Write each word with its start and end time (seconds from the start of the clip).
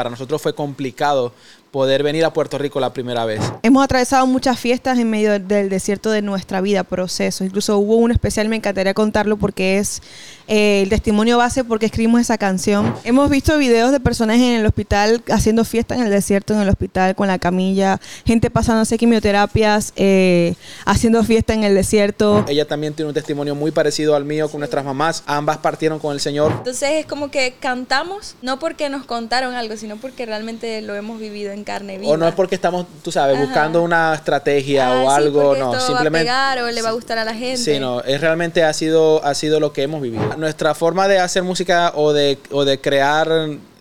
para 0.00 0.08
nosotros 0.08 0.40
fue 0.40 0.54
complicado 0.54 1.30
poder 1.70 2.02
venir 2.02 2.24
a 2.24 2.32
Puerto 2.32 2.58
Rico 2.58 2.80
la 2.80 2.92
primera 2.92 3.24
vez. 3.24 3.40
Hemos 3.62 3.84
atravesado 3.84 4.26
muchas 4.26 4.58
fiestas 4.58 4.98
en 4.98 5.08
medio 5.08 5.38
del 5.38 5.68
desierto 5.68 6.10
de 6.10 6.22
nuestra 6.22 6.60
vida, 6.60 6.84
procesos. 6.84 7.46
Incluso 7.46 7.78
hubo 7.78 7.96
un 7.96 8.10
especial, 8.10 8.48
me 8.48 8.56
encantaría 8.56 8.94
contarlo 8.94 9.36
porque 9.36 9.78
es 9.78 10.02
eh, 10.48 10.82
el 10.82 10.88
testimonio 10.88 11.38
base 11.38 11.62
porque 11.62 11.86
escribimos 11.86 12.20
esa 12.20 12.36
canción. 12.36 12.94
Hemos 13.04 13.30
visto 13.30 13.56
videos 13.56 13.92
de 13.92 14.00
personas 14.00 14.36
en 14.38 14.54
el 14.54 14.66
hospital 14.66 15.22
haciendo 15.30 15.64
fiesta 15.64 15.94
en 15.94 16.02
el 16.02 16.10
desierto, 16.10 16.54
en 16.54 16.60
el 16.60 16.68
hospital, 16.68 17.14
con 17.14 17.28
la 17.28 17.38
camilla, 17.38 18.00
gente 18.26 18.50
pasándose 18.50 18.98
quimioterapias, 18.98 19.92
eh, 19.94 20.54
haciendo 20.86 21.22
fiesta 21.22 21.54
en 21.54 21.62
el 21.62 21.74
desierto. 21.74 22.44
Ella 22.48 22.66
también 22.66 22.94
tiene 22.94 23.08
un 23.08 23.14
testimonio 23.14 23.54
muy 23.54 23.70
parecido 23.70 24.16
al 24.16 24.24
mío 24.24 24.48
con 24.50 24.58
nuestras 24.58 24.84
mamás. 24.84 25.22
Ambas 25.26 25.58
partieron 25.58 26.00
con 26.00 26.12
el 26.12 26.20
Señor. 26.20 26.50
Entonces 26.50 26.90
es 26.94 27.06
como 27.06 27.30
que 27.30 27.54
cantamos, 27.60 28.34
no 28.42 28.58
porque 28.58 28.88
nos 28.88 29.04
contaron 29.04 29.54
algo, 29.54 29.76
sino 29.76 29.98
porque 29.98 30.26
realmente 30.26 30.82
lo 30.82 30.96
hemos 30.96 31.20
vivido 31.20 31.52
en 31.52 31.59
carne 31.64 31.98
viva. 31.98 32.12
O 32.12 32.16
no 32.16 32.26
es 32.26 32.34
porque 32.34 32.54
estamos, 32.54 32.86
tú 33.02 33.12
sabes, 33.12 33.38
buscando 33.38 33.82
una 33.82 34.14
estrategia 34.14 34.92
o 34.92 35.10
ah, 35.10 35.16
algo, 35.16 35.54
no, 35.56 35.78
simplemente 35.80 36.28
va 36.28 36.50
a 36.50 36.54
pegar 36.54 36.68
o 36.68 36.70
le 36.70 36.82
va 36.82 36.90
a 36.90 36.92
gustar 36.92 37.18
a 37.18 37.24
la 37.24 37.34
gente. 37.34 37.58
Sí, 37.58 37.78
no, 37.78 38.00
es 38.02 38.20
realmente 38.20 38.64
ha 38.64 38.72
sido 38.72 39.24
ha 39.24 39.34
sido 39.34 39.60
lo 39.60 39.72
que 39.72 39.82
hemos 39.82 40.02
vivido. 40.02 40.36
Nuestra 40.36 40.74
forma 40.74 41.08
de 41.08 41.18
hacer 41.18 41.42
música 41.42 41.92
o 41.94 42.12
de, 42.12 42.38
o 42.50 42.64
de 42.64 42.80
crear 42.80 43.28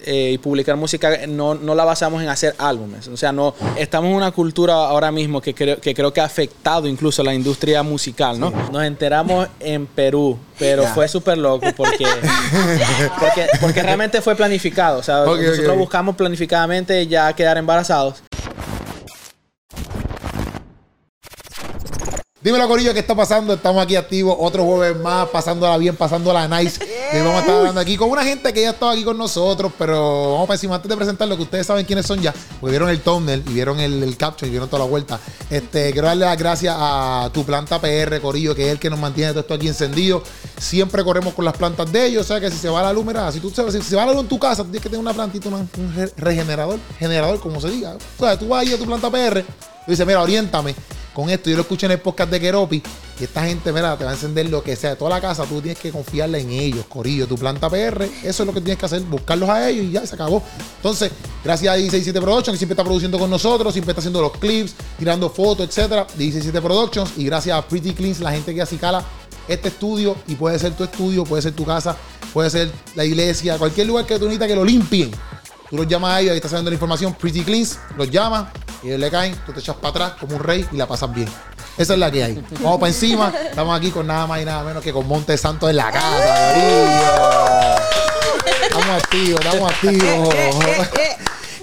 eh, 0.05 0.31
y 0.33 0.37
publicar 0.37 0.77
música 0.77 1.27
no, 1.27 1.55
no, 1.55 1.75
la 1.75 1.83
basamos 1.83 2.21
en 2.21 2.29
hacer 2.29 2.55
álbumes. 2.57 3.07
O 3.09 3.17
sea, 3.17 3.31
no 3.31 3.53
estamos 3.77 4.09
en 4.09 4.15
una 4.15 4.31
cultura 4.31 4.73
ahora 4.73 5.11
mismo 5.11 5.41
que 5.41 5.53
creo 5.53 5.79
que, 5.79 5.93
creo 5.93 6.13
que 6.13 6.21
ha 6.21 6.25
afectado 6.25 6.87
incluso 6.87 7.21
la 7.23 7.33
industria 7.33 7.83
musical, 7.83 8.39
¿no? 8.39 8.51
Nos 8.71 8.83
enteramos 8.83 9.47
en 9.59 9.87
Perú, 9.87 10.37
pero 10.57 10.85
fue 10.87 11.07
súper 11.07 11.37
loco 11.37 11.67
porque, 11.75 12.05
porque, 13.19 13.47
porque, 13.59 13.83
realmente 13.83 14.21
fue 14.21 14.35
planificado. 14.35 14.99
O 14.99 15.03
sea, 15.03 15.25
nosotros 15.25 15.77
buscamos 15.77 16.15
planificadamente 16.15 17.05
ya 17.07 17.33
quedar 17.33 17.57
embarazados. 17.57 18.23
Dímelo, 22.41 22.69
Corillo, 22.69 22.93
¿qué 22.93 22.99
está 22.99 23.13
pasando? 23.13 23.53
Estamos 23.53 23.83
aquí 23.83 23.97
activos 23.97 24.33
otro 24.39 24.63
jueves 24.63 24.97
más, 25.01 25.27
pasándola 25.27 25.77
bien, 25.77 25.97
pasándola 25.97 26.47
nice. 26.47 26.79
Y 27.11 27.17
vamos 27.17 27.33
a 27.33 27.39
estar 27.39 27.55
hablando 27.57 27.81
aquí 27.81 27.97
con 27.97 28.09
una 28.09 28.23
gente 28.23 28.53
que 28.53 28.61
ya 28.61 28.69
estaba 28.69 28.93
aquí 28.93 29.03
con 29.03 29.17
nosotros, 29.17 29.73
pero 29.77 30.31
vamos 30.31 30.47
para 30.47 30.55
encima, 30.55 30.75
antes 30.75 30.87
de 30.87 30.95
presentarlo, 30.95 31.35
que 31.35 31.43
ustedes 31.43 31.67
saben 31.67 31.85
quiénes 31.85 32.05
son 32.05 32.21
ya, 32.21 32.33
porque 32.61 32.71
vieron 32.71 32.89
el 32.89 33.01
thumbnail 33.01 33.43
y 33.45 33.53
vieron 33.53 33.81
el, 33.81 34.01
el 34.01 34.15
caption 34.15 34.47
y 34.47 34.51
vieron 34.51 34.69
toda 34.69 34.85
la 34.85 34.89
vuelta. 34.89 35.19
Este, 35.49 35.91
quiero 35.91 36.07
darle 36.07 36.27
las 36.27 36.37
gracias 36.37 36.73
a 36.79 37.29
tu 37.33 37.43
planta 37.43 37.77
PR, 37.81 38.21
Corillo, 38.21 38.55
que 38.55 38.67
es 38.67 38.71
el 38.71 38.79
que 38.79 38.89
nos 38.89 38.99
mantiene 38.99 39.31
todo 39.31 39.41
esto 39.41 39.55
aquí 39.55 39.67
encendido. 39.67 40.23
Siempre 40.57 41.03
corremos 41.03 41.33
con 41.33 41.43
las 41.43 41.57
plantas 41.57 41.91
de 41.91 42.05
ellos, 42.05 42.23
o 42.23 42.27
sea 42.29 42.39
que 42.39 42.49
si 42.49 42.57
se 42.57 42.69
va 42.69 42.81
la 42.81 42.93
luz, 42.93 43.03
mira, 43.03 43.29
si 43.33 43.41
tú 43.41 43.49
si 43.49 43.81
se 43.81 43.95
va 43.97 44.05
la 44.05 44.13
luz 44.13 44.21
en 44.21 44.29
tu 44.29 44.39
casa, 44.39 44.63
tú 44.63 44.69
tienes 44.69 44.83
que 44.83 44.89
tener 44.89 45.01
una 45.01 45.13
plantita, 45.13 45.49
un 45.49 45.69
regenerador, 46.15 46.79
generador, 46.99 47.37
como 47.41 47.59
se 47.59 47.69
diga. 47.69 47.97
O 48.17 48.25
sea, 48.25 48.39
tú 48.39 48.47
vas 48.47 48.61
ahí 48.61 48.73
a 48.73 48.77
tu 48.77 48.85
planta 48.85 49.09
PR 49.11 49.39
y 49.39 49.91
dices, 49.91 50.07
mira, 50.07 50.21
oriéntame 50.21 50.73
con 51.13 51.29
esto. 51.29 51.49
Yo 51.49 51.55
lo 51.55 51.63
escuché 51.63 51.85
en 51.85 51.93
el 51.93 51.99
podcast 51.99 52.31
de 52.31 52.39
Keropi. 52.39 52.81
Y 53.19 53.23
esta 53.23 53.43
gente, 53.43 53.73
mira, 53.73 53.97
te 53.97 54.05
va 54.05 54.11
a 54.11 54.13
encender 54.13 54.49
lo 54.49 54.63
que 54.63 54.75
sea. 54.75 54.95
Toda 54.95 55.11
la 55.11 55.21
casa, 55.21 55.43
tú 55.43 55.61
tienes 55.61 55.79
que 55.79 55.91
confiarle 55.91 56.39
en 56.39 56.51
ellos, 56.51 56.85
Corillo. 56.87 57.27
Tu 57.27 57.35
planta 57.35 57.69
PR, 57.69 58.03
eso 58.23 58.43
es 58.43 58.47
lo 58.47 58.53
que 58.53 58.61
tienes 58.61 58.77
que 58.77 58.85
hacer. 58.85 59.01
Buscarlos 59.01 59.49
a 59.49 59.69
ellos 59.69 59.85
y 59.85 59.91
ya 59.91 60.05
se 60.05 60.15
acabó. 60.15 60.41
Entonces, 60.77 61.11
gracias 61.43 61.73
a 61.73 61.77
167 61.77 62.21
Productions, 62.21 62.53
que 62.53 62.57
siempre 62.57 62.73
está 62.73 62.83
produciendo 62.83 63.19
con 63.19 63.29
nosotros, 63.29 63.73
siempre 63.73 63.91
está 63.91 63.99
haciendo 63.99 64.21
los 64.21 64.31
clips, 64.33 64.73
tirando 64.97 65.29
fotos, 65.29 65.67
etcétera. 65.67 66.07
167 66.07 66.61
Productions. 66.61 67.11
Y 67.17 67.25
gracias 67.25 67.57
a 67.57 67.67
Pretty 67.67 67.93
Cleans, 67.93 68.21
la 68.21 68.31
gente 68.31 68.53
que 68.53 68.61
acicala 68.61 69.03
este 69.49 69.69
estudio. 69.69 70.15
Y 70.27 70.35
puede 70.35 70.57
ser 70.57 70.73
tu 70.73 70.83
estudio, 70.85 71.25
puede 71.25 71.41
ser 71.41 71.53
tu 71.53 71.65
casa, 71.65 71.97
puede 72.33 72.49
ser 72.49 72.71
la 72.95 73.03
iglesia, 73.03 73.57
cualquier 73.57 73.87
lugar 73.87 74.05
que 74.05 74.17
tú 74.17 74.25
necesitas 74.25 74.47
que 74.47 74.55
lo 74.55 74.63
limpien. 74.63 75.11
Tú 75.69 75.77
los 75.77 75.87
llamas 75.87 76.13
a 76.13 76.21
ellos, 76.21 76.31
ahí 76.31 76.37
estás 76.37 76.51
sabiendo 76.51 76.71
la 76.71 76.75
información. 76.75 77.13
Pretty 77.13 77.43
Cleans, 77.43 77.77
los 77.95 78.09
llamas 78.09 78.47
y 78.81 78.87
ellos 78.87 78.99
le 78.99 79.11
caen, 79.11 79.35
tú 79.45 79.53
te 79.53 79.59
echas 79.59 79.75
para 79.75 79.89
atrás 79.89 80.13
como 80.19 80.35
un 80.35 80.43
rey 80.43 80.67
y 80.71 80.77
la 80.77 80.87
pasas 80.87 81.13
bien. 81.13 81.29
Esa 81.77 81.93
es 81.93 81.99
la 81.99 82.11
que 82.11 82.23
hay. 82.23 82.43
Vamos 82.61 82.79
para 82.79 82.91
encima. 82.91 83.33
Estamos 83.49 83.77
aquí 83.77 83.91
con 83.91 84.07
nada 84.07 84.25
más 84.25 84.41
y 84.41 84.45
nada 84.45 84.63
menos 84.63 84.83
que 84.83 84.91
con 84.91 85.07
Monte 85.07 85.37
Santo 85.37 85.69
en 85.69 85.75
la 85.75 85.91
casa. 85.91 86.55
Estamos 88.63 89.03
activos, 89.03 89.41
estamos 89.45 89.71
activos. 89.71 90.35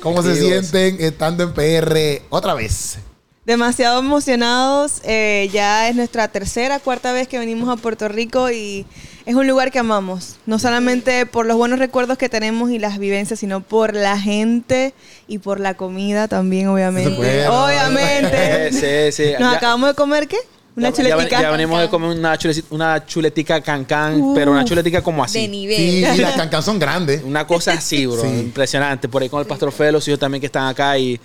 ¿Cómo 0.00 0.22
se 0.22 0.36
sienten 0.36 0.98
estando 1.00 1.42
en 1.42 1.52
PR 1.52 2.22
otra 2.30 2.54
vez? 2.54 2.98
Demasiado 3.46 4.00
emocionados. 4.00 5.00
Eh, 5.04 5.48
ya 5.52 5.88
es 5.88 5.94
nuestra 5.94 6.26
tercera, 6.26 6.80
cuarta 6.80 7.12
vez 7.12 7.28
que 7.28 7.38
venimos 7.38 7.68
a 7.68 7.80
Puerto 7.80 8.08
Rico 8.08 8.50
y 8.50 8.84
es 9.24 9.36
un 9.36 9.46
lugar 9.46 9.70
que 9.70 9.78
amamos, 9.78 10.36
no 10.46 10.58
solamente 10.58 11.26
por 11.26 11.46
los 11.46 11.56
buenos 11.56 11.78
recuerdos 11.78 12.18
que 12.18 12.28
tenemos 12.28 12.70
y 12.70 12.80
las 12.80 12.98
vivencias, 12.98 13.38
sino 13.38 13.60
por 13.60 13.94
la 13.94 14.18
gente 14.18 14.94
y 15.28 15.38
por 15.38 15.60
la 15.60 15.74
comida 15.74 16.26
también, 16.26 16.66
obviamente. 16.66 17.46
Obviamente. 17.46 18.72
sí, 19.12 19.12
sí. 19.12 19.32
¿Nos 19.38 19.54
acabamos 19.54 19.90
de 19.90 19.94
comer 19.94 20.26
qué? 20.26 20.38
Una 20.76 20.92
chuletica. 20.92 21.40
Ya, 21.40 21.50
venimos 21.50 21.80
de 21.80 21.88
comer 21.88 22.10
una 22.10 22.36
chuletica, 22.36 22.66
una 22.70 23.06
chuletica 23.06 23.60
cancán, 23.62 24.32
pero 24.34 24.50
una 24.50 24.64
chuletica 24.64 25.02
como 25.02 25.24
así. 25.24 25.42
De 25.42 25.48
nivel. 25.48 25.76
Sí, 25.76 26.04
y 26.16 26.18
las 26.18 26.34
cancán 26.34 26.62
son 26.62 26.78
grandes. 26.78 27.22
Una 27.24 27.46
cosa 27.46 27.72
así, 27.72 28.06
bro. 28.06 28.24
Impresionante. 28.26 29.08
Por 29.08 29.22
ahí 29.22 29.28
con 29.28 29.40
el 29.40 29.46
pastor 29.46 29.72
Felo, 29.72 29.92
los 29.92 30.08
hijos 30.08 30.20
también 30.20 30.40
que 30.40 30.46
están 30.46 30.66
acá 30.66 30.98
y 30.98 31.18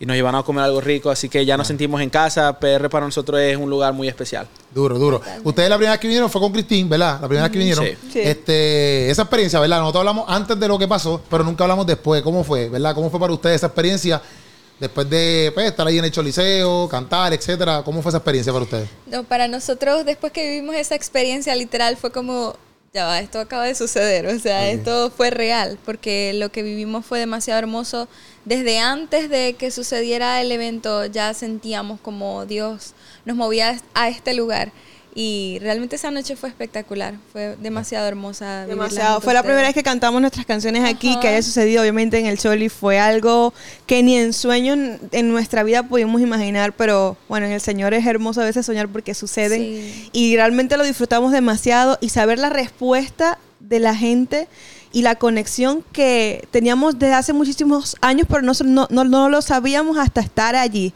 y 0.00 0.06
nos 0.06 0.16
llevaron 0.16 0.40
a 0.40 0.44
comer 0.44 0.64
algo 0.64 0.80
rico, 0.80 1.10
así 1.10 1.28
que 1.28 1.44
ya 1.44 1.56
nos 1.56 1.66
sentimos 1.66 2.00
en 2.00 2.08
casa. 2.08 2.58
PR 2.58 2.88
para 2.88 3.06
nosotros 3.06 3.40
es 3.40 3.56
un 3.56 3.68
lugar 3.68 3.92
muy 3.92 4.06
especial. 4.06 4.46
Duro, 4.72 4.98
duro. 4.98 5.20
Ustedes 5.42 5.68
la 5.68 5.76
primera 5.76 5.92
vez 5.92 6.00
que 6.00 6.06
vinieron 6.06 6.30
fue 6.30 6.40
con 6.40 6.52
Cristín, 6.52 6.88
¿verdad? 6.88 7.20
La 7.20 7.26
primera 7.26 7.42
vez 7.44 7.52
que 7.52 7.58
vinieron. 7.58 7.84
Sí. 7.84 8.20
Este, 8.20 9.10
esa 9.10 9.22
experiencia, 9.22 9.58
¿verdad? 9.58 9.80
Nosotros 9.80 10.00
hablamos 10.00 10.24
antes 10.28 10.58
de 10.58 10.68
lo 10.68 10.78
que 10.78 10.86
pasó, 10.86 11.20
pero 11.28 11.42
nunca 11.42 11.64
hablamos 11.64 11.86
después. 11.86 12.22
¿Cómo 12.22 12.44
fue, 12.44 12.68
verdad? 12.68 12.94
¿Cómo 12.94 13.10
fue 13.10 13.18
para 13.18 13.32
ustedes 13.32 13.56
esa 13.56 13.66
experiencia? 13.66 14.22
Después 14.78 15.10
de 15.10 15.50
pues, 15.52 15.66
estar 15.66 15.84
ahí 15.84 15.98
en 15.98 16.04
el 16.04 16.12
Choliseo, 16.12 16.88
cantar, 16.88 17.32
etcétera, 17.32 17.82
¿cómo 17.84 18.00
fue 18.00 18.10
esa 18.10 18.18
experiencia 18.18 18.52
para 18.52 18.64
ustedes? 18.64 18.88
No, 19.06 19.24
para 19.24 19.48
nosotros, 19.48 20.04
después 20.04 20.32
que 20.32 20.48
vivimos 20.48 20.76
esa 20.76 20.94
experiencia, 20.94 21.52
literal, 21.56 21.96
fue 21.96 22.12
como 22.12 22.54
ya 22.92 23.06
va, 23.06 23.20
esto 23.20 23.38
acaba 23.38 23.64
de 23.64 23.74
suceder, 23.74 24.26
o 24.26 24.38
sea, 24.38 24.70
esto 24.70 25.10
fue 25.10 25.30
real, 25.30 25.78
porque 25.84 26.32
lo 26.34 26.50
que 26.50 26.62
vivimos 26.62 27.04
fue 27.04 27.18
demasiado 27.18 27.58
hermoso. 27.58 28.08
Desde 28.44 28.78
antes 28.78 29.28
de 29.28 29.54
que 29.54 29.70
sucediera 29.70 30.40
el 30.40 30.50
evento 30.50 31.04
ya 31.04 31.34
sentíamos 31.34 32.00
como 32.00 32.46
Dios 32.46 32.94
nos 33.26 33.36
movía 33.36 33.78
a 33.94 34.08
este 34.08 34.32
lugar. 34.32 34.72
Y 35.14 35.58
realmente 35.60 35.96
esa 35.96 36.10
noche 36.10 36.36
fue 36.36 36.48
espectacular, 36.48 37.14
fue 37.32 37.56
demasiado 37.60 38.06
hermosa. 38.06 38.66
Demasiado. 38.66 39.20
Fue 39.20 39.34
la 39.34 39.42
primera 39.42 39.66
vez 39.66 39.74
que 39.74 39.82
cantamos 39.82 40.20
nuestras 40.20 40.46
canciones 40.46 40.84
aquí, 40.84 41.18
que 41.20 41.28
haya 41.28 41.42
sucedido 41.42 41.82
obviamente 41.82 42.18
en 42.18 42.26
el 42.26 42.38
Choli. 42.38 42.68
Fue 42.68 43.00
algo 43.00 43.52
que 43.86 44.02
ni 44.02 44.16
en 44.16 44.32
sueño 44.32 44.74
en 45.10 45.28
nuestra 45.30 45.62
vida 45.64 45.82
pudimos 45.82 46.20
imaginar, 46.20 46.72
pero 46.72 47.16
bueno, 47.28 47.46
en 47.46 47.52
el 47.52 47.60
Señor 47.60 47.94
es 47.94 48.06
hermoso 48.06 48.42
a 48.42 48.44
veces 48.44 48.64
soñar 48.64 48.88
porque 48.88 49.14
suceden. 49.14 50.10
Y 50.12 50.36
realmente 50.36 50.76
lo 50.76 50.84
disfrutamos 50.84 51.32
demasiado 51.32 51.98
y 52.00 52.10
saber 52.10 52.38
la 52.38 52.50
respuesta 52.50 53.38
de 53.60 53.80
la 53.80 53.94
gente 53.94 54.46
y 54.92 55.02
la 55.02 55.16
conexión 55.16 55.84
que 55.92 56.46
teníamos 56.50 56.98
desde 56.98 57.14
hace 57.14 57.32
muchísimos 57.32 57.96
años, 58.00 58.26
pero 58.28 58.42
no, 58.42 58.52
no, 58.90 59.04
no 59.04 59.28
lo 59.28 59.42
sabíamos 59.42 59.98
hasta 59.98 60.20
estar 60.20 60.56
allí. 60.56 60.92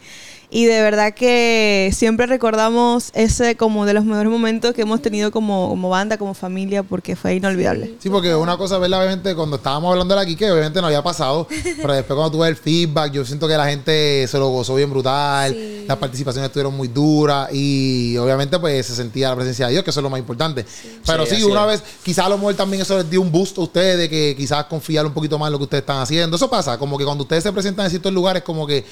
Y 0.55 0.67
de 0.67 0.83
verdad 0.83 1.15
que 1.15 1.91
siempre 1.95 2.27
recordamos 2.27 3.09
ese 3.15 3.57
como 3.57 3.87
de 3.87 3.95
los 3.95 4.05
mejores 4.05 4.31
momentos 4.31 4.75
que 4.75 4.83
hemos 4.83 5.01
tenido 5.01 5.31
como, 5.31 5.71
como 5.71 5.89
banda, 5.89 6.19
como 6.19 6.35
familia, 6.35 6.83
porque 6.83 7.17
fue 7.17 7.37
inolvidable. 7.37 7.95
Sí, 8.01 8.11
porque 8.11 8.35
una 8.35 8.59
cosa, 8.59 8.77
¿verdad? 8.77 9.01
Obviamente, 9.01 9.35
cuando 9.35 9.57
estábamos 9.57 9.91
hablando 9.93 10.15
de 10.15 10.21
la 10.21 10.37
que 10.37 10.53
obviamente 10.53 10.83
no 10.83 10.89
había 10.89 11.03
pasado, 11.03 11.49
pero 11.81 11.95
después 11.95 12.15
cuando 12.15 12.31
tuve 12.33 12.49
el 12.49 12.57
feedback, 12.57 13.13
yo 13.13 13.25
siento 13.25 13.49
que 13.49 13.57
la 13.57 13.67
gente 13.67 14.27
se 14.29 14.37
lo 14.37 14.51
gozó 14.51 14.75
bien 14.75 14.91
brutal, 14.91 15.87
las 15.89 15.97
participaciones 15.97 16.49
estuvieron 16.49 16.77
muy 16.77 16.89
duras 16.89 17.49
y 17.51 18.19
obviamente 18.19 18.59
pues 18.59 18.85
se 18.85 18.95
sentía 18.95 19.31
la 19.31 19.37
presencia 19.37 19.69
de 19.69 19.73
Dios, 19.73 19.85
que 19.85 19.89
eso 19.89 20.01
es 20.01 20.05
lo 20.05 20.11
más 20.11 20.21
importante. 20.21 20.67
Pero 21.07 21.25
sí, 21.25 21.43
una 21.45 21.65
vez, 21.65 21.83
quizás 22.03 22.27
a 22.27 22.29
lo 22.29 22.37
mejor 22.37 22.57
también 22.57 22.83
eso 22.83 22.99
les 22.99 23.09
dio 23.09 23.23
un 23.23 23.33
boost 23.33 23.57
a 23.57 23.63
ustedes 23.63 23.97
de 23.97 24.11
que 24.11 24.35
quizás 24.37 24.67
confiar 24.67 25.07
un 25.07 25.15
poquito 25.15 25.39
más 25.39 25.47
en 25.47 25.53
lo 25.53 25.59
que 25.61 25.65
ustedes 25.65 25.81
están 25.81 26.03
haciendo. 26.03 26.37
Eso 26.37 26.51
pasa, 26.51 26.79
como 26.79 26.99
que 26.99 27.07
cuando 27.07 27.23
ustedes 27.23 27.43
se 27.43 27.53
presentan 27.53 27.87
en 27.87 27.91
ciertos 27.91 28.13
lugares, 28.13 28.43
como 28.43 28.67
que 28.67 28.85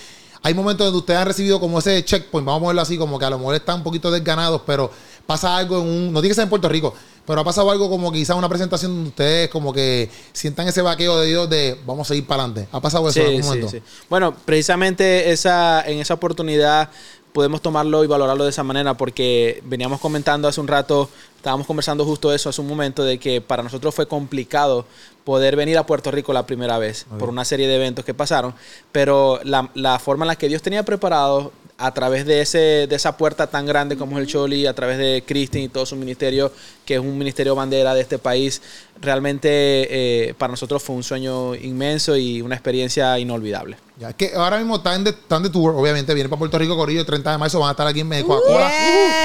hay 0.43 0.55
momentos 0.55 0.87
donde 0.87 0.99
ustedes 0.99 1.21
han 1.21 1.27
recibido 1.27 1.61
como 1.61 1.79
ese 1.79 2.03
checkpoint, 2.05 2.47
vamos 2.47 2.65
a 2.65 2.67
verlo 2.69 2.83
así, 2.83 2.97
como 2.97 3.19
que 3.19 3.25
a 3.25 3.31
lo 3.31 3.39
mejor 3.39 3.55
están 3.55 3.77
un 3.77 3.83
poquito 3.83 4.11
desganados, 4.11 4.63
pero 4.67 4.91
pasa 5.27 5.57
algo 5.57 5.81
en 5.81 5.87
un, 5.87 6.13
no 6.13 6.21
tiene 6.21 6.31
que 6.31 6.35
ser 6.35 6.45
en 6.45 6.51
Puerto 6.51 6.69
Rico, 6.69 6.95
pero 7.27 7.43
ha 7.43 7.45
pasado 7.45 7.71
algo 7.71 7.89
como 7.91 8.11
quizás 8.11 8.37
una 8.37 8.49
presentación 8.49 8.93
donde 8.93 9.11
ustedes 9.11 9.51
como 9.51 9.73
que 9.73 10.11
sientan 10.33 10.67
ese 10.67 10.83
vaqueo 10.83 11.21
de 11.21 11.27
Dios 11.29 11.49
de 11.51 11.79
vamos 11.87 12.11
a 12.11 12.15
ir 12.15 12.27
para 12.27 12.45
adelante. 12.45 12.69
¿Ha 12.73 12.81
pasado 12.81 13.09
eso 13.09 13.21
en 13.21 13.27
algún 13.27 13.43
momento? 13.43 13.69
Sí, 13.69 13.83
Bueno, 14.09 14.35
precisamente 14.45 15.31
esa, 15.31 15.83
en 15.87 15.99
esa 16.01 16.15
oportunidad 16.15 16.91
podemos 17.33 17.63
tomarlo 17.63 18.05
y 18.05 18.07
valorarlo 18.07 18.45
de 18.45 18.51
esa 18.51 18.63
manera 18.63 18.95
porque 18.95 19.63
veníamos 19.65 20.01
comentando 20.01 20.49
hace 20.49 20.61
un 20.61 20.69
rato, 20.69 21.09
estábamos 21.37 21.67
conversando 21.67 22.05
justo 22.05 22.33
eso 22.33 22.49
hace 22.49 22.61
un 22.61 22.67
momento, 22.67 23.05
de 23.05 23.19
que 23.19 23.41
para 23.41 23.63
nosotros 23.63 23.95
fue 23.95 24.07
complicado 24.07 24.87
poder 25.25 25.57
venir 25.57 25.79
a 25.79 25.87
Puerto 25.87 26.11
Rico 26.11 26.33
la 26.33 26.47
primera 26.47 26.79
vez 26.79 27.07
por 27.19 27.29
una 27.29 27.45
serie 27.45 27.69
de 27.69 27.77
eventos 27.77 28.05
que 28.05 28.15
pasaron, 28.15 28.55
pero 28.93 29.41
la, 29.45 29.71
la, 29.75 29.99
forma 29.99 30.25
en 30.25 30.29
la 30.29 30.37
que 30.37 30.49
Dios 30.49 30.63
tenía 30.63 30.83
preparado 30.85 31.53
a 31.81 31.93
través 31.95 32.27
de, 32.27 32.43
ese, 32.43 32.59
de 32.87 32.95
esa 32.95 33.17
puerta 33.17 33.47
tan 33.47 33.65
grande 33.67 33.97
como 33.97 34.19
es 34.19 34.23
el 34.23 34.27
Choli, 34.29 34.67
a 34.67 34.75
través 34.75 34.99
de 34.99 35.25
Cristin 35.27 35.63
y 35.63 35.69
todo 35.69 35.87
su 35.87 35.97
ministerio, 35.97 36.53
que 36.85 36.95
es 36.95 37.01
un 37.01 37.17
ministerio 37.17 37.55
bandera 37.55 37.95
de 37.95 38.03
este 38.03 38.19
país, 38.19 38.61
realmente 39.01 39.49
eh, 39.49 40.35
para 40.39 40.51
nosotros 40.51 40.83
fue 40.83 40.95
un 40.95 41.03
sueño 41.03 41.55
inmenso 41.55 42.17
y 42.17 42.43
una 42.43 42.55
experiencia 42.55 43.19
inolvidable. 43.19 43.77
Ya, 43.99 44.13
que 44.13 44.33
ahora 44.35 44.59
mismo 44.59 44.77
están 44.77 45.05
de, 45.05 45.11
están 45.11 45.43
de 45.43 45.51
tour, 45.51 45.75
obviamente, 45.75 46.13
viene 46.15 46.29
para 46.29 46.39
Puerto 46.39 46.59
Rico, 46.59 46.77
Corillo, 46.77 47.01
el 47.01 47.07
30 47.07 47.33
de 47.33 47.39
marzo 47.39 47.59
van 47.61 47.69
a 47.69 47.73
estar 47.73 47.87
aquí 47.87 48.01
en 48.01 48.09
México, 48.09 48.29
Coca-Cola 48.41 48.71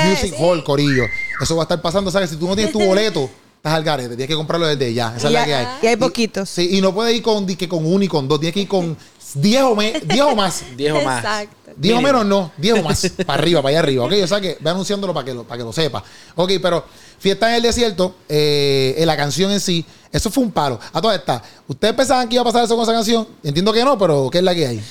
Music 0.10 0.34
Hall, 0.40 0.64
Corillo. 0.64 1.04
Eso 1.42 1.56
va 1.56 1.64
a 1.64 1.66
estar 1.66 1.82
pasando, 1.82 2.10
¿sabes? 2.10 2.30
Si 2.30 2.38
tú 2.38 2.48
no 2.48 2.56
tienes 2.56 2.72
tu 2.74 2.80
boleto, 2.86 3.30
estás 3.58 3.74
al 3.74 3.84
garete, 3.84 4.10
tienes 4.10 4.28
que 4.28 4.36
comprarlo 4.36 4.68
desde 4.68 4.94
ya, 4.94 5.14
esa 5.18 5.28
es 5.28 5.34
la 5.34 5.46
que 5.46 5.54
hay. 5.56 5.68
y 5.82 5.88
hay 5.88 5.96
poquitos. 5.98 6.50
Sí, 6.50 6.78
y 6.78 6.82
no 6.82 6.94
puedes 6.94 7.16
ir 7.16 7.22
con, 7.22 7.46
que 7.46 7.68
con 7.68 7.86
uno 7.86 8.04
y 8.04 8.08
con 8.08 8.28
dos, 8.28 8.40
tienes 8.40 8.54
que 8.54 8.62
ir 8.62 8.68
con 8.68 8.98
10 9.36 9.64
o, 9.64 9.76
me- 9.76 10.00
10 10.02 10.22
o 10.22 10.36
más. 10.36 10.64
Diez 10.78 10.94
o 10.94 11.02
más. 11.02 11.20
Exacto. 11.24 11.65
10 11.78 11.98
o 11.98 12.02
menos 12.02 12.26
no, 12.26 12.52
10 12.58 12.80
o 12.80 12.84
más. 12.84 13.10
para 13.26 13.42
arriba, 13.42 13.62
para 13.62 13.72
allá 13.72 13.80
arriba. 13.80 14.06
Ok, 14.06 14.14
o 14.24 14.28
sea 14.28 14.42
que 14.42 14.58
ve 14.60 14.70
anunciándolo 14.70 15.14
para 15.14 15.26
que 15.26 15.34
lo, 15.34 15.44
para 15.44 15.58
que 15.58 15.64
lo 15.64 15.74
sepa. 15.74 16.04
Ok, 16.36 16.52
pero 16.62 16.86
Fiesta 17.20 17.50
en 17.50 17.56
el 17.56 17.64
Desierto, 17.64 18.16
eh, 18.30 18.96
en 18.98 19.08
la 19.08 19.18
canción 19.18 19.52
en 19.52 19.60
sí, 19.60 19.86
eso 20.12 20.30
fue 20.30 20.44
un 20.44 20.52
palo. 20.52 20.80
A 20.94 21.02
todas 21.02 21.18
estas, 21.18 21.42
¿ustedes 21.68 21.94
pensaban 21.94 22.28
que 22.28 22.36
iba 22.36 22.42
a 22.42 22.46
pasar 22.46 22.64
eso 22.64 22.76
con 22.76 22.84
esa 22.84 22.94
canción? 22.94 23.28
Entiendo 23.44 23.74
que 23.74 23.84
no, 23.84 23.98
pero 23.98 24.30
¿qué 24.32 24.40
es 24.40 24.44
la 24.44 24.54
que 24.54 24.68
hay? 24.68 24.82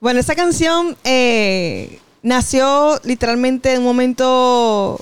Bueno, 0.00 0.20
esa 0.20 0.34
canción 0.34 0.96
eh, 1.04 2.00
nació 2.22 3.00
literalmente 3.04 3.72
en 3.72 3.80
un 3.80 3.84
momento 3.84 4.98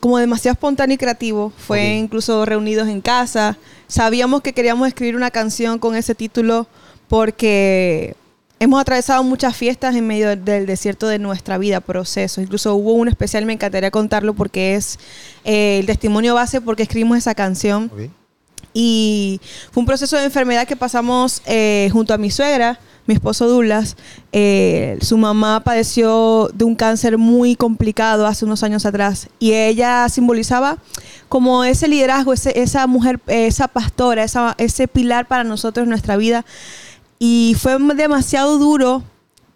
como 0.00 0.18
demasiado 0.18 0.52
espontáneo 0.54 0.94
y 0.94 0.98
creativo. 0.98 1.52
Fue 1.56 1.94
incluso 1.94 2.44
reunidos 2.44 2.88
en 2.88 3.00
casa. 3.00 3.56
Sabíamos 3.88 4.42
que 4.42 4.52
queríamos 4.52 4.88
escribir 4.88 5.16
una 5.16 5.30
canción 5.30 5.78
con 5.78 5.96
ese 5.96 6.14
título 6.14 6.66
porque 7.08 8.16
hemos 8.58 8.80
atravesado 8.80 9.22
muchas 9.22 9.56
fiestas 9.56 9.94
en 9.94 10.06
medio 10.06 10.34
del 10.36 10.66
desierto 10.66 11.06
de 11.08 11.18
nuestra 11.18 11.58
vida, 11.58 11.80
procesos. 11.80 12.42
Incluso 12.42 12.74
hubo 12.74 12.92
un 12.94 13.08
especial, 13.08 13.44
me 13.44 13.52
encantaría 13.52 13.90
contarlo 13.90 14.34
porque 14.34 14.74
es 14.74 14.98
eh, 15.44 15.78
el 15.80 15.86
testimonio 15.86 16.34
base 16.34 16.60
porque 16.60 16.82
escribimos 16.84 17.18
esa 17.18 17.34
canción. 17.34 17.90
Ok. 17.92 18.10
Y 18.78 19.40
fue 19.72 19.80
un 19.80 19.86
proceso 19.86 20.16
de 20.16 20.24
enfermedad 20.24 20.66
que 20.66 20.76
pasamos 20.76 21.40
eh, 21.46 21.88
junto 21.92 22.12
a 22.12 22.18
mi 22.18 22.30
suegra, 22.30 22.78
mi 23.06 23.14
esposo 23.14 23.48
Douglas. 23.48 23.96
Eh, 24.32 24.98
su 25.00 25.16
mamá 25.16 25.60
padeció 25.64 26.50
de 26.52 26.64
un 26.64 26.74
cáncer 26.74 27.16
muy 27.16 27.56
complicado 27.56 28.26
hace 28.26 28.44
unos 28.44 28.62
años 28.62 28.84
atrás 28.84 29.28
y 29.38 29.52
ella 29.54 30.06
simbolizaba 30.10 30.76
como 31.30 31.64
ese 31.64 31.88
liderazgo, 31.88 32.32
ese- 32.34 32.60
esa 32.60 32.86
mujer, 32.86 33.18
eh, 33.28 33.46
esa 33.46 33.66
pastora, 33.68 34.24
esa- 34.24 34.54
ese 34.58 34.88
pilar 34.88 35.26
para 35.26 35.42
nosotros 35.44 35.84
en 35.84 35.90
nuestra 35.90 36.16
vida. 36.18 36.44
Y 37.18 37.56
fue 37.58 37.78
demasiado 37.94 38.58
duro 38.58 39.02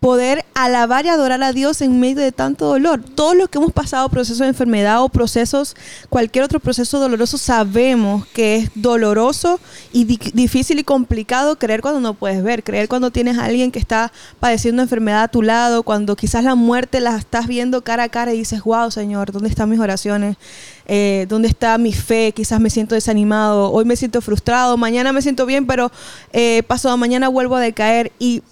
poder 0.00 0.46
alabar 0.54 1.04
y 1.04 1.10
adorar 1.10 1.42
a 1.42 1.52
Dios 1.52 1.82
en 1.82 2.00
medio 2.00 2.22
de 2.22 2.32
tanto 2.32 2.66
dolor. 2.66 3.02
Todos 3.04 3.36
los 3.36 3.50
que 3.50 3.58
hemos 3.58 3.72
pasado 3.72 4.08
procesos 4.08 4.38
de 4.38 4.46
enfermedad 4.46 5.02
o 5.02 5.10
procesos, 5.10 5.76
cualquier 6.08 6.42
otro 6.42 6.58
proceso 6.58 6.98
doloroso, 6.98 7.36
sabemos 7.36 8.26
que 8.28 8.56
es 8.56 8.70
doloroso 8.74 9.60
y 9.92 10.04
di- 10.04 10.18
difícil 10.32 10.78
y 10.78 10.84
complicado 10.84 11.58
creer 11.58 11.82
cuando 11.82 12.00
no 12.00 12.14
puedes 12.14 12.42
ver, 12.42 12.64
creer 12.64 12.88
cuando 12.88 13.10
tienes 13.10 13.36
a 13.36 13.44
alguien 13.44 13.70
que 13.70 13.78
está 13.78 14.10
padeciendo 14.40 14.80
enfermedad 14.80 15.24
a 15.24 15.28
tu 15.28 15.42
lado, 15.42 15.82
cuando 15.82 16.16
quizás 16.16 16.44
la 16.44 16.54
muerte 16.54 17.00
la 17.00 17.16
estás 17.18 17.46
viendo 17.46 17.82
cara 17.82 18.04
a 18.04 18.08
cara 18.08 18.32
y 18.32 18.38
dices, 18.38 18.62
wow, 18.62 18.90
Señor, 18.90 19.32
¿dónde 19.32 19.50
están 19.50 19.68
mis 19.68 19.80
oraciones? 19.80 20.38
Eh, 20.86 21.26
¿Dónde 21.28 21.48
está 21.48 21.76
mi 21.76 21.92
fe? 21.92 22.32
Quizás 22.32 22.58
me 22.58 22.70
siento 22.70 22.94
desanimado, 22.94 23.70
hoy 23.70 23.84
me 23.84 23.96
siento 23.96 24.22
frustrado, 24.22 24.78
mañana 24.78 25.12
me 25.12 25.20
siento 25.20 25.44
bien, 25.44 25.66
pero 25.66 25.92
eh, 26.32 26.62
pasado 26.66 26.96
mañana 26.96 27.28
vuelvo 27.28 27.56
a 27.56 27.60
decaer 27.60 28.12
y 28.18 28.42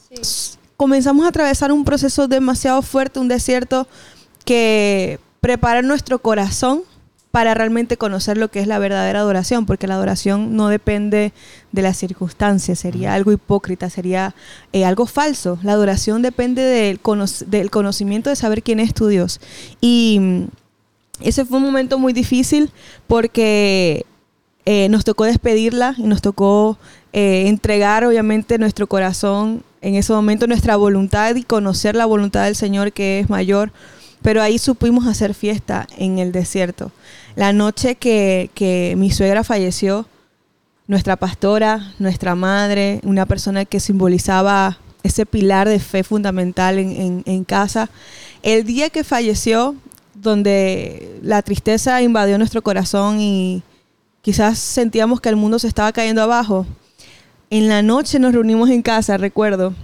comenzamos 0.78 1.26
a 1.26 1.28
atravesar 1.30 1.72
un 1.72 1.84
proceso 1.84 2.28
demasiado 2.28 2.80
fuerte, 2.80 3.18
un 3.20 3.28
desierto 3.28 3.86
que 4.46 5.18
prepara 5.40 5.82
nuestro 5.82 6.20
corazón 6.20 6.82
para 7.32 7.52
realmente 7.52 7.98
conocer 7.98 8.38
lo 8.38 8.48
que 8.48 8.60
es 8.60 8.66
la 8.66 8.78
verdadera 8.78 9.18
adoración, 9.20 9.66
porque 9.66 9.86
la 9.86 9.94
adoración 9.96 10.56
no 10.56 10.68
depende 10.68 11.32
de 11.72 11.82
las 11.82 11.98
circunstancias, 11.98 12.78
sería 12.78 13.12
algo 13.12 13.32
hipócrita, 13.32 13.90
sería 13.90 14.34
eh, 14.72 14.84
algo 14.86 15.04
falso. 15.04 15.58
La 15.62 15.72
adoración 15.72 16.22
depende 16.22 16.62
del, 16.62 17.00
cono- 17.00 17.26
del 17.46 17.70
conocimiento 17.70 18.30
de 18.30 18.36
saber 18.36 18.62
quién 18.62 18.80
es 18.80 18.94
tu 18.94 19.08
Dios. 19.08 19.40
Y 19.80 20.18
mm, 20.20 20.44
ese 21.20 21.44
fue 21.44 21.58
un 21.58 21.64
momento 21.64 21.98
muy 21.98 22.12
difícil 22.14 22.70
porque 23.06 24.06
eh, 24.70 24.88
nos 24.90 25.04
tocó 25.04 25.24
despedirla 25.24 25.94
y 25.96 26.02
nos 26.02 26.20
tocó 26.20 26.76
eh, 27.14 27.44
entregar 27.48 28.04
obviamente 28.04 28.58
nuestro 28.58 28.86
corazón 28.86 29.62
en 29.80 29.94
ese 29.94 30.12
momento, 30.12 30.46
nuestra 30.46 30.76
voluntad 30.76 31.34
y 31.36 31.42
conocer 31.42 31.94
la 31.96 32.04
voluntad 32.04 32.44
del 32.44 32.54
Señor 32.54 32.92
que 32.92 33.20
es 33.20 33.30
mayor. 33.30 33.72
Pero 34.20 34.42
ahí 34.42 34.58
supimos 34.58 35.06
hacer 35.06 35.32
fiesta 35.32 35.86
en 35.96 36.18
el 36.18 36.32
desierto. 36.32 36.90
La 37.36 37.52
noche 37.52 37.94
que, 37.94 38.50
que 38.54 38.94
mi 38.98 39.10
suegra 39.10 39.42
falleció, 39.42 40.06
nuestra 40.86 41.16
pastora, 41.16 41.94
nuestra 41.98 42.34
madre, 42.34 43.00
una 43.04 43.24
persona 43.26 43.64
que 43.64 43.78
simbolizaba 43.80 44.76
ese 45.02 45.24
pilar 45.24 45.68
de 45.68 45.78
fe 45.78 46.02
fundamental 46.02 46.78
en, 46.78 46.90
en- 46.90 47.22
en 47.26 47.44
casa. 47.44 47.88
El 48.42 48.64
día 48.64 48.90
que 48.90 49.04
falleció, 49.04 49.76
donde 50.14 51.20
la 51.22 51.40
tristeza 51.42 52.02
invadió 52.02 52.36
nuestro 52.38 52.60
corazón 52.62 53.20
y 53.20 53.62
quizás 54.22 54.58
sentíamos 54.58 55.20
que 55.20 55.28
el 55.28 55.36
mundo 55.36 55.58
se 55.58 55.68
estaba 55.68 55.92
cayendo 55.92 56.22
abajo, 56.22 56.66
en 57.50 57.68
la 57.68 57.82
noche 57.82 58.18
nos 58.18 58.32
reunimos 58.32 58.70
en 58.70 58.82
casa, 58.82 59.16
recuerdo, 59.16 59.74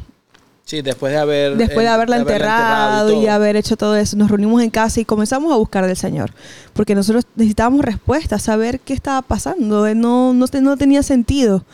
Sí, 0.67 0.81
después 0.81 1.13
de 1.13 1.19
haber... 1.19 1.57
después 1.59 1.81
de 1.81 1.85
eh, 1.85 1.89
haberla 1.89 2.17
enterrado 2.17 3.23
y, 3.23 3.27
haber 3.27 3.55
hecho 3.57 3.77
todo 3.77 3.97
eso, 3.97 4.17
nos 4.17 4.31
reunimos 4.31 4.63
en 4.63 4.71
casa 4.71 4.99
y 4.99 5.05
comenzamos 5.05 5.53
a 5.53 5.57
buscar 5.57 5.87
del 5.87 5.97
Señor. 5.97 6.33
Porque 6.73 6.95
nosotros 6.95 7.27
necesitábamos 7.37 7.85
respuestas, 7.85 8.43
saber 8.43 8.81
qué 8.81 8.95
estaba 8.95 9.21
pasando. 9.21 9.87
eh, 9.87 9.95
No, 9.95 10.33
no, 10.33 10.47
no 10.63 10.77
tenía 10.79 11.03
sentido. 11.03 11.67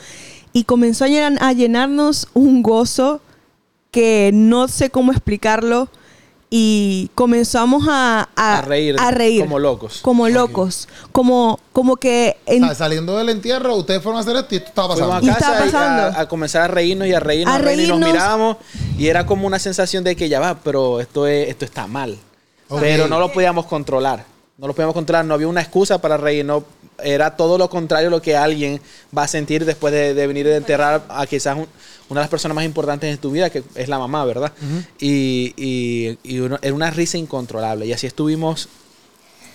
Y 0.52 0.64
comenzó 0.64 1.04
a, 1.04 1.08
llenar- 1.08 1.38
a 1.40 1.52
llenarnos 1.52 2.26
un 2.34 2.64
gozo 2.64 3.20
que 3.92 4.32
no 4.34 4.66
sé 4.66 4.90
cómo 4.90 5.12
explicarlo. 5.12 5.88
Y 6.52 7.11
comenzamos 7.14 7.85
a, 7.88 8.29
a, 8.35 8.58
A 8.58 8.62
reír, 8.62 8.97
a 8.99 9.12
reír. 9.12 9.41
como 9.43 9.61
locos. 9.61 10.00
Como 10.02 10.29
locos. 10.29 10.88
Como, 11.12 11.61
como 11.73 11.94
que... 11.97 12.38
en- 12.44 12.64
O 12.64 12.67
sea, 12.67 12.75
saliendo 12.75 13.17
del 13.17 13.29
entierro, 13.29 13.76
ustedes 13.76 14.02
fueron 14.02 14.19
a 14.19 14.23
hacer 14.23 14.35
esto 14.35 14.55
y 14.56 14.58
esto 14.58 14.69
estaba 14.70 14.94
Fuimos 14.94 15.11
pasando. 15.11 15.31
a 15.31 15.32
Y 15.32 15.37
estaba 15.38 15.56
casa 15.58 15.69
y 15.69 15.70
pasando. 15.73 16.19
a, 16.19 16.20
a 16.23 16.29
comenzar 16.29 16.62
a 16.62 16.69
reírnos 16.69 17.06
y 17.06 17.14
a 17.14 17.20
reírnos, 17.20 17.55
A 17.55 17.58
a 17.58 17.61
reírnos, 17.62 17.99
y 17.99 18.00
nos 18.00 18.11
mirábamos 18.12 18.56
y 18.99 19.06
era 19.06 19.25
como 19.26 19.47
una 19.47 19.61
sensación 19.61 20.02
de 20.02 20.17
que 20.17 20.29
ya 20.29 20.41
va, 20.41 20.56
pero 20.58 21.00
esto, 21.00 21.26
es, 21.29 21.49
esto 21.50 21.64
está 21.64 21.87
mal. 21.87 22.19
Pero 22.81 23.06
no 23.06 23.20
lo 23.20 23.32
podíamos 23.32 23.67
controlar. 23.67 24.25
No 24.58 24.67
lo 24.67 24.75
podíamos 24.75 24.94
controlar, 24.94 25.25
no 25.25 25.35
había 25.35 25.46
una 25.49 25.61
excusa 25.62 25.99
para 26.00 26.17
reír, 26.17 26.44
no, 26.44 26.64
era 27.05 27.37
todo 27.37 27.58
lo 27.58 27.69
contrario 27.70 28.11
lo 28.11 28.20
que 28.23 28.37
alguien 28.37 28.81
va 29.17 29.25
a 29.25 29.29
sentir 29.29 29.64
después 29.64 29.93
de, 29.93 30.14
de 30.14 30.26
venir 30.26 30.47
de 30.47 30.56
enterrar 30.56 31.02
a 31.08 31.26
quizás 31.26 31.56
un- 31.56 31.67
una 32.08 32.20
de 32.20 32.25
las 32.25 32.31
personas 32.31 32.55
más 32.56 32.64
importantes 32.64 33.08
en 33.11 33.19
tu 33.19 33.31
vida, 33.31 33.50
que 33.50 33.62
es 33.76 33.88
la 33.88 33.99
mamá, 33.99 34.25
¿verdad? 34.25 34.52
Y, 34.98 35.55
y- 35.56 36.19
y 36.24 36.39
uno- 36.41 36.58
era 36.60 36.74
una 36.74 36.91
risa 36.91 37.19
incontrolable. 37.19 37.86
Y 37.86 37.93
así 37.93 38.06
estuvimos 38.08 38.69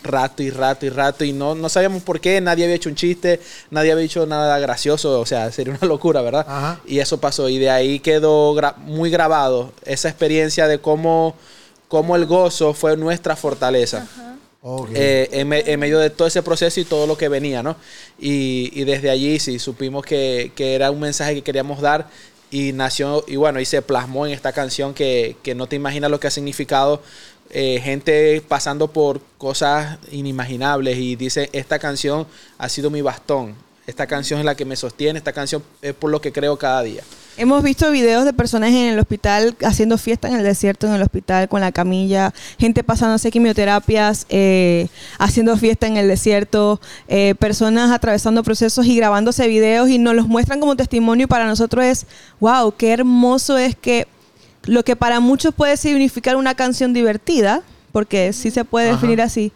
rato 0.03 0.43
y 0.43 0.51
rato 0.51 0.85
y 0.85 0.89
rato 0.89 1.23
y 1.25 1.33
no, 1.33 1.55
no 1.55 1.67
sabíamos 1.67 2.03
por 2.03 2.19
qué, 2.21 2.39
nadie 2.39 2.63
había 2.65 2.75
hecho 2.75 2.89
un 2.89 2.95
chiste, 2.95 3.39
nadie 3.71 3.91
había 3.91 4.05
hecho 4.05 4.25
nada 4.27 4.59
gracioso, 4.59 5.19
o 5.19 5.25
sea, 5.25 5.51
sería 5.51 5.73
una 5.73 5.87
locura, 5.87 6.21
¿verdad? 6.21 6.45
Ajá. 6.47 6.79
Y 6.85 6.99
eso 6.99 7.19
pasó 7.19 7.49
y 7.49 7.57
de 7.57 7.69
ahí 7.71 7.99
quedó 7.99 8.53
gra- 8.55 8.75
muy 8.77 9.09
grabado 9.09 9.73
esa 9.83 10.07
experiencia 10.07 10.67
de 10.67 10.79
cómo, 10.79 11.35
cómo 11.87 12.15
el 12.15 12.25
gozo 12.27 12.73
fue 12.75 12.95
nuestra 12.97 13.35
fortaleza. 13.35 14.07
Eh, 14.95 15.29
en, 15.31 15.47
me- 15.47 15.63
en 15.65 15.79
medio 15.79 15.99
de 15.99 16.09
todo 16.09 16.27
ese 16.27 16.41
proceso 16.41 16.79
y 16.79 16.85
todo 16.85 17.05
lo 17.07 17.17
que 17.17 17.29
venía, 17.29 17.61
¿no? 17.63 17.75
Y, 18.17 18.83
desde 18.85 19.09
allí 19.11 19.39
sí 19.39 19.59
supimos 19.59 20.03
que, 20.05 20.51
que 20.55 20.73
era 20.75 20.89
un 20.91 20.99
mensaje 20.99 21.35
que 21.35 21.43
queríamos 21.43 21.81
dar 21.81 22.09
y 22.51 22.73
nació, 22.73 23.23
y 23.27 23.35
bueno, 23.35 23.59
y 23.59 23.65
se 23.65 23.81
plasmó 23.81 24.25
en 24.25 24.33
esta 24.33 24.53
canción 24.53 24.93
que, 24.93 25.37
que 25.43 25.55
no 25.55 25.67
te 25.67 25.75
imaginas 25.75 26.09
lo 26.11 26.19
que 26.19 26.27
ha 26.27 26.31
significado. 26.31 27.01
eh, 27.51 27.79
gente 27.83 28.41
pasando 28.47 28.87
por 28.91 29.21
cosas 29.37 29.99
inimaginables 30.11 30.97
y 30.97 31.15
dice, 31.15 31.49
esta 31.53 31.77
canción 31.79 32.25
ha 32.57 32.69
sido 32.69 32.89
mi 32.89 33.01
bastón, 33.01 33.55
esta 33.87 34.07
canción 34.07 34.39
es 34.39 34.45
la 34.45 34.55
que 34.55 34.65
me 34.65 34.75
sostiene, 34.75 35.19
esta 35.19 35.31
canción 35.33 35.63
es 35.81 35.93
por 35.93 36.09
lo 36.09 36.21
que 36.21 36.31
creo 36.31 36.57
cada 36.57 36.81
día. 36.83 37.03
Hemos 37.37 37.63
visto 37.63 37.91
videos 37.91 38.23
de 38.23 38.31
personas 38.31 38.69
en 38.69 38.93
el 38.93 38.99
hospital 38.99 39.57
haciendo 39.65 39.97
fiesta 39.97 40.29
en 40.29 40.35
el 40.35 40.43
desierto, 40.43 40.87
en 40.87 40.93
el 40.93 41.01
hospital 41.01 41.49
con 41.49 41.59
la 41.59 41.73
camilla, 41.73 42.33
gente 42.57 42.81
pasándose 42.81 43.29
quimioterapias, 43.29 44.25
eh, 44.29 44.87
haciendo 45.19 45.57
fiesta 45.57 45.85
en 45.85 45.97
el 45.97 46.07
desierto, 46.07 46.79
eh, 47.09 47.35
personas 47.37 47.91
atravesando 47.91 48.41
procesos 48.41 48.85
y 48.85 48.95
grabándose 48.95 49.49
videos 49.49 49.89
y 49.89 49.97
nos 49.97 50.15
los 50.15 50.27
muestran 50.27 50.61
como 50.61 50.77
testimonio 50.77 51.25
y 51.25 51.27
para 51.27 51.45
nosotros 51.45 51.83
es, 51.83 52.05
wow, 52.39 52.73
qué 52.77 52.93
hermoso 52.93 53.57
es 53.57 53.75
que 53.75 54.07
lo 54.63 54.83
que 54.83 54.95
para 54.95 55.19
muchos 55.19 55.53
puede 55.53 55.75
significar 55.75 56.37
una 56.37 56.55
canción 56.55 56.93
divertida, 56.93 57.63
porque 57.91 58.31
sí 58.31 58.49
se 58.49 58.63
puede 58.63 58.87
Ajá. 58.89 58.95
definir 58.95 59.21
así, 59.21 59.51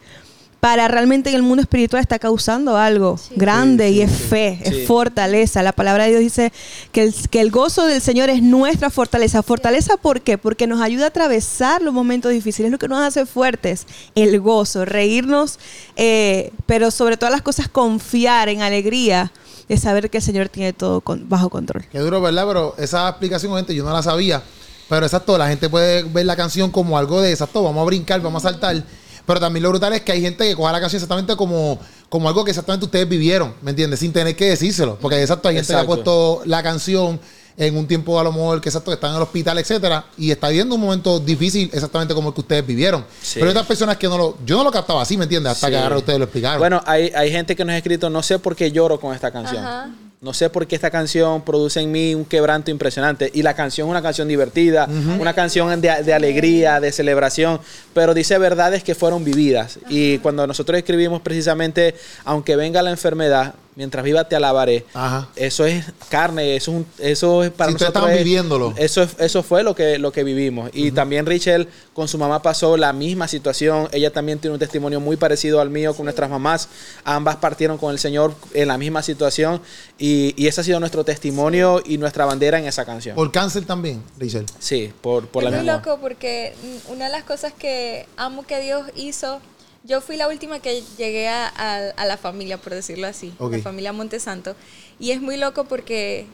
para 0.60 0.88
realmente 0.88 1.30
en 1.30 1.36
el 1.36 1.42
mundo 1.42 1.62
espiritual 1.62 2.02
está 2.02 2.18
causando 2.18 2.76
algo 2.76 3.18
grande 3.34 3.88
Sí, 3.88 3.92
sí, 3.94 3.98
y 3.98 4.02
es 4.02 4.10
sí. 4.12 4.22
fe, 4.24 4.60
Sí. 4.62 4.68
es 4.82 4.86
fortaleza. 4.86 5.62
La 5.62 5.72
palabra 5.72 6.04
de 6.04 6.10
Dios 6.10 6.20
dice 6.20 6.52
que 6.92 7.02
el, 7.04 7.14
que 7.30 7.40
el 7.40 7.50
gozo 7.50 7.86
del 7.86 8.02
Señor 8.02 8.28
es 8.28 8.42
nuestra 8.42 8.90
fortaleza. 8.90 9.42
¿Fortaleza 9.42 9.96
por 9.96 10.20
qué? 10.20 10.36
Porque 10.36 10.66
nos 10.66 10.82
ayuda 10.82 11.06
a 11.06 11.08
atravesar 11.08 11.80
los 11.80 11.94
momentos 11.94 12.30
difíciles, 12.32 12.66
es 12.68 12.72
lo 12.72 12.78
que 12.78 12.88
nos 12.88 13.00
hace 13.00 13.24
fuertes. 13.24 13.86
El 14.14 14.38
gozo, 14.40 14.84
reírnos, 14.84 15.58
eh, 15.96 16.52
pero 16.66 16.90
sobre 16.90 17.16
todas 17.16 17.32
las 17.32 17.40
cosas 17.42 17.68
confiar 17.68 18.50
en 18.50 18.60
alegría 18.60 19.32
de 19.66 19.76
saber 19.78 20.10
que 20.10 20.18
el 20.18 20.22
Señor 20.22 20.50
tiene 20.50 20.72
todo 20.74 21.00
con- 21.00 21.26
bajo 21.28 21.48
control. 21.48 21.86
Qué 21.90 22.00
duro, 22.00 22.20
¿verdad? 22.20 22.44
Pero 22.46 22.74
esa 22.76 23.08
explicación, 23.08 23.54
gente, 23.56 23.74
yo 23.74 23.82
no 23.84 23.92
la 23.92 24.02
sabía. 24.02 24.42
Pero 24.90 25.06
exacto, 25.06 25.38
la 25.38 25.48
gente 25.48 25.68
puede 25.70 26.02
ver 26.02 26.26
la 26.26 26.34
canción 26.36 26.70
como 26.70 26.98
algo 26.98 27.22
de 27.22 27.30
exacto, 27.30 27.62
vamos 27.62 27.80
a 27.80 27.84
brincar, 27.86 28.20
vamos 28.20 28.44
a 28.44 28.50
saltar. 28.50 28.82
Pero 29.30 29.38
también 29.38 29.62
lo 29.62 29.68
brutal 29.68 29.92
es 29.92 30.00
que 30.00 30.10
hay 30.10 30.20
gente 30.20 30.42
que 30.44 30.56
coja 30.56 30.72
la 30.72 30.80
canción 30.80 30.98
exactamente 30.98 31.36
como, 31.36 31.78
como 32.08 32.26
algo 32.26 32.44
que 32.44 32.50
exactamente 32.50 32.84
ustedes 32.86 33.08
vivieron, 33.08 33.54
¿me 33.62 33.70
entiendes? 33.70 34.00
Sin 34.00 34.12
tener 34.12 34.34
que 34.34 34.46
decírselo. 34.48 34.98
Porque 35.00 35.20
exacto, 35.20 35.48
hay 35.48 35.54
gente 35.54 35.72
que 35.72 35.78
ha 35.78 35.86
puesto 35.86 36.42
la 36.46 36.64
canción 36.64 37.20
en 37.56 37.76
un 37.76 37.86
tiempo 37.86 38.18
a 38.18 38.24
lo 38.24 38.32
mejor 38.32 38.60
que 38.60 38.70
exacto 38.70 38.90
que 38.90 38.96
están 38.96 39.10
en 39.10 39.16
el 39.18 39.22
hospital, 39.22 39.56
etcétera, 39.58 40.04
y 40.18 40.32
está 40.32 40.48
viviendo 40.48 40.74
un 40.74 40.80
momento 40.80 41.20
difícil 41.20 41.70
exactamente 41.72 42.12
como 42.12 42.30
el 42.30 42.34
que 42.34 42.40
ustedes 42.40 42.66
vivieron. 42.66 43.04
Sí. 43.22 43.34
Pero 43.34 43.46
hay 43.46 43.50
otras 43.52 43.66
personas 43.66 43.96
que 43.98 44.08
no 44.08 44.18
lo, 44.18 44.36
yo 44.44 44.56
no 44.56 44.64
lo 44.64 44.72
captaba 44.72 45.00
así, 45.02 45.16
¿me 45.16 45.22
entiendes? 45.22 45.52
Hasta 45.52 45.68
Sí. 45.68 45.74
que 45.74 45.78
ahora 45.78 45.96
ustedes 45.98 46.18
lo 46.18 46.24
explicaron. 46.24 46.58
Bueno, 46.58 46.82
hay, 46.84 47.12
hay 47.14 47.30
gente 47.30 47.54
que 47.54 47.64
nos 47.64 47.74
ha 47.74 47.76
escrito, 47.76 48.10
no 48.10 48.24
sé 48.24 48.40
por 48.40 48.56
qué 48.56 48.72
lloro 48.72 48.98
con 48.98 49.14
esta 49.14 49.30
canción. 49.30 49.64
Ajá. 49.64 49.90
No 50.22 50.34
sé 50.34 50.50
por 50.50 50.66
qué 50.66 50.74
esta 50.74 50.90
canción 50.90 51.40
produce 51.40 51.80
en 51.80 51.90
mí 51.90 52.14
un 52.14 52.26
quebranto 52.26 52.70
impresionante. 52.70 53.30
Y 53.32 53.42
la 53.42 53.54
canción 53.54 53.88
es 53.88 53.90
una 53.90 54.02
canción 54.02 54.28
divertida, 54.28 54.86
una 55.18 55.32
canción 55.32 55.80
de, 55.80 56.02
de 56.02 56.12
alegría, 56.12 56.78
de 56.78 56.92
celebración, 56.92 57.58
pero 57.94 58.12
dice 58.12 58.36
verdades 58.36 58.84
que 58.84 58.94
fueron 58.94 59.24
vividas. 59.24 59.78
Y 59.88 60.18
cuando 60.18 60.46
nosotros 60.46 60.76
escribimos 60.76 61.22
precisamente, 61.22 61.94
aunque 62.26 62.54
venga 62.54 62.82
la 62.82 62.90
enfermedad, 62.90 63.54
mientras 63.80 64.04
viva 64.04 64.28
te 64.28 64.36
alabaré, 64.36 64.84
Ajá. 64.92 65.28
eso 65.36 65.64
es 65.64 65.86
carne, 66.10 66.54
eso 66.54 66.70
es, 66.72 66.76
un- 66.76 66.86
eso 66.98 67.42
es 67.42 67.50
para 67.50 67.70
ustedes 67.72 67.88
nosotros. 67.88 67.88
estaban 67.88 68.10
es- 68.12 68.18
viviéndolo. 68.24 68.74
Eso, 68.76 69.02
es- 69.02 69.16
eso 69.18 69.42
fue 69.42 69.62
lo 69.62 69.74
que, 69.74 69.98
lo 69.98 70.12
que 70.12 70.22
vivimos. 70.22 70.68
Y 70.74 70.90
también 70.92 71.24
Rachel 71.24 71.66
con 71.94 72.06
su 72.08 72.18
mamá 72.18 72.42
pasó 72.42 72.76
la 72.76 72.92
misma 72.92 73.26
situación. 73.26 73.88
Ella 73.92 74.12
también 74.12 74.38
tiene 74.38 74.52
un 74.52 74.60
testimonio 74.60 75.00
muy 75.00 75.16
parecido 75.16 75.62
al 75.62 75.70
mío 75.70 75.94
con 75.94 76.04
nuestras 76.04 76.28
mamás. 76.28 76.68
Ambas 77.04 77.36
partieron 77.36 77.78
con 77.78 77.90
el 77.92 77.98
Señor 77.98 78.34
en 78.52 78.68
la 78.68 78.76
misma 78.76 79.02
situación. 79.02 79.62
Y, 79.98 80.34
y 80.36 80.46
ese 80.46 80.60
ha 80.60 80.64
sido 80.64 80.78
nuestro 80.78 81.02
testimonio 81.04 81.82
y 81.84 81.96
nuestra 81.96 82.26
bandera 82.26 82.58
en 82.58 82.66
esa 82.66 82.84
canción. 82.84 83.16
Por 83.16 83.32
cáncer 83.32 83.64
también, 83.64 84.02
Rachel. 84.18 84.44
sí, 84.58 84.92
por, 85.00 85.26
por 85.28 85.42
la 85.42 85.48
es 85.48 85.54
muy 85.56 85.64
misma. 85.64 85.78
loco 85.78 85.98
porque 86.00 86.54
una 86.88 87.06
de 87.06 87.10
las 87.12 87.24
cosas 87.24 87.52
que 87.58 88.06
amo 88.18 88.44
que 88.46 88.60
Dios 88.60 88.82
hizo, 88.94 89.40
yo 89.84 90.00
fui 90.00 90.16
la 90.16 90.28
última 90.28 90.60
que 90.60 90.82
llegué 90.98 91.28
a, 91.28 91.46
a- 91.48 91.90
a 91.96 92.04
la 92.06 92.16
familia, 92.16 92.58
por 92.58 92.74
decirlo 92.74 93.06
así, 93.06 93.32
Ok. 93.38 93.52
la 93.52 93.58
familia 93.60 93.92
Montesanto. 93.92 94.54
Y 94.98 95.12
es 95.12 95.20
muy 95.20 95.36
loco 95.36 95.64
porque 95.64 96.26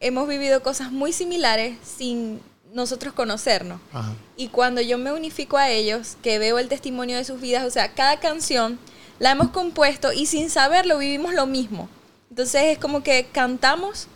hemos 0.00 0.26
vivido 0.28 0.62
cosas 0.62 0.90
muy 0.92 1.12
similares 1.12 1.76
sin 1.84 2.40
nosotros 2.72 3.14
conocernos. 3.14 3.80
Ajá. 3.92 4.14
Y 4.36 4.48
cuando 4.48 4.80
yo 4.80 4.98
me 4.98 5.12
unifico 5.12 5.56
a 5.56 5.70
ellos, 5.70 6.16
que 6.22 6.38
veo 6.38 6.58
el 6.58 6.68
testimonio 6.68 7.16
de 7.16 7.24
sus 7.24 7.40
vidas, 7.40 7.64
o 7.64 7.70
sea, 7.70 7.92
cada 7.94 8.18
canción 8.20 8.78
la 9.20 9.30
hemos 9.30 9.50
compuesto 9.50 10.12
y 10.12 10.26
sin 10.26 10.50
saberlo 10.50 10.98
vivimos 10.98 11.34
lo 11.34 11.46
mismo. 11.46 11.88
Entonces 12.30 12.62
es 12.64 12.78
como 12.78 13.02
que 13.04 13.26
cantamos 13.30 14.08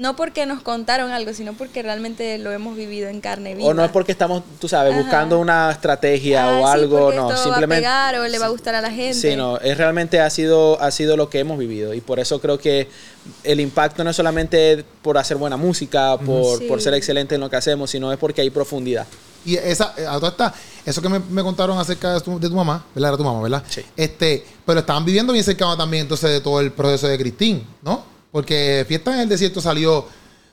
no 0.00 0.16
porque 0.16 0.46
nos 0.46 0.62
contaron 0.62 1.10
algo, 1.10 1.34
sino 1.34 1.52
porque 1.52 1.82
realmente 1.82 2.38
lo 2.38 2.50
hemos 2.52 2.74
vivido 2.74 3.10
en 3.10 3.20
carne 3.20 3.54
viva. 3.54 3.68
O 3.68 3.74
no 3.74 3.84
es 3.84 3.90
porque 3.90 4.12
estamos, 4.12 4.42
tú 4.58 4.66
sabes, 4.66 4.94
Ajá. 4.94 5.02
buscando 5.02 5.38
una 5.38 5.70
estrategia 5.70 6.42
Ah, 6.48 6.52
o 6.58 6.66
sí, 6.66 6.72
algo, 6.72 7.12
no, 7.12 7.30
esto 7.30 7.42
simplemente 7.42 7.86
va 7.86 8.06
a 8.06 8.10
pegar 8.10 8.24
o 8.24 8.26
le 8.26 8.38
va 8.38 8.46
a 8.46 8.48
gustar 8.48 8.74
a 8.74 8.80
la 8.80 8.90
gente. 8.90 9.12
Sí, 9.12 9.36
no, 9.36 9.58
es 9.58 9.76
realmente 9.76 10.18
ha 10.18 10.30
sido, 10.30 10.80
ha 10.80 10.90
sido 10.90 11.18
lo 11.18 11.28
que 11.28 11.40
hemos 11.40 11.58
vivido 11.58 11.92
y 11.92 12.00
por 12.00 12.18
eso 12.18 12.40
creo 12.40 12.58
que 12.58 12.88
el 13.44 13.60
impacto 13.60 14.02
no 14.02 14.08
es 14.08 14.16
solamente 14.16 14.86
por 15.02 15.18
hacer 15.18 15.36
buena 15.36 15.58
música, 15.58 16.16
por, 16.16 16.60
Sí. 16.60 16.64
por 16.64 16.80
ser 16.80 16.94
excelente 16.94 17.34
en 17.34 17.42
lo 17.42 17.50
que 17.50 17.56
hacemos, 17.56 17.90
sino 17.90 18.10
es 18.10 18.18
porque 18.18 18.40
hay 18.40 18.48
profundidad. 18.48 19.06
Y 19.44 19.56
esa, 19.56 19.92
eh, 19.98 20.06
a 20.06 20.14
toda 20.14 20.30
esta, 20.30 20.54
eso 20.86 21.02
que 21.02 21.10
me, 21.10 21.18
me 21.18 21.42
contaron 21.42 21.76
acerca 21.78 22.14
de 22.14 22.20
tu, 22.22 22.40
de 22.40 22.48
tu 22.48 22.54
mamá, 22.54 22.86
¿verdad? 22.94 23.10
Era 23.10 23.16
tu 23.18 23.24
mamá, 23.24 23.42
¿verdad? 23.42 23.62
Sí. 23.68 23.82
Este, 23.98 24.46
pero 24.64 24.80
estaban 24.80 25.04
viviendo 25.04 25.34
bien 25.34 25.44
cercano 25.44 25.76
también 25.76 26.04
entonces 26.04 26.30
de 26.30 26.40
todo 26.40 26.58
el 26.60 26.72
proceso 26.72 27.06
de 27.06 27.18
Cristín, 27.18 27.66
¿no? 27.82 28.18
Porque 28.30 28.84
Fiesta 28.86 29.14
en 29.14 29.20
el 29.20 29.28
Desierto 29.28 29.60
salió, 29.60 30.06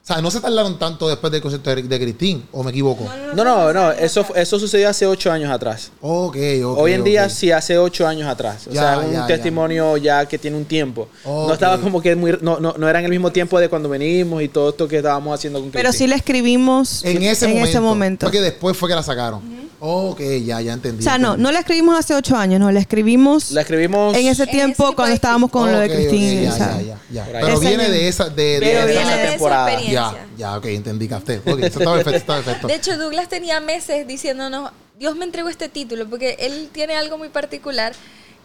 o 0.10 0.14
sea, 0.14 0.22
no 0.22 0.32
se 0.32 0.40
tardaron 0.40 0.80
tanto 0.80 1.10
después 1.10 1.34
del 1.34 1.42
concierto 1.42 1.70
de, 1.76 1.84
de 1.84 2.00
Cristín, 2.00 2.46
¿o 2.54 2.64
me 2.64 2.72
equivoco? 2.72 3.04
No, 3.36 3.44
no, 3.44 3.74
no, 3.74 3.92
eso, 3.92 4.26
eso 4.36 4.58
sucedió 4.58 4.88
hace 4.88 5.06
ocho 5.06 5.30
años 5.30 5.52
atrás. 5.52 5.92
Ok, 6.00 6.38
ok. 6.64 6.78
Hoy 6.80 6.94
en 6.94 7.04
día 7.04 7.30
sí, 7.30 7.52
hace 7.52 7.78
ocho 7.78 8.08
años 8.08 8.26
atrás. 8.30 8.68
O 8.68 8.72
Ya, 8.72 8.82
sea, 8.82 9.00
un 9.00 9.12
ya. 9.12 9.28
testimonio 9.28 9.98
ya. 9.98 10.26
que 10.26 10.38
tiene 10.38 10.56
un 10.56 10.64
tiempo. 10.64 11.10
No 11.26 11.52
estaba 11.54 11.78
como 11.78 12.02
que 12.02 12.16
muy, 12.16 12.38
no, 12.42 12.58
no, 12.62 12.74
no 12.78 12.88
era 12.88 13.00
en 13.00 13.06
el 13.06 13.12
mismo 13.12 13.32
tiempo 13.34 13.60
de 13.60 13.68
cuando 13.68 13.90
venimos 13.90 14.42
y 14.42 14.48
todo 14.48 14.70
esto 14.70 14.88
que 14.88 14.96
estábamos 14.98 15.34
haciendo 15.38 15.60
con 15.60 15.72
Pero 15.72 15.92
sí 15.92 16.08
la 16.08 16.16
escribimos 16.16 17.04
En 17.04 17.22
ese 17.24 17.48
momento. 17.50 17.82
momento. 17.82 18.26
Porque 18.28 18.40
después 18.40 18.78
fue 18.78 18.88
que 18.88 18.96
la 18.96 19.04
sacaron. 19.04 19.68
Ok, 19.80 20.22
ya, 20.44 20.60
ya 20.62 20.74
entendí. 20.74 21.02
O 21.02 21.04
sea, 21.04 21.18
no, 21.20 21.28
entendí. 21.34 21.44
no 21.44 21.52
la 21.52 21.60
escribimos 21.60 22.00
hace 22.00 22.16
ocho 22.16 22.36
años, 22.36 22.60
no, 22.60 22.72
la 22.72 22.80
escribimos 22.80 23.52
La 23.52 23.62
escribimos. 23.62 24.16
en 24.16 24.22
ese 24.22 24.28
En 24.28 24.32
ese 24.32 24.48
tiempo 24.48 24.96
cuando 24.96 25.14
estábamos 25.14 25.52
con 25.52 25.72
lo 25.72 25.78
de 25.80 25.88
Cristina. 25.90 26.58
ya, 26.58 26.82
ya, 26.82 26.98
ya. 27.12 27.26
Pero 27.32 27.48
Ese 27.50 27.68
viene 27.68 27.90
de 27.90 28.08
esa, 28.08 28.30
de, 28.30 28.60
de 28.60 28.94
esa 29.02 29.18
temporada. 29.30 29.80
Ya, 30.14 30.28
ya, 30.38 30.58
ok, 30.58 30.66
entendí, 30.66 31.08
capté. 31.08 31.40
Ok, 31.40 31.60
eso 31.60 31.80
está 31.80 31.94
perfecto, 31.94 32.12
está 32.18 32.36
perfecto. 32.36 32.68
De 32.68 32.76
hecho, 32.76 32.98
Douglas 32.98 33.30
tenía 33.30 33.60
meses 33.60 34.08
diciéndonos, 34.08 34.72
Dios 34.98 35.16
me 35.16 35.26
entregó 35.26 35.50
este 35.50 35.70
título, 35.70 36.08
porque 36.10 36.36
él 36.40 36.70
tiene 36.72 36.96
algo 36.96 37.18
muy 37.18 37.30
particular, 37.30 37.94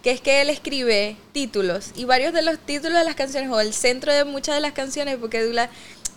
que 0.02 0.10
es 0.10 0.20
que 0.20 0.40
él 0.42 0.50
escribe 0.50 1.16
títulos, 1.32 1.90
y 1.94 2.04
varios 2.04 2.32
de 2.32 2.42
los 2.42 2.58
títulos 2.58 2.98
de 2.98 3.04
las 3.04 3.14
canciones, 3.14 3.50
o 3.50 3.60
el 3.60 3.72
centro 3.72 4.12
de 4.12 4.24
muchas 4.24 4.54
de 4.56 4.60
las 4.60 4.72
canciones, 4.72 5.16
porque 5.20 5.42
Douglas, 5.42 5.70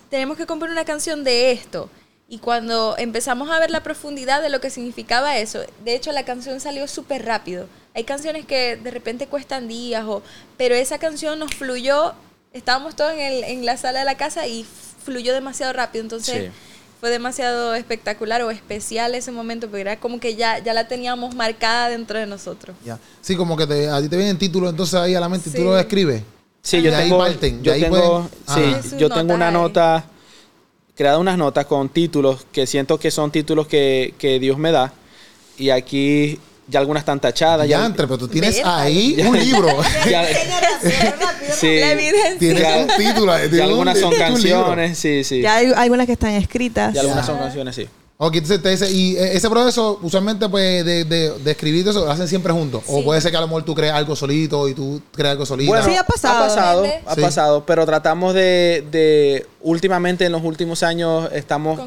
tenemos 0.09 0.37
que 0.37 0.45
comprar 0.45 0.71
una 0.71 0.85
canción 0.85 1.23
de 1.23 1.51
esto. 1.51 1.89
Y 2.27 2.39
cuando 2.39 2.95
empezamos 2.97 3.51
a 3.51 3.59
ver 3.59 3.69
la 3.69 3.83
profundidad 3.83 4.41
de 4.41 4.49
lo 4.49 4.59
que 4.59 4.71
significaba 4.71 5.37
eso, 5.37 5.59
de 5.83 5.93
hecho 5.95 6.11
la 6.11 6.25
canción 6.25 6.59
salió 6.59 6.87
súper 6.87 7.23
rápido. 7.23 7.67
Hay 7.93 8.03
canciones 8.03 8.47
que 8.47 8.77
de 8.77 8.89
repente 8.89 9.27
cuestan 9.27 9.67
días, 9.67 10.03
o, 10.07 10.23
pero 10.57 10.73
esa 10.73 10.97
canción 10.97 11.37
nos 11.37 11.53
fluyó, 11.53 12.13
estábamos 12.51 12.95
todos 12.95 13.13
en, 13.13 13.19
el- 13.19 13.43
en 13.43 13.65
la 13.65 13.77
sala 13.77 13.99
de 13.99 14.05
la 14.05 14.17
casa 14.17 14.47
y 14.47 14.65
fluyó 15.05 15.33
demasiado 15.33 15.71
rápido. 15.71 16.03
Entonces 16.03 16.45
Sí. 16.45 16.51
fue 16.99 17.09
demasiado 17.11 17.75
espectacular 17.75 18.41
o 18.41 18.51
especial 18.51 19.15
ese 19.15 19.31
momento, 19.31 19.67
porque 19.67 19.81
era 19.81 19.99
como 19.99 20.19
que 20.19 20.35
ya, 20.35 20.59
ya 20.59 20.73
la 20.73 20.87
teníamos 20.87 21.35
marcada 21.35 21.89
dentro 21.89 22.17
de 22.19 22.25
nosotros. 22.25 22.75
Ya. 22.83 22.99
Sí, 23.21 23.35
como 23.35 23.55
que 23.55 23.67
te, 23.67 23.87
a 23.89 24.01
ti 24.01 24.09
te 24.09 24.17
vienen 24.17 24.37
títulos, 24.37 24.71
entonces 24.71 24.95
ahí 24.95 25.15
a 25.15 25.19
la 25.19 25.29
mente, 25.29 25.49
y 25.49 25.51
tú 25.53 25.57
Sí. 25.59 25.63
lo 25.63 25.77
escribes. 25.79 26.23
Sí, 26.61 26.81
yo 26.81 26.89
De 26.89 26.95
ahí 26.95 27.03
tengo, 27.09 27.19
parten, 27.19 27.61
yo 27.63 27.73
ahí 27.73 27.81
tengo, 27.81 28.27
pueden- 28.47 28.81
sí, 28.83 28.95
yo 28.97 29.09
tengo 29.09 29.35
una 29.35 29.49
ahí. 29.49 29.53
nota, 29.53 30.05
creado 30.95 31.19
unas 31.19 31.37
notas 31.37 31.65
con 31.67 31.89
títulos 31.89 32.47
que 32.51 32.65
siento 32.65 32.97
que 32.97 33.11
son 33.11 33.29
títulos 33.29 33.67
que, 33.67 34.15
que 34.17 34.39
Dios 34.39 34.57
me 34.57 34.71
da. 34.71 34.91
Y 35.59 35.69
aquí 35.69 36.39
ya 36.67 36.79
algunas 36.79 37.01
están 37.01 37.19
tachadas. 37.19 37.67
Ya, 37.67 37.79
Ya, 37.79 37.85
entre, 37.85 38.07
pero 38.07 38.17
tú 38.17 38.27
tienes 38.27 38.61
ahí 38.65 39.15
un 39.27 39.37
libro. 39.39 39.67
ya- 40.09 40.25
sí, 41.53 41.79
La 41.79 41.91
evidencia. 41.91 42.39
tienes 42.39 42.61
Ya- 42.61 42.77
un 42.77 42.87
título. 42.97 43.33
ya 43.37 43.41
tienes 43.49 43.61
algunas 43.61 43.99
son 43.99 44.13
un 44.13 44.19
canciones, 44.19 44.97
sí, 44.97 45.23
sí. 45.23 45.41
Ya 45.41 45.55
hay 45.57 45.71
algunas 45.75 46.05
que 46.07 46.13
están 46.13 46.31
escritas. 46.31 46.93
Y 46.95 46.97
algunas 46.97 47.25
son 47.25 47.37
canciones, 47.37 47.75
sí. 47.75 47.87
Ok, 48.17 48.35
entonces 48.35 48.61
te 48.61 48.69
dice, 48.69 48.89
y 48.89 49.17
eh, 49.17 49.35
ese 49.35 49.49
proceso, 49.49 49.99
usualmente, 50.01 50.47
pues, 50.47 50.85
de, 50.85 51.03
de, 51.03 51.31
de 51.37 51.51
escribir 51.51 51.85
eso, 51.85 52.05
lo 52.05 52.09
hacen 52.09 52.29
siempre 52.29 52.53
juntos. 52.53 52.81
O 52.87 53.03
puede 53.03 53.19
ser 53.19 53.29
que 53.29 53.35
a 53.35 53.41
lo 53.41 53.47
mejor 53.47 53.63
tú 53.65 53.75
creas 53.75 53.93
algo 53.93 54.15
solito 54.15 54.69
y 54.69 54.73
tú 54.73 55.01
creas 55.13 55.33
algo 55.33 55.45
solito. 55.45 55.69
Bueno, 55.69 55.85
Sí, 55.85 55.95
ha 55.97 56.03
pasado. 56.05 56.43
Ha 56.43 56.47
pasado, 56.47 56.85
ha 57.07 57.15
Sí. 57.15 57.21
pasado, 57.21 57.65
pero 57.65 57.85
tratamos 57.85 58.33
de, 58.33 58.85
de, 58.89 59.45
últimamente 59.63 60.23
en 60.25 60.31
los 60.31 60.43
últimos 60.45 60.81
años 60.81 61.29
estamos 61.33 61.77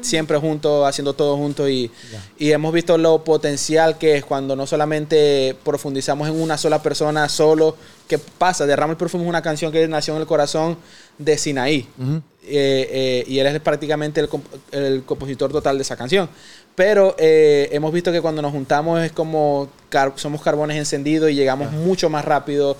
siempre 0.00 0.36
juntos, 0.38 0.84
haciendo 0.84 1.12
todo 1.12 1.36
juntos 1.36 1.70
y, 1.70 1.92
y 2.40 2.50
hemos 2.50 2.72
visto 2.72 2.98
lo 2.98 3.22
potencial 3.22 3.98
que 3.98 4.16
es 4.16 4.24
cuando 4.24 4.56
no 4.56 4.66
solamente 4.66 5.54
profundizamos 5.64 6.26
en 6.28 6.40
una 6.40 6.58
sola 6.58 6.82
persona 6.82 7.28
solo, 7.28 7.76
que 8.08 8.18
pasa, 8.18 8.66
Derrama 8.66 8.92
el 8.94 8.96
perfume 8.96 9.22
es 9.22 9.28
una 9.28 9.42
canción 9.42 9.70
que 9.70 9.86
nació 9.86 10.14
en 10.16 10.22
el 10.22 10.26
corazón 10.26 10.76
de 11.18 11.38
Sinaí. 11.38 11.86
Ujú. 11.98 12.20
Eh, 12.50 12.88
eh, 12.90 13.24
y 13.26 13.38
él 13.38 13.46
es 13.46 13.60
prácticamente 13.60 14.20
el, 14.20 14.28
comp- 14.28 14.42
el 14.72 15.02
compositor 15.04 15.52
total 15.52 15.76
de 15.76 15.82
esa 15.82 15.96
canción. 15.96 16.28
Pero 16.74 17.14
eh, 17.18 17.68
hemos 17.72 17.92
visto 17.92 18.10
que 18.12 18.20
cuando 18.20 18.40
nos 18.40 18.52
juntamos 18.52 19.00
es 19.02 19.12
como 19.12 19.68
car- 19.88 20.12
somos 20.16 20.40
carbones 20.42 20.76
encendidos 20.76 21.30
y 21.30 21.34
llegamos 21.34 21.72
mucho 21.72 22.08
más 22.08 22.24
rápido, 22.24 22.76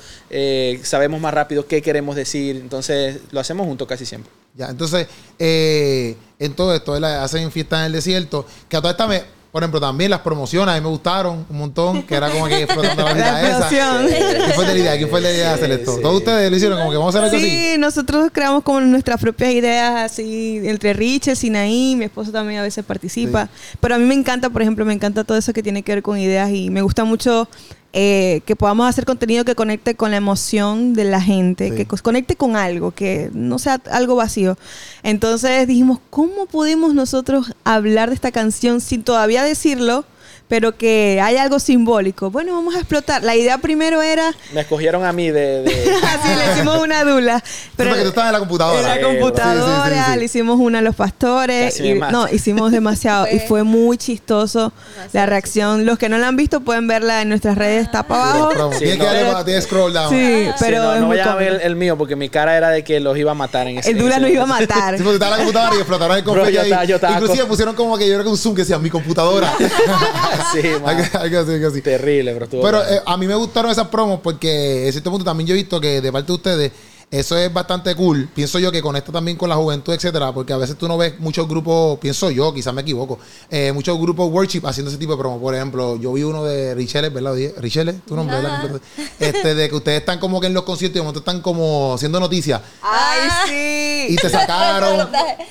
sabemos 0.82 1.20
más 1.20 1.34
rápido 1.34 1.66
qué 1.66 1.82
queremos 1.82 2.16
decir, 2.16 2.56
entonces 2.56 3.20
lo 3.30 3.40
hacemos 3.40 3.66
juntos 3.66 3.86
casi 3.88 4.06
siempre. 4.06 4.30
Ya, 4.54 4.68
entonces, 4.68 5.06
en 5.38 6.54
todo 6.54 6.74
esto, 6.74 6.92
¿verdad? 6.92 7.22
hacen 7.22 7.50
fiestas 7.50 7.80
en 7.80 7.86
el 7.86 7.92
desierto, 7.92 8.46
que 8.68 8.76
a 8.76 8.80
toda 8.80 8.92
esta 8.92 9.06
me, 9.06 9.22
por 9.50 9.62
ejemplo, 9.62 9.80
también 9.80 10.10
las 10.10 10.20
promociones, 10.20 10.74
a 10.74 10.76
mí 10.76 10.82
me 10.82 10.88
gustaron 10.90 11.46
un 11.48 11.58
montón, 11.58 12.02
que 12.02 12.14
era 12.14 12.30
como 12.30 12.46
que 12.48 12.62
explotando 12.62 13.02
la 13.02 13.12
vida 13.14 13.32
La 13.32 13.48
esa. 13.48 13.68
¿Quién 13.68 14.52
fue 14.54 14.66
de 14.66 14.74
la 14.74 14.78
idea? 14.80 14.96
¿Quién 14.98 15.08
fue 15.08 15.20
de 15.20 15.28
la 15.28 15.34
idea 15.34 15.48
de 15.48 15.54
hacer 15.54 15.68
Sí, 15.68 15.72
esto? 15.80 15.96
sí. 15.96 16.02
Todos 16.02 16.16
ustedes 16.18 16.50
lo 16.50 16.56
hicieron 16.56 16.78
como 16.78 16.90
que 16.90 16.96
vamos 16.98 17.14
a 17.14 17.18
hacer 17.18 17.30
algo 17.34 17.36
así. 17.46 17.50
Sí, 17.72 17.78
nosotros 17.78 18.30
creamos 18.32 18.62
como 18.62 18.80
nuestras 18.80 19.20
propias 19.20 19.52
ideas 19.52 20.12
así, 20.12 20.60
entre 20.64 20.92
Richard, 20.92 21.36
Sinaí, 21.36 21.96
mi 21.96 22.04
esposo 22.04 22.30
también 22.30 22.60
a 22.60 22.62
veces 22.62 22.84
participa. 22.84 23.48
Pero 23.80 23.94
a 23.94 23.98
mí 23.98 24.04
me 24.04 24.14
encanta, 24.14 24.50
por 24.50 24.60
ejemplo, 24.62 24.84
me 24.84 24.92
encanta 24.92 25.24
todo 25.24 25.38
eso 25.38 25.52
que 25.52 25.62
tiene 25.62 25.82
que 25.82 25.92
ver 25.94 26.02
con 26.02 26.18
ideas 26.18 26.50
y 26.50 26.70
me 26.70 26.82
gusta 26.82 27.04
mucho 27.04 27.48
eh, 27.92 28.42
que 28.44 28.54
podamos 28.54 28.86
hacer 28.86 29.04
contenido 29.06 29.44
que 29.44 29.54
conecte 29.54 29.94
con 29.94 30.10
la 30.10 30.18
emoción 30.18 30.92
de 30.92 31.04
la 31.04 31.20
gente, 31.22 31.70
Sí. 31.70 31.74
que 31.76 31.86
conecte 31.86 32.36
con 32.36 32.54
algo, 32.56 32.90
que 32.90 33.30
no 33.32 33.58
sea 33.58 33.80
algo 33.90 34.14
vacío. 34.16 34.58
Entonces 35.02 35.66
dijimos, 35.66 35.98
¿cómo 36.10 36.46
podemos 36.46 36.92
nosotros 36.94 37.52
hablar 37.64 38.10
de 38.10 38.14
esta 38.14 38.30
canción 38.30 38.80
sin 38.80 39.02
todavía 39.04 39.42
decirlo, 39.42 40.04
pero 40.48 40.76
que 40.76 41.20
hay 41.22 41.36
algo 41.36 41.58
simbólico? 41.60 42.30
Bueno, 42.30 42.54
vamos 42.54 42.74
a 42.74 42.78
explotar. 42.78 43.22
La 43.22 43.36
idea 43.36 43.58
primero 43.58 44.02
era, 44.02 44.34
Me 44.52 44.62
escogieron 44.62 45.04
a 45.04 45.12
mí 45.12 45.30
de... 45.30 45.62
de- 45.62 45.94
así 46.02 46.34
le 46.34 46.52
hicimos 46.52 46.78
una 46.82 47.04
dula, 47.04 47.42
Pero 47.76 47.94
que 47.94 48.00
tú 48.02 48.08
estabas 48.08 48.28
en 48.28 48.32
la 48.32 48.38
computadora. 48.40 48.94
en 48.96 49.02
la 49.02 49.06
computadora, 49.08 49.96
sí, 49.96 50.02
sí, 50.06 50.12
sí. 50.12 50.18
le 50.18 50.24
hicimos 50.24 50.58
una 50.60 50.78
a 50.78 50.82
los 50.82 50.94
pastores. 50.96 51.78
Y, 51.80 51.94
no, 51.94 52.28
hicimos 52.28 52.72
demasiado. 52.72 53.26
y 53.30 53.38
Fue- 53.40 53.62
muy 53.62 53.98
chistoso 53.98 54.72
la 55.12 55.26
reacción. 55.26 55.84
Los 55.86 55.98
que 55.98 56.08
no 56.08 56.16
la 56.18 56.28
han 56.28 56.36
visto 56.36 56.60
pueden 56.60 56.86
verla 56.88 57.22
en 57.22 57.28
nuestras 57.28 57.56
redes, 57.58 57.84
está 57.84 58.02
para 58.02 58.30
abajo. 58.32 58.70
Tienes 58.78 58.98
no. 58.98 59.04
que 59.04 59.10
darle 59.10 59.42
Pero- 59.44 59.62
scroll 59.62 59.92
down. 59.92 60.10
Sí, 60.10 60.44
Sí, 60.46 60.50
pero 60.60 60.82
no, 60.82 60.94
es 60.94 61.00
no 61.00 61.06
muy 61.06 61.16
vayan 61.18 61.32
a 61.32 61.36
ver 61.36 61.48
el, 61.54 61.60
el 61.60 61.76
mío 61.76 61.96
porque 61.98 62.16
mi 62.16 62.28
cara 62.28 62.56
era 62.56 62.70
de 62.70 62.82
que 62.84 63.00
los 63.00 63.16
iba 63.18 63.32
a 63.32 63.34
matar 63.34 63.66
en 63.68 63.78
ese 63.78 63.90
El 63.90 63.98
Dula 63.98 64.18
nos 64.18 64.30
iba 64.30 64.44
a 64.44 64.46
matar. 64.46 64.96
Sí, 64.96 65.02
porque 65.02 65.14
estaba 65.14 65.32
en 65.36 65.38
la 65.38 65.44
computadora 65.44 65.74
y 65.74 65.78
explotaron 65.78 66.16
el 66.16 66.22
Bro, 66.22 66.32
confeti 66.34 66.54
yo 66.54 66.60
ahí. 66.62 66.66
estaba- 66.68 66.84
yo 66.84 66.94
estaba 66.96 67.12
Inclusive 67.14 67.40
con- 67.40 67.48
pusieron 67.48 67.74
como 67.74 67.98
que 67.98 68.08
yo 68.08 68.14
era 68.14 68.22
con 68.24 68.32
un 68.32 68.38
zoom 68.38 68.54
que 68.54 68.62
decía 68.62 68.78
mi 68.78 68.90
computadora. 68.90 69.52
sí, 70.52 70.68
man. 70.82 70.98
Así, 70.98 71.16
algo 71.16 71.68
así. 71.68 71.82
Terrible, 71.82 72.32
pero 72.32 72.44
estuvo 72.44 72.62
Pero 72.62 72.82
eh, 72.82 73.00
a 73.04 73.16
mí 73.16 73.26
me 73.26 73.34
gustaron 73.34 73.70
esas 73.70 73.88
promos 73.88 74.20
porque 74.20 74.86
en 74.86 74.92
cierto 74.92 75.10
punto 75.10 75.24
también 75.24 75.46
yo 75.46 75.54
he 75.54 75.56
visto 75.56 75.80
que 75.80 76.00
de 76.00 76.12
parte 76.12 76.26
de 76.28 76.32
ustedes 76.32 76.72
eso 77.10 77.38
es 77.38 77.50
bastante 77.52 77.94
cool. 77.94 78.28
Pienso 78.34 78.58
yo 78.58 78.70
que 78.70 78.82
conecta 78.82 79.10
también 79.10 79.36
con 79.38 79.48
la 79.48 79.56
juventud, 79.56 79.94
etcétera, 79.94 80.32
porque 80.32 80.52
a 80.52 80.58
veces 80.58 80.76
tú 80.76 80.86
no 80.88 80.98
ves 80.98 81.18
muchos 81.18 81.48
grupos, 81.48 81.98
pienso 81.98 82.30
yo, 82.30 82.52
quizás 82.52 82.74
me 82.74 82.82
equivoco, 82.82 83.18
eh, 83.50 83.72
muchos 83.72 83.98
grupos 83.98 84.30
worship 84.30 84.60
haciendo 84.66 84.90
ese 84.90 84.98
tipo 84.98 85.12
de 85.12 85.18
promos. 85.18 85.40
Por 85.40 85.54
ejemplo, 85.54 85.96
yo 85.96 86.12
vi 86.12 86.22
uno 86.22 86.44
de 86.44 86.74
Richelle, 86.74 87.08
¿verdad? 87.08 87.34
Richelle, 87.58 87.94
tu 88.06 88.14
nombre, 88.14 88.36
¿verdad? 88.36 88.80
Este, 89.18 89.54
de 89.54 89.68
que 89.70 89.76
ustedes 89.76 90.00
están 90.00 90.18
como 90.18 90.38
que 90.40 90.48
en 90.48 90.54
los 90.54 90.64
conciertos 90.64 90.96
y 90.96 90.98
de 90.98 91.02
momento 91.02 91.20
están 91.20 91.40
como 91.40 91.94
haciendo 91.94 92.20
noticias 92.20 92.60
¡Ay, 92.82 94.08
y 94.10 94.10
sí! 94.10 94.16
te 94.16 94.28
sacaron. 94.30 95.08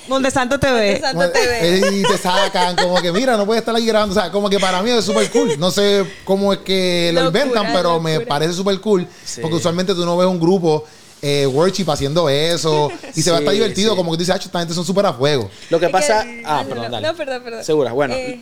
Monte 0.08 0.30
Santo 0.30 0.60
TV. 0.60 1.00
Monte 1.00 1.00
Santo 1.00 1.30
TV. 1.32 1.78
Eh, 1.78 1.90
Y 1.98 2.02
te 2.04 2.18
sacan, 2.18 2.76
como 2.76 3.00
que 3.02 3.10
mira, 3.12 3.36
no 3.36 3.46
puedes 3.46 3.62
estar 3.62 3.74
ahí 3.74 3.84
grabando. 3.84 4.14
O 4.16 4.20
sea, 4.20 4.30
como 4.30 4.48
que 4.48 4.60
para 4.60 4.80
mí 4.82 4.90
es 4.90 5.04
súper 5.04 5.28
cool. 5.30 5.58
No 5.58 5.70
sé 5.72 6.04
cómo 6.24 6.52
es 6.52 6.60
que 6.60 7.10
lo 7.12 7.24
Locura, 7.24 7.44
inventan, 7.44 7.72
pero 7.72 8.00
me 8.00 8.20
parece 8.20 8.52
súper 8.54 8.80
cool. 8.80 9.06
Sí. 9.24 9.40
Porque 9.40 9.56
usualmente 9.56 9.94
tú 9.94 10.04
no 10.04 10.16
ves 10.16 10.28
un 10.28 10.38
grupo 10.38 10.84
eh, 11.22 11.46
worship 11.46 11.88
haciendo 11.90 12.28
eso. 12.28 12.90
Y 13.14 13.22
se 13.22 13.30
va 13.30 13.38
a 13.38 13.40
estar 13.40 13.52
Sí, 13.54 13.60
divertido, 13.60 13.92
sí. 13.92 13.96
como 13.96 14.10
que 14.12 14.16
tú 14.16 14.20
dices, 14.20 14.34
"Acho, 14.34 14.48
esta 14.48 14.58
gente 14.60 14.74
son 14.74 14.84
súper 14.84 15.06
a 15.06 15.12
fuego. 15.12 15.50
Lo 15.70 15.78
que 15.80 15.86
Es 15.86 15.92
pasa... 15.92 16.22
que- 16.24 16.42
Ah, 16.44 16.62
no, 16.62 16.68
perdón, 16.68 16.84
no, 16.86 16.90
dale. 16.92 17.06
No, 17.08 17.14
perdón, 17.16 17.42
perdón. 17.42 17.64
Segura, 17.64 17.92
bueno. 17.92 18.14
Eh, 18.14 18.40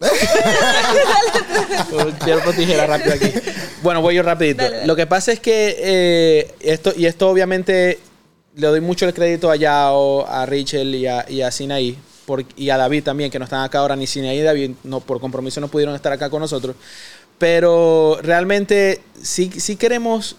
tijera 2.56 2.86
rápido 2.86 3.14
aquí. 3.14 3.32
Bueno, 3.82 4.02
voy 4.02 4.14
yo 4.14 4.22
rapidito. 4.22 4.62
Dale, 4.62 4.76
dale. 4.76 4.86
Lo 4.86 4.96
que 4.96 5.06
pasa 5.06 5.32
es 5.32 5.40
que 5.40 5.76
eh, 5.78 6.54
esto, 6.60 6.92
y 6.96 7.06
esto 7.06 7.28
obviamente 7.28 7.98
le 8.56 8.66
doy 8.66 8.80
mucho 8.80 9.06
el 9.06 9.14
crédito 9.14 9.50
a 9.50 9.56
Yao, 9.56 10.26
a 10.28 10.46
Rachel 10.46 10.94
y 10.94 11.06
a, 11.06 11.24
y 11.28 11.42
a 11.42 11.50
Sinaí, 11.50 11.98
por- 12.26 12.44
y 12.56 12.70
a 12.70 12.76
David 12.76 13.02
también, 13.04 13.30
que 13.30 13.38
no 13.38 13.44
están 13.44 13.62
acá 13.64 13.80
ahora, 13.80 13.96
ni 13.96 14.06
Sinaí 14.06 14.38
y 14.38 14.42
David, 14.42 14.72
no, 14.84 15.00
por 15.00 15.20
compromiso 15.20 15.60
no 15.60 15.68
pudieron 15.68 15.94
estar 15.94 16.12
acá 16.12 16.30
con 16.30 16.40
nosotros. 16.40 16.76
Pero 17.38 18.18
realmente 18.22 19.00
sí, 19.20 19.50
sí 19.56 19.76
queremos 19.76 20.36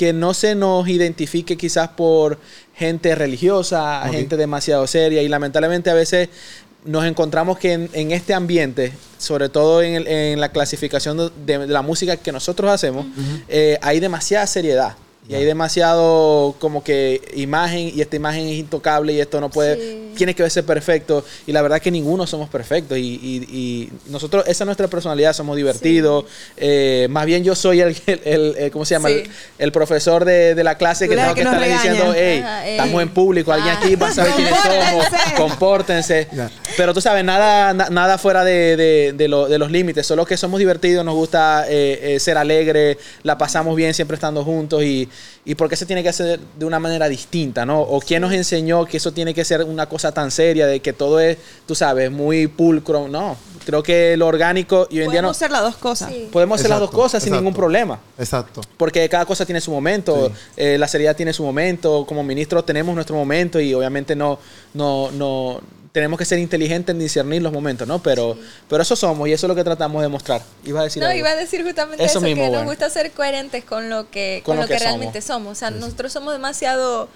que 0.00 0.14
no 0.14 0.32
se 0.32 0.54
nos 0.54 0.88
identifique 0.88 1.58
quizás 1.58 1.88
por 1.90 2.38
gente 2.74 3.14
religiosa, 3.14 4.00
gente 4.12 4.38
demasiado 4.38 4.86
seria 4.86 5.20
y 5.22 5.28
lamentablemente 5.28 5.90
a 5.90 5.94
veces 5.94 6.30
nos 6.86 7.04
encontramos 7.04 7.58
que 7.58 7.74
en, 7.74 7.90
en 7.92 8.10
este 8.10 8.32
ambiente, 8.32 8.92
sobre 9.18 9.50
todo 9.50 9.82
en, 9.82 9.96
el- 9.96 10.06
en 10.08 10.40
la 10.40 10.48
clasificación 10.48 11.18
de, 11.44 11.58
de 11.58 11.66
la 11.66 11.82
música 11.82 12.16
que 12.16 12.32
nosotros 12.32 12.70
hacemos, 12.70 13.04
eh, 13.48 13.76
hay 13.82 14.00
demasiada 14.00 14.46
seriedad. 14.46 14.94
Y 15.30 15.34
hay 15.36 15.44
demasiado 15.44 16.54
como 16.58 16.82
que 16.82 17.20
imagen 17.34 17.92
y 17.94 18.00
esta 18.00 18.16
imagen 18.16 18.46
es 18.48 18.56
intocable 18.56 19.12
y 19.12 19.20
esto 19.20 19.40
no 19.40 19.48
puede, 19.48 19.76
Sí. 19.76 20.12
tiene 20.16 20.34
que 20.34 20.42
verse 20.42 20.62
perfecto. 20.62 21.24
Y 21.46 21.52
la 21.52 21.62
verdad 21.62 21.80
que 21.80 21.90
ninguno 21.90 22.26
somos 22.26 22.48
perfectos. 22.48 22.98
Y, 22.98 23.02
y- 23.22 23.46
y 23.56 23.90
nosotros, 24.10 24.42
esa 24.48 24.64
es 24.64 24.66
nuestra 24.66 24.88
personalidad, 24.88 25.32
somos 25.32 25.56
divertidos. 25.56 26.24
Eh, 26.56 27.06
más 27.10 27.26
bien 27.26 27.44
yo 27.44 27.54
soy 27.54 27.80
el, 27.80 27.96
el, 28.06 28.20
el- 28.24 28.56
el- 28.58 28.70
¿cómo 28.72 28.84
se 28.84 28.94
llama? 28.96 29.08
Sí. 29.08 29.14
El, 29.14 29.30
el 29.58 29.72
profesor 29.72 30.24
de, 30.24 30.54
de 30.54 30.64
la 30.64 30.76
clase 30.76 31.06
que 31.06 31.14
eres 31.14 31.24
tengo 31.26 31.34
que 31.36 31.42
estar 31.42 31.62
diciendo, 31.68 32.12
hey, 32.16 32.40
Ajá, 32.44 32.68
estamos 32.68 33.02
en 33.02 33.08
público, 33.10 33.52
alguien 33.52 33.74
Ah. 33.76 33.80
aquí 33.82 33.94
va 33.94 34.08
a 34.08 34.12
saber 34.12 34.32
quiénes 34.32 34.54
somos, 34.60 35.06
Compórtense. 35.36 36.28
Pero 36.76 36.94
tú 36.94 37.00
sabes, 37.00 37.24
nada, 37.24 37.72
na- 37.74 37.90
nada 37.90 38.18
fuera 38.18 38.44
de, 38.44 38.76
de- 38.76 39.12
de 39.16 39.28
lo- 39.28 39.48
de 39.48 39.58
los 39.58 39.70
límites, 39.70 40.06
solo 40.06 40.24
que 40.26 40.36
somos 40.36 40.58
divertidos, 40.58 41.04
nos 41.04 41.14
gusta 41.14 41.66
eh, 41.68 42.14
eh, 42.16 42.20
ser 42.20 42.36
alegres, 42.38 42.96
la 43.22 43.36
pasamos 43.38 43.76
bien 43.76 43.94
siempre 43.94 44.14
estando 44.16 44.44
juntos 44.44 44.82
y, 44.82 45.08
y 45.44 45.54
por 45.54 45.68
qué 45.68 45.76
se 45.76 45.86
tiene 45.86 46.02
que 46.02 46.08
hacer 46.10 46.38
de 46.58 46.64
una 46.64 46.78
manera 46.78 47.08
distinta, 47.08 47.64
¿no? 47.64 47.80
O 47.80 48.00
quién 48.00 48.20
nos 48.20 48.32
enseñó 48.32 48.84
que 48.84 48.98
eso 48.98 49.12
tiene 49.12 49.32
que 49.32 49.44
ser 49.44 49.64
una 49.64 49.88
cosa 49.88 50.12
tan 50.12 50.30
seria, 50.30 50.66
de 50.66 50.80
que 50.80 50.92
todo 50.92 51.18
es, 51.18 51.38
tú 51.66 51.74
sabes, 51.74 52.10
muy 52.10 52.46
pulcro. 52.46 53.08
No, 53.08 53.36
creo 53.64 53.82
que 53.82 54.16
lo 54.16 54.26
orgánico 54.26 54.86
y 54.90 54.98
hoy 54.98 55.04
en 55.06 55.10
día 55.12 55.22
no... 55.22 55.28
Podemos 55.28 55.36
hacer 55.36 55.50
las 55.50 55.62
dos 55.62 55.76
cosas. 55.76 56.10
Sí. 56.12 56.28
Podemos 56.30 56.60
hacer 56.60 56.70
las 56.70 56.78
dos 56.80 56.88
Exacto, 56.88 57.02
cosas 57.02 57.22
sin 57.22 57.32
exacto. 57.32 57.42
ningún 57.42 57.54
problema. 57.54 58.00
Exacto. 58.18 58.60
Porque 58.76 59.08
cada 59.08 59.24
cosa 59.24 59.46
tiene 59.46 59.60
su 59.60 59.70
momento, 59.70 60.28
Sí. 60.28 60.34
eh, 60.56 60.78
la 60.78 60.88
seriedad 60.88 61.16
tiene 61.16 61.32
su 61.32 61.42
momento, 61.42 62.04
como 62.06 62.22
ministros 62.22 62.66
tenemos 62.66 62.94
nuestro 62.94 63.16
momento 63.16 63.58
y 63.60 63.72
obviamente 63.72 64.14
no, 64.14 64.38
no, 64.74 65.10
no 65.12 65.60
tenemos 65.92 66.18
que 66.18 66.24
ser 66.24 66.38
inteligentes 66.38 66.92
en 66.94 67.00
discernir 67.00 67.42
los 67.42 67.52
momentos, 67.52 67.86
¿no? 67.88 68.00
Pero, 68.00 68.38
pero 68.68 68.82
eso 68.82 68.94
somos 68.94 69.28
y 69.28 69.32
eso 69.32 69.46
es 69.46 69.48
lo 69.48 69.54
que 69.56 69.64
tratamos 69.64 70.02
de 70.02 70.08
mostrar. 70.08 70.40
Iba 70.64 70.80
a 70.80 70.84
decir 70.84 71.02
No, 71.02 71.08
algo. 71.08 71.18
iba 71.18 71.30
a 71.30 71.34
decir 71.36 71.64
justamente 71.64 72.04
Eso 72.04 72.18
eso, 72.18 72.20
mismo, 72.20 72.42
que 72.44 72.48
bueno. 72.48 72.64
nos 72.64 72.70
gusta 72.72 72.90
ser 72.90 73.10
coherentes 73.12 73.64
con 73.64 73.90
lo 73.90 74.08
que, 74.10 74.42
Con 74.44 74.52
con 74.52 74.56
lo 74.56 74.62
lo 74.62 74.68
que, 74.68 74.74
que 74.74 74.80
realmente 74.80 75.20
somos. 75.20 75.52
O 75.52 75.54
sea, 75.54 75.70
nosotros 75.70 76.12
somos 76.12 76.32
demasiado 76.32 77.08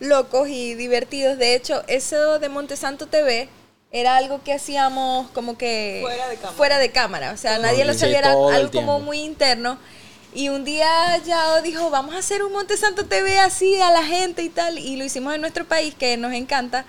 locos 0.00 0.48
y 0.48 0.74
divertidos. 0.74 1.36
De 1.38 1.54
hecho, 1.54 1.82
eso 1.88 2.38
de 2.38 2.48
Montesanto 2.48 3.06
TV 3.06 3.48
era 3.90 4.16
algo 4.16 4.42
que 4.42 4.54
hacíamos 4.54 5.30
como 5.32 5.58
que 5.58 5.98
Fuera 6.02 6.28
de 6.28 6.36
cámara. 6.36 6.56
fuera 6.56 6.78
de 6.78 6.90
cámara. 6.90 7.32
O 7.32 7.36
sea, 7.36 7.58
nadie 7.58 7.84
lo 7.84 7.92
sabía, 7.92 8.20
era 8.20 8.32
algo 8.32 8.70
como 8.72 8.98
muy 9.00 9.18
interno. 9.20 9.76
Y 10.34 10.48
un 10.48 10.64
día 10.64 10.88
ya 11.26 11.60
dijo, 11.60 11.90
vamos 11.90 12.14
a 12.14 12.18
hacer 12.18 12.42
un 12.42 12.52
Montesanto 12.54 13.04
TV 13.04 13.38
así 13.38 13.78
a 13.82 13.90
la 13.90 14.02
gente 14.02 14.40
y 14.42 14.48
tal. 14.48 14.78
Y 14.78 14.96
lo 14.96 15.04
hicimos 15.04 15.34
en 15.34 15.42
nuestro 15.42 15.66
país, 15.66 15.94
que 15.94 16.16
nos 16.16 16.32
encanta. 16.32 16.86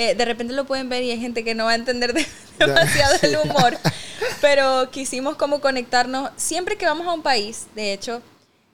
Eh, 0.00 0.14
de 0.14 0.24
repente 0.24 0.54
lo 0.54 0.64
pueden 0.64 0.88
ver 0.88 1.02
y 1.02 1.10
hay 1.10 1.18
gente 1.18 1.42
que 1.42 1.56
no 1.56 1.64
va 1.64 1.72
a 1.72 1.74
entender 1.74 2.12
de- 2.14 2.24
demasiado 2.58 3.16
el 3.22 3.36
humor. 3.36 3.76
Pero 4.40 4.90
quisimos 4.92 5.34
como 5.36 5.60
conectarnos, 5.60 6.30
siempre 6.36 6.76
que 6.76 6.86
vamos 6.86 7.06
a 7.08 7.12
un 7.12 7.22
país, 7.22 7.66
de 7.74 7.92
hecho, 7.92 8.22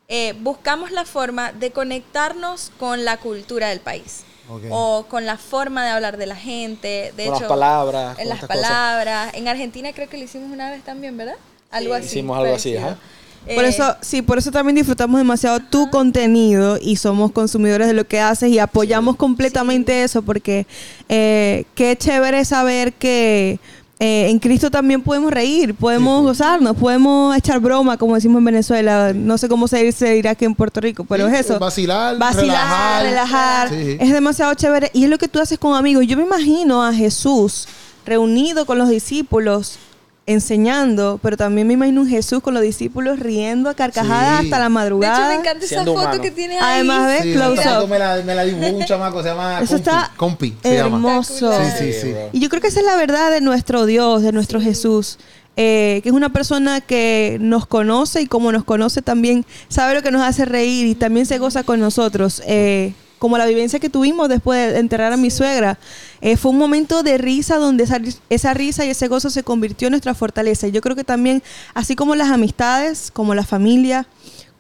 eh, 0.09 0.35
buscamos 0.41 0.91
la 0.91 1.07
forma 1.07 1.51
de 1.53 1.71
conectarnos 1.71 2.71
con 2.79 3.07
la 3.07 3.17
cultura 3.17 3.71
del 3.71 3.81
país. 3.81 4.25
Ok. 4.51 4.65
O 4.71 5.07
con 5.09 5.25
la 5.25 5.39
forma 5.39 5.83
de 5.85 5.91
hablar 5.93 6.19
de 6.19 6.27
la 6.27 6.37
gente. 6.37 7.15
De 7.17 7.25
Con 7.25 7.33
las 7.33 7.41
hecho, 7.41 7.49
palabras, 7.49 8.15
con 8.17 8.23
En 8.23 8.29
las 8.29 8.41
cosas. 8.41 8.57
palabras. 8.57 9.35
En 9.35 9.49
Argentina 9.49 9.91
creo 9.95 10.11
que 10.11 10.19
lo 10.19 10.25
hicimos 10.25 10.51
una 10.53 10.69
vez 10.71 10.85
también, 10.85 11.17
¿verdad? 11.17 11.37
Algo 11.71 11.95
así. 11.95 12.05
hicimos 12.07 12.37
algo 12.39 12.55
así, 12.55 12.77
ajá. 12.77 12.99
Por 13.45 13.65
Eh, 13.65 13.69
eso, 13.69 13.95
sí, 14.01 14.23
por 14.23 14.39
eso 14.39 14.51
también 14.51 14.77
disfrutamos 14.77 15.19
demasiado 15.19 15.61
tu 15.61 15.91
contenido 15.91 16.79
y 16.81 16.97
somos 16.97 17.31
consumidores 17.33 17.87
de 17.87 17.93
lo 17.93 18.07
que 18.07 18.21
haces 18.21 18.49
y 18.51 18.59
apoyamos 18.59 19.17
completamente 19.17 20.03
eso 20.03 20.23
porque 20.23 20.67
eh, 21.09 21.65
qué 21.75 21.97
chévere 21.97 22.45
saber 22.45 22.93
que 22.95 23.59
eh, 24.01 24.29
en 24.29 24.39
Cristo 24.41 24.71
también 24.71 25.03
podemos 25.03 25.31
reír, 25.33 25.75
podemos 25.75 26.23
gozarnos, 26.25 26.77
podemos 26.77 27.37
echar 27.37 27.61
broma, 27.61 27.97
como 27.97 28.15
decimos 28.17 28.39
en 28.39 28.45
Venezuela. 28.47 29.13
No 29.15 29.39
sé 29.39 29.49
cómo 29.49 29.69
se, 29.69 29.93
se 29.93 30.11
dirá 30.15 30.33
aquí 30.33 30.45
en 30.45 30.55
Puerto 30.55 30.81
Rico, 30.81 31.05
pero 31.05 31.29
Sí, 31.29 31.35
es 31.35 31.41
eso. 31.47 31.59
vacilar, 31.61 32.19
Vacilar, 32.19 33.03
relajar. 33.03 33.03
relajar. 33.05 33.69
Sí, 33.69 33.75
sí. 33.93 33.97
Es 34.01 34.13
demasiado 34.13 34.53
chévere. 34.55 34.91
Y 34.95 35.05
es 35.05 35.11
lo 35.11 35.17
que 35.19 35.29
tú 35.29 35.39
haces 35.39 35.59
con 35.59 35.77
amigos. 35.77 36.07
Yo 36.07 36.17
me 36.17 36.25
imagino 36.25 36.83
a 36.85 36.93
Jesús 36.93 37.69
reunido 38.05 38.67
con 38.67 38.79
los 38.79 38.89
discípulos 38.89 39.79
enseñando, 40.27 41.19
pero 41.23 41.37
también 41.37 41.67
me 41.67 41.75
imagino 41.75 42.01
un 42.03 42.09
Jesús 42.09 42.41
con 42.41 42.55
los 42.55 42.63
discípulos 42.63 43.19
riendo 43.19 43.69
a 43.71 43.75
carcajadas 43.75 44.41
Sí. 44.41 44.47
hasta 44.47 44.59
la 44.59 44.65
De 44.65 44.67
hecho, 44.67 44.71
madrugada. 44.71 45.29
me 45.29 45.35
encanta 45.35 45.59
esa 45.65 45.69
Siendo 45.75 45.93
foto 45.95 46.07
humano. 46.07 46.23
que 46.23 46.31
tienes 46.31 46.57
ahí. 46.63 46.75
Además, 46.77 47.07
¿ves? 47.09 47.23
Sí, 47.23 47.33
Close 47.35 47.61
esa 47.61 47.71
foto 47.75 47.85
up. 47.85 47.91
Me 47.91 47.99
la, 47.99 48.23
me 48.25 48.35
la 48.35 48.45
dibujó 48.45 48.77
un 48.77 48.85
chamaco, 48.85 49.23
se 49.23 49.29
llama 49.29 49.61
Eso 49.61 49.75
Compi. 49.75 49.75
está 49.91 50.13
Compi, 50.17 50.55
se 50.63 50.75
llama. 50.77 50.97
hermoso. 50.97 51.53
Espectacular. 51.53 51.79
Sí, 51.79 51.93
sí, 51.93 52.01
sí. 52.03 52.15
Y 52.33 52.41
yo 52.41 52.49
creo 52.49 52.61
que 52.63 52.69
esa 52.69 52.81
es 52.81 52.87
la 52.87 52.97
verdad 52.97 53.31
de 53.31 53.41
nuestro 53.41 53.87
Dios, 53.87 54.23
de 54.23 54.33
nuestro 54.33 54.61
Jesús. 54.61 55.19
eh, 55.57 56.01
que 56.03 56.09
es 56.09 56.13
una 56.15 56.31
persona 56.33 56.81
que 56.81 57.37
nos 57.41 57.65
conoce 57.67 58.21
y 58.21 58.27
como 58.27 58.51
nos 58.51 58.65
conoce 58.65 59.03
también 59.03 59.47
sabe 59.69 59.95
lo 59.95 60.03
que 60.03 60.11
nos 60.11 60.21
hace 60.23 60.45
reír 60.47 60.85
y 60.87 60.97
también 60.97 61.27
se 61.27 61.39
goza 61.39 61.63
con 61.63 61.79
nosotros. 61.79 62.43
Eh, 62.45 62.93
como 63.25 63.39
la 63.39 63.47
vivencia 63.47 63.81
que 63.81 63.89
tuvimos 63.89 64.29
después 64.29 64.75
de 64.75 64.79
enterrar 64.79 65.15
a 65.15 65.17
mi 65.17 65.31
suegra. 65.31 65.79
Eh, 66.21 66.37
fue 66.37 66.51
un 66.51 66.59
momento 66.59 67.03
de 67.03 67.17
risa 67.17 67.57
donde 67.57 67.85
esa, 67.85 67.99
esa 68.29 68.53
risa 68.53 68.85
y 68.85 68.91
ese 68.91 69.09
gozo 69.09 69.31
se 69.31 69.43
convirtió 69.43 69.89
en 69.89 69.93
nuestra 69.93 70.13
fortaleza. 70.13 70.67
Y 70.67 70.73
yo 70.73 70.83
creo 70.83 70.95
que 70.95 71.05
también, 71.05 71.43
así 71.73 71.97
como 71.97 72.17
las 72.17 72.29
amistades, 72.29 73.11
como 73.11 73.35
la 73.35 73.43
familia, 73.43 74.07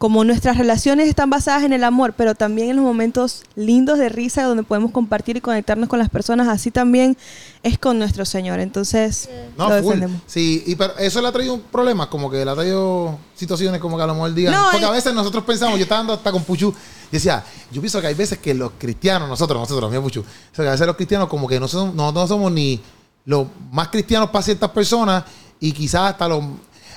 como 0.04 0.22
nuestras 0.22 0.58
relaciones 0.58 1.08
están 1.08 1.30
basadas 1.30 1.62
en 1.62 1.72
el 1.72 1.82
amor, 1.82 2.12
pero 2.14 2.34
también 2.34 2.68
en 2.68 2.76
los 2.76 2.84
momentos 2.84 3.42
lindos 3.56 3.98
de 3.98 4.10
risa 4.10 4.42
donde 4.42 4.62
podemos 4.62 4.90
compartir 4.90 5.38
y 5.38 5.40
conectarnos 5.40 5.88
con 5.88 5.98
las 5.98 6.10
personas, 6.10 6.46
así 6.46 6.70
también 6.70 7.16
es 7.62 7.78
con 7.78 7.98
nuestro 7.98 8.26
Señor. 8.26 8.60
Entonces, 8.60 9.30
No, 9.56 9.70
lo 9.70 9.76
full. 9.76 9.94
defendemos. 9.94 10.20
Sí, 10.26 10.62
y 10.66 10.74
pero 10.74 10.94
eso 10.98 11.22
le 11.22 11.28
ha 11.28 11.32
traído 11.32 11.58
problemas, 11.58 12.08
como 12.08 12.30
que 12.30 12.44
le 12.44 12.50
ha 12.50 12.54
traído 12.54 13.18
situaciones 13.34 13.80
como 13.80 13.96
que 13.96 14.02
a 14.02 14.06
lo 14.06 14.12
mejor 14.12 14.34
digan. 14.34 14.52
No, 14.52 14.66
porque 14.72 14.84
a 14.84 14.90
veces 14.90 15.14
nosotros 15.14 15.42
pensamos, 15.42 15.78
yo 15.78 15.84
estaba 15.84 16.02
andando 16.02 16.18
hasta 16.18 16.30
con 16.30 16.44
Puchu, 16.44 16.68
y 17.10 17.10
decía, 17.10 17.42
yo 17.72 17.80
pienso 17.80 17.98
que 18.02 18.08
hay 18.08 18.14
veces 18.14 18.36
que 18.36 18.52
los 18.52 18.72
cristianos, 18.76 19.26
nosotros, 19.26 19.58
nosotros, 19.58 19.88
mira 19.88 20.02
Puchu, 20.02 20.20
o 20.20 20.24
sea, 20.54 20.64
que 20.66 20.68
a 20.68 20.72
veces 20.72 20.86
los 20.86 20.96
cristianos 20.96 21.28
como 21.28 21.48
que 21.48 21.58
no, 21.58 21.66
son, 21.66 21.96
no, 21.96 22.12
no 22.12 22.26
somos 22.26 22.52
ni 22.52 22.78
los 23.24 23.46
más 23.72 23.88
cristianos 23.88 24.28
para 24.28 24.42
ciertas 24.42 24.68
personas 24.68 25.24
y 25.60 25.72
quizás 25.72 26.10
hasta 26.10 26.28
los... 26.28 26.44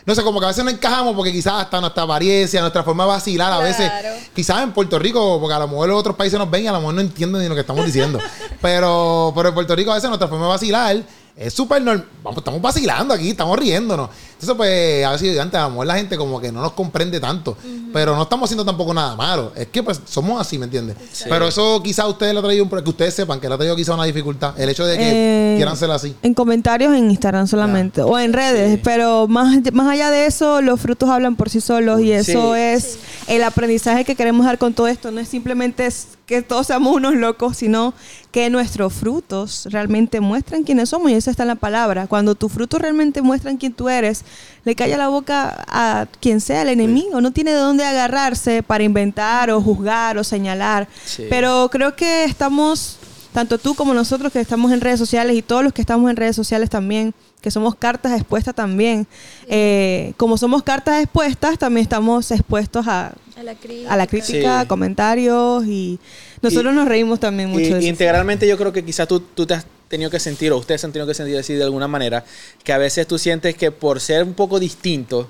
No 0.08 0.16
sé, 0.16 0.24
como 0.24 0.40
que 0.40 0.46
a 0.46 0.48
veces 0.48 0.64
no 0.64 0.72
encajamos 0.72 1.14
porque 1.14 1.34
quizás 1.34 1.64
hasta 1.64 1.82
nuestra 1.82 2.04
apariencia, 2.04 2.62
nuestra 2.62 2.82
forma 2.82 3.04
de 3.04 3.10
vacilar, 3.10 3.52
a 3.52 3.58
veces, 3.58 3.92
quizás 4.34 4.64
en 4.64 4.72
Puerto 4.72 4.98
Rico, 4.98 5.38
porque 5.38 5.54
a 5.54 5.60
lo 5.60 5.68
mejor 5.68 5.90
los 5.90 6.00
otros 6.00 6.16
países 6.16 6.40
nos 6.40 6.50
ven 6.50 6.64
y 6.64 6.68
a 6.68 6.72
lo 6.72 6.80
mejor 6.80 6.94
no 6.96 7.02
entienden 7.02 7.42
ni 7.42 7.50
lo 7.50 7.56
que 7.56 7.60
estamos 7.60 7.86
diciendo. 7.86 8.18
pero, 8.62 9.34
pero 9.36 9.50
en 9.50 9.54
Puerto 9.54 9.76
Rico 9.76 9.92
a 9.92 9.96
veces 9.96 10.10
nuestra 10.10 10.30
forma 10.30 10.46
de 10.46 10.50
vacilar 10.52 11.04
es 11.36 11.54
súper 11.54 11.82
normal. 11.82 12.08
Vamos, 12.24 12.38
estamos 12.38 12.62
vacilando 12.62 13.14
aquí, 13.14 13.32
estamos 13.32 13.60
riéndonos. 13.60 14.10
Entonces, 14.40 14.56
pues, 14.56 15.04
a 15.06 15.12
veces 15.14 15.40
antes, 15.40 15.60
a 15.60 15.64
lo 15.64 15.70
mejor 15.72 15.88
la 15.88 15.96
gente 15.96 16.16
como 16.16 16.40
que 16.40 16.52
no 16.52 16.62
nos 16.62 16.74
comprende 16.74 17.20
tanto. 17.20 17.58
Pero 17.92 18.16
no 18.16 18.22
estamos 18.22 18.46
haciendo 18.48 18.64
tampoco 18.64 18.94
nada 18.94 19.16
malo. 19.16 19.52
Es 19.56 19.68
que, 19.68 19.82
pues, 19.82 20.00
somos 20.06 20.40
así, 20.40 20.60
¿me 20.60 20.66
entiendes? 20.66 20.96
Pero 21.28 21.48
eso 21.48 21.82
quizás 21.84 22.06
a 22.06 22.08
ustedes 22.08 22.34
le 22.34 22.40
ha 22.40 22.44
traído, 22.44 22.64
un, 22.64 22.70
que 22.70 22.90
ustedes 22.90 23.16
sepan 23.16 23.40
que 23.40 23.48
le 23.48 23.56
ha 23.56 23.58
traído 23.58 23.76
quizás 23.76 23.96
una 23.96 24.04
dificultad. 24.06 24.54
El 24.60 24.70
hecho 24.70 24.86
de 24.86 24.96
que 24.98 25.54
Eh, 25.54 25.56
quieran 25.58 25.76
ser 25.76 25.90
así. 25.90 26.16
En 26.22 26.36
comentarios 26.36 26.94
en 26.94 27.10
Instagram 27.10 27.48
solamente 27.48 28.02
o 28.04 28.18
en 28.20 28.32
redes, 28.34 28.76
Sí. 28.76 28.82
pero 28.84 29.28
más, 29.28 29.58
más 29.74 29.88
allá 29.88 30.12
de 30.12 30.28
eso, 30.28 30.62
los 30.62 30.80
frutos 30.80 31.10
hablan 31.10 31.36
por 31.36 31.50
sí 31.50 31.60
solos 31.60 32.00
y 32.02 32.12
eso 32.12 32.54
Sí. 32.54 32.60
es 32.62 33.00
el 33.28 33.44
aprendizaje 33.44 34.06
que 34.06 34.16
queremos 34.16 34.46
dar 34.46 34.60
con 34.60 34.74
todo 34.76 34.88
esto. 34.88 35.10
No 35.10 35.20
es 35.20 35.28
simplemente 35.30 35.86
es 35.88 36.10
que 36.28 36.42
todos 36.42 36.68
seamos 36.68 36.94
unos 36.94 37.16
locos, 37.16 37.56
sino 37.56 37.94
que 38.32 38.50
nuestros 38.50 38.92
frutos 38.92 39.66
realmente 39.72 40.20
muestran 40.20 40.64
quiénes 40.64 40.90
somos 40.90 41.10
y 41.10 41.14
eso 41.14 41.32
está 41.32 41.44
en 41.44 41.48
la 41.48 41.56
palabra. 41.56 42.06
Cuando 42.08 42.36
tus 42.36 42.52
frutos 42.52 42.82
realmente 42.82 43.22
muestran 43.22 43.56
quién 43.56 43.72
tú 43.72 43.88
eres, 43.88 44.26
le 44.66 44.76
calla 44.76 44.98
la 44.98 45.08
boca 45.08 45.66
a 45.70 46.06
quien 46.20 46.42
sea 46.42 46.64
el 46.64 46.68
enemigo. 46.68 47.22
No 47.22 47.32
tiene 47.32 47.52
de 47.52 47.60
dónde 47.60 47.86
agarrarse 47.86 48.62
para 48.62 48.84
inventar 48.84 49.50
o 49.50 49.62
juzgar 49.62 50.18
o 50.18 50.24
señalar. 50.26 50.90
Sí. 51.06 51.24
Pero 51.30 51.70
creo 51.72 51.96
que 51.96 52.26
estamos 52.26 52.98
tanto 53.32 53.58
tú 53.58 53.74
como 53.74 53.94
nosotros 53.94 54.34
que 54.34 54.42
estamos 54.42 54.74
en 54.74 54.82
redes 54.82 55.00
sociales 55.00 55.34
y 55.38 55.42
todos 55.42 55.64
los 55.64 55.72
que 55.72 55.82
estamos 55.82 56.10
en 56.10 56.18
redes 56.18 56.36
sociales 56.36 56.70
también, 56.70 57.14
que 57.42 57.52
somos 57.52 57.76
cartas 57.76 58.14
expuestas 58.20 58.56
también, 58.56 59.08
eh, 59.48 60.14
como 60.18 60.38
somos 60.38 60.64
cartas 60.64 61.02
expuestas, 61.04 61.58
también 61.58 61.84
estamos 61.84 62.32
expuestos 62.32 62.88
a, 62.88 63.14
A 63.38 63.44
la 63.44 63.56
crítica. 63.56 63.94
a 63.94 63.98
la 63.98 64.08
crítica, 64.08 64.62
Sí. 64.62 64.68
comentarios 64.68 65.66
y 65.66 66.00
nosotros 66.42 66.74
Y- 66.74 66.76
nos 66.76 66.88
reímos 66.88 67.20
también 67.20 67.50
mucho 67.50 67.66
Y 67.66 67.70
de 67.74 67.80
eso. 67.80 67.88
integralmente 67.88 68.48
yo 68.48 68.58
creo 68.58 68.74
que 68.74 68.84
quizás 68.84 69.08
tú, 69.08 69.20
tú 69.20 69.46
te 69.46 69.54
has 69.54 69.66
tenido 69.88 70.10
que 70.10 70.20
sentir, 70.20 70.52
o 70.52 70.58
ustedes 70.58 70.84
han 70.84 70.92
tenido 70.92 71.08
que 71.08 71.14
sentir 71.14 71.38
así 71.38 71.54
de 71.54 71.64
alguna 71.64 71.88
manera, 71.88 72.26
que 72.64 72.74
a 72.74 72.78
veces 72.78 73.08
tú 73.08 73.18
sientes 73.18 73.56
que 73.56 73.72
por 73.72 74.02
ser 74.02 74.24
un 74.24 74.34
poco 74.34 74.60
distinto, 74.60 75.30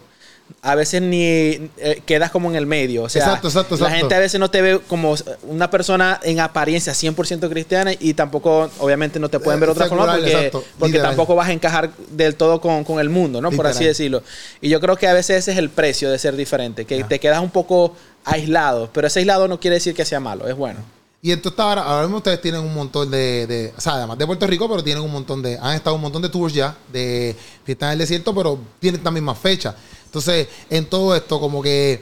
a 0.62 0.76
veces 0.76 1.02
ni 1.02 1.22
eh, 1.78 2.02
quedas 2.06 2.32
como 2.32 2.50
en 2.50 2.56
el 2.56 2.66
medio. 2.66 3.04
O 3.04 3.10
sea, 3.10 3.24
Exacto, 3.24 3.48
exacto, 3.48 3.78
la 3.78 3.90
gente 3.92 4.16
a 4.16 4.20
veces 4.20 4.40
no 4.40 4.50
te 4.50 4.62
ve 4.62 4.80
como 4.88 5.16
una 5.44 5.70
persona 5.70 6.20
en 6.24 6.40
apariencia 6.40 6.94
100% 6.94 7.50
cristiana 7.50 7.92
y 8.00 8.14
tampoco, 8.14 8.70
obviamente, 8.80 9.20
no 9.20 9.30
te 9.30 9.40
pueden 9.40 9.60
ver 9.60 9.68
de 9.70 9.74
otra 9.74 9.88
forma 9.88 10.14
porque, 10.16 10.52
porque 10.80 11.00
tampoco 11.00 11.36
vas 11.36 11.50
a 11.50 11.54
encajar 11.54 11.92
del 12.12 12.36
todo 12.36 12.60
con, 12.60 12.84
con 12.84 13.00
el 13.00 13.10
mundo, 13.10 13.42
¿no? 13.42 13.52
Por 13.52 13.66
así 13.68 13.86
decirlo. 13.86 14.24
Y 14.62 14.70
yo 14.70 14.80
creo 14.82 14.96
que 14.98 15.08
a 15.08 15.14
veces 15.14 15.38
ese 15.38 15.52
es 15.54 15.58
el 15.58 15.70
precio 15.70 16.10
de 16.12 16.20
ser 16.20 16.36
diferente, 16.36 16.86
que 16.86 17.04
te 17.04 17.20
quedas 17.20 17.42
un 17.42 17.50
poco 17.52 17.96
aislado, 18.26 18.90
pero 18.94 19.08
ese 19.08 19.20
aislado 19.20 19.48
no 19.48 19.60
quiere 19.60 19.76
decir 19.76 19.94
que 19.96 20.06
sea 20.06 20.20
malo, 20.20 20.48
es 20.48 20.56
bueno. 20.56 20.80
Y 21.22 21.32
entonces 21.32 21.60
ahora, 21.60 21.82
ahora 21.82 22.04
mismo 22.04 22.18
ustedes 22.18 22.40
tienen 22.42 22.62
un 22.62 22.74
montón 22.74 23.10
de, 23.10 23.48
de- 23.48 23.74
o 23.76 23.82
sea, 23.82 23.94
además 23.94 24.18
de 24.20 24.26
Puerto 24.28 24.46
Rico, 24.46 24.70
pero 24.70 24.84
tienen 24.84 25.04
un 25.04 25.12
montón 25.12 25.42
de, 25.42 25.58
han 25.58 25.76
estado 25.76 25.96
un 25.96 26.02
montón 26.02 26.22
de 26.22 26.30
tours 26.30 26.54
ya 26.54 26.76
de 26.94 27.36
fiestas 27.66 27.88
en 27.88 27.94
el 27.94 28.00
desierto, 28.00 28.36
pero 28.36 28.60
tienen 28.80 29.02
también 29.02 29.24
más 29.24 29.38
fechas. 29.38 29.74
Entonces, 30.08 30.48
en 30.70 30.86
todo 30.86 31.16
esto, 31.16 31.40
como 31.40 31.62
que, 31.62 32.02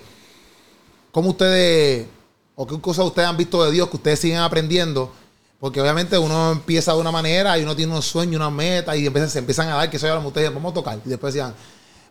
¿cómo 1.11 1.31
ustedes, 1.31 2.05
o 2.55 2.67
qué 2.67 2.79
cosas 2.79 3.05
ustedes 3.05 3.27
han 3.27 3.35
visto 3.35 3.63
de 3.65 3.71
Dios 3.71 3.89
que 3.89 3.97
ustedes 3.97 4.19
siguen 4.19 4.37
aprendiendo? 4.37 5.11
Porque 5.59 5.81
obviamente 5.81 6.15
uno 6.17 6.51
empieza 6.51 6.93
de 6.93 6.99
una 6.99 7.11
manera 7.11 7.57
y 7.57 7.63
uno 7.63 7.75
tiene 7.75 7.91
unos 7.91 8.05
sueños, 8.05 8.35
una 8.35 8.51
meta 8.51 8.95
y 8.95 9.07
empiezan, 9.07 9.29
se 9.29 9.39
empiezan 9.39 9.69
a 9.69 9.75
dar 9.75 9.89
que 9.89 9.97
eso 9.97 10.05
ya 10.05 10.17
ustedes 10.19 10.53
vamos 10.53 10.71
a 10.71 10.73
tocar. 10.75 10.99
Y 11.03 11.09
después 11.09 11.33
decían, 11.33 11.55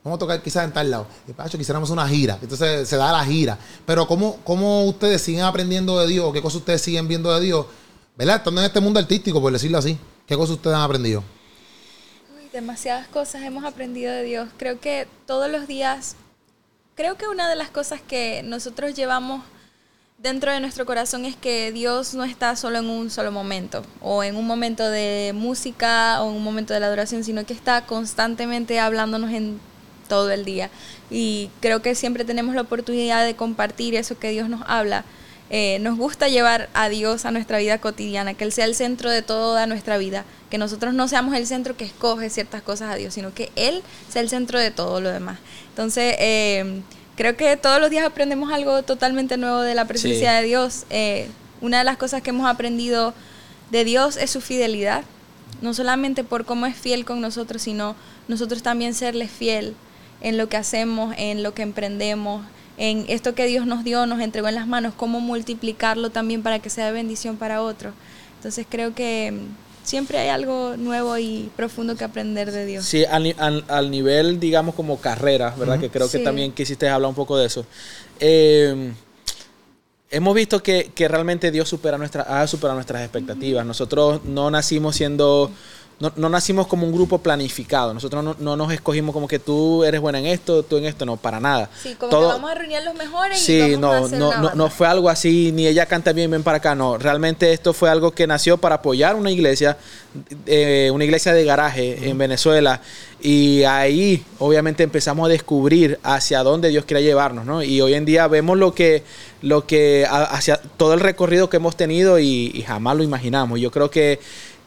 vamos 0.02 0.16
a 0.16 0.18
tocar 0.18 0.42
quizás 0.42 0.64
en 0.64 0.72
tal 0.72 0.90
lado. 0.90 1.06
Y 1.28 1.32
Pacho, 1.32 1.56
quisiéramos 1.56 1.90
una 1.90 2.08
gira. 2.08 2.38
Entonces 2.42 2.88
se 2.88 2.96
da 2.96 3.12
la 3.12 3.24
gira. 3.24 3.56
Pero 3.86 4.08
¿cómo, 4.08 4.38
cómo 4.42 4.84
ustedes 4.86 5.22
siguen 5.22 5.42
aprendiendo 5.42 6.00
de 6.00 6.08
Dios? 6.08 6.32
¿Qué 6.32 6.42
cosas 6.42 6.58
ustedes 6.58 6.82
siguen 6.82 7.06
viendo 7.06 7.32
de 7.32 7.40
Dios? 7.40 7.66
¿Verdad? 8.16 8.36
Estando 8.36 8.60
en 8.60 8.66
este 8.66 8.80
mundo 8.80 8.98
artístico, 8.98 9.40
por 9.40 9.52
decirlo 9.52 9.78
así. 9.78 9.96
¿Qué 10.26 10.36
cosas 10.36 10.56
ustedes 10.56 10.74
han 10.74 10.82
aprendido? 10.82 11.22
Demasiadas 12.54 13.08
cosas 13.08 13.42
hemos 13.42 13.64
aprendido 13.64 14.12
de 14.12 14.22
Dios. 14.22 14.48
Creo 14.58 14.78
que 14.78 15.08
todos 15.26 15.50
los 15.50 15.66
días, 15.66 16.14
creo 16.94 17.16
que 17.16 17.26
una 17.26 17.48
de 17.48 17.56
las 17.56 17.68
cosas 17.68 18.00
que 18.00 18.44
nosotros 18.44 18.94
llevamos 18.94 19.42
dentro 20.18 20.52
de 20.52 20.60
nuestro 20.60 20.86
corazón 20.86 21.24
es 21.24 21.34
que 21.34 21.72
Dios 21.72 22.14
no 22.14 22.22
está 22.22 22.54
solo 22.54 22.78
en 22.78 22.88
un 22.88 23.10
solo 23.10 23.32
momento, 23.32 23.84
o 24.00 24.22
en 24.22 24.36
un 24.36 24.46
momento 24.46 24.88
de 24.88 25.32
música, 25.34 26.22
o 26.22 26.30
en 26.30 26.36
un 26.36 26.44
momento 26.44 26.72
de 26.72 26.78
la 26.78 26.86
adoración, 26.86 27.24
sino 27.24 27.44
que 27.44 27.54
está 27.54 27.86
constantemente 27.86 28.78
hablándonos 28.78 29.32
en 29.32 29.58
todo 30.08 30.30
el 30.30 30.44
día. 30.44 30.70
Y 31.10 31.50
creo 31.58 31.82
que 31.82 31.96
siempre 31.96 32.24
tenemos 32.24 32.54
la 32.54 32.60
oportunidad 32.60 33.26
de 33.26 33.34
compartir 33.34 33.96
eso 33.96 34.16
que 34.16 34.30
Dios 34.30 34.48
nos 34.48 34.62
habla. 34.68 35.04
Eh, 35.50 35.78
nos 35.80 35.98
gusta 35.98 36.28
llevar 36.28 36.68
a 36.72 36.88
Dios 36.88 37.24
a 37.24 37.32
nuestra 37.32 37.58
vida 37.58 37.78
cotidiana, 37.78 38.34
que 38.34 38.44
Él 38.44 38.52
sea 38.52 38.64
el 38.64 38.76
centro 38.76 39.10
de 39.10 39.22
toda 39.22 39.66
nuestra 39.66 39.98
vida, 39.98 40.24
que 40.54 40.58
nosotros 40.58 40.94
no 40.94 41.08
seamos 41.08 41.34
el 41.34 41.48
centro 41.48 41.76
que 41.76 41.84
escoge 41.84 42.30
ciertas 42.30 42.62
cosas 42.62 42.92
a 42.92 42.94
Dios, 42.94 43.12
sino 43.12 43.34
que 43.34 43.50
Él 43.56 43.82
sea 44.08 44.22
el 44.22 44.28
centro 44.28 44.60
de 44.60 44.70
todo 44.70 45.00
lo 45.00 45.10
demás. 45.10 45.40
Entonces, 45.70 46.14
eh, 46.20 46.80
creo 47.16 47.36
que 47.36 47.56
todos 47.56 47.80
los 47.80 47.90
días 47.90 48.06
aprendemos 48.06 48.52
algo 48.52 48.84
totalmente 48.84 49.36
nuevo 49.36 49.62
de 49.62 49.74
la 49.74 49.84
presencia 49.86 50.30
Sí. 50.30 50.36
de 50.36 50.42
Dios. 50.46 50.84
Eh, 50.90 51.28
una 51.60 51.78
de 51.78 51.84
las 51.84 51.96
cosas 51.96 52.22
que 52.22 52.30
hemos 52.30 52.46
aprendido 52.48 53.14
de 53.72 53.84
Dios 53.84 54.16
es 54.16 54.30
su 54.30 54.40
fidelidad, 54.40 55.02
no 55.60 55.74
solamente 55.74 56.22
por 56.22 56.44
cómo 56.44 56.66
es 56.66 56.76
fiel 56.76 57.04
con 57.04 57.20
nosotros, 57.20 57.60
sino 57.60 57.96
nosotros 58.28 58.62
también 58.62 58.94
serle 58.94 59.26
fiel 59.26 59.74
en 60.20 60.36
lo 60.38 60.48
que 60.48 60.56
hacemos, 60.56 61.16
en 61.18 61.42
lo 61.42 61.52
que 61.52 61.62
emprendemos, 61.62 62.46
en 62.76 63.06
esto 63.08 63.34
que 63.34 63.46
Dios 63.46 63.66
nos 63.66 63.82
dio, 63.82 64.06
nos 64.06 64.20
entregó 64.20 64.46
en 64.46 64.54
las 64.54 64.68
manos, 64.68 64.94
cómo 64.96 65.18
multiplicarlo 65.18 66.10
también 66.10 66.44
para 66.44 66.60
que 66.60 66.70
sea 66.70 66.86
de 66.86 66.92
bendición 66.92 67.38
para 67.38 67.60
otros. 67.60 67.92
Entonces 68.36 68.68
creo 68.70 68.94
que 68.94 69.32
mm, 69.32 69.64
siempre 69.84 70.18
hay 70.18 70.28
algo 70.30 70.76
nuevo 70.76 71.16
y 71.18 71.50
profundo 71.56 71.94
que 71.96 72.02
aprender 72.04 72.50
de 72.50 72.66
Dios. 72.66 72.84
Sí, 72.84 73.04
al, 73.04 73.34
al- 73.38 73.64
al 73.68 73.90
nivel, 73.90 74.40
digamos, 74.40 74.74
como 74.74 74.98
carrera, 75.00 75.54
¿verdad? 75.56 75.78
Que 75.78 75.90
creo 75.90 76.10
que 76.10 76.18
Sí. 76.18 76.24
también 76.24 76.50
quisiste 76.52 76.88
hablar 76.88 77.08
un 77.10 77.14
poco 77.14 77.36
de 77.38 77.46
eso. 77.46 77.64
Eh, 78.18 78.92
hemos 80.10 80.34
visto 80.34 80.62
que, 80.62 80.90
que 80.94 81.08
realmente 81.08 81.50
Dios 81.50 81.68
supera 81.68 81.98
nuestra, 81.98 82.22
ha 82.22 82.46
superado 82.46 82.74
nuestras 82.76 83.02
expectativas. 83.02 83.64
Nosotros 83.66 84.24
no 84.24 84.50
nacimos 84.50 84.96
siendo... 84.96 85.50
No, 86.00 86.12
no 86.16 86.28
nacimos 86.28 86.66
como 86.66 86.86
un 86.86 86.92
grupo 86.92 87.18
planificado. 87.18 87.94
Nosotros 87.94 88.22
no, 88.24 88.36
no 88.40 88.56
nos 88.56 88.72
escogimos 88.72 89.12
como 89.12 89.28
que 89.28 89.38
tú 89.38 89.84
eres 89.84 90.00
buena 90.00 90.18
en 90.18 90.26
esto, 90.26 90.62
tú 90.64 90.76
en 90.76 90.86
esto. 90.86 91.06
No, 91.06 91.16
para 91.16 91.38
nada. 91.38 91.70
Sí, 91.82 91.94
como 91.94 92.10
Todo- 92.10 92.28
que 92.28 92.34
vamos 92.34 92.50
a 92.50 92.54
reunir 92.54 92.82
los 92.84 92.94
mejores 92.94 93.40
y 93.40 93.44
Sí, 93.44 93.74
a 93.74 93.78
no, 93.78 93.92
hacer 93.92 94.18
no, 94.18 94.36
no, 94.38 94.54
no 94.54 94.70
fue 94.70 94.88
algo 94.88 95.08
así, 95.08 95.52
ni 95.52 95.66
ella 95.68 95.86
canta 95.86 96.12
bien, 96.12 96.30
ven 96.32 96.42
para 96.42 96.58
acá, 96.58 96.74
no. 96.74 96.98
Realmente 96.98 97.52
esto 97.52 97.72
fue 97.72 97.90
algo 97.90 98.10
que 98.10 98.26
nació 98.26 98.58
para 98.58 98.76
apoyar 98.76 99.14
una 99.14 99.30
iglesia, 99.30 99.76
eh, 100.46 100.90
una 100.92 101.04
iglesia 101.04 101.32
de 101.32 101.44
garaje 101.44 102.08
en 102.08 102.18
Venezuela. 102.18 102.80
Y 103.20 103.62
ahí, 103.62 104.22
obviamente, 104.40 104.82
empezamos 104.82 105.26
a 105.26 105.28
descubrir 105.30 105.98
hacia 106.02 106.42
dónde 106.42 106.68
Dios 106.68 106.84
quiere 106.84 107.02
llevarnos, 107.02 107.46
¿no? 107.46 107.62
Y 107.62 107.80
hoy 107.80 107.94
en 107.94 108.04
día 108.04 108.26
vemos 108.26 108.58
lo 108.58 108.74
que, 108.74 109.02
lo 109.42 109.64
que, 109.66 110.06
hacia 110.10 110.56
todo 110.76 110.92
el 110.92 111.00
recorrido 111.00 111.48
que 111.48 111.56
hemos 111.56 111.76
tenido 111.76 112.18
y, 112.18 112.50
y 112.52 112.62
jamás 112.62 112.96
lo 112.96 113.02
imaginamos. 113.04 113.60
Yo 113.60 113.70
creo 113.70 113.90
que 113.90 114.20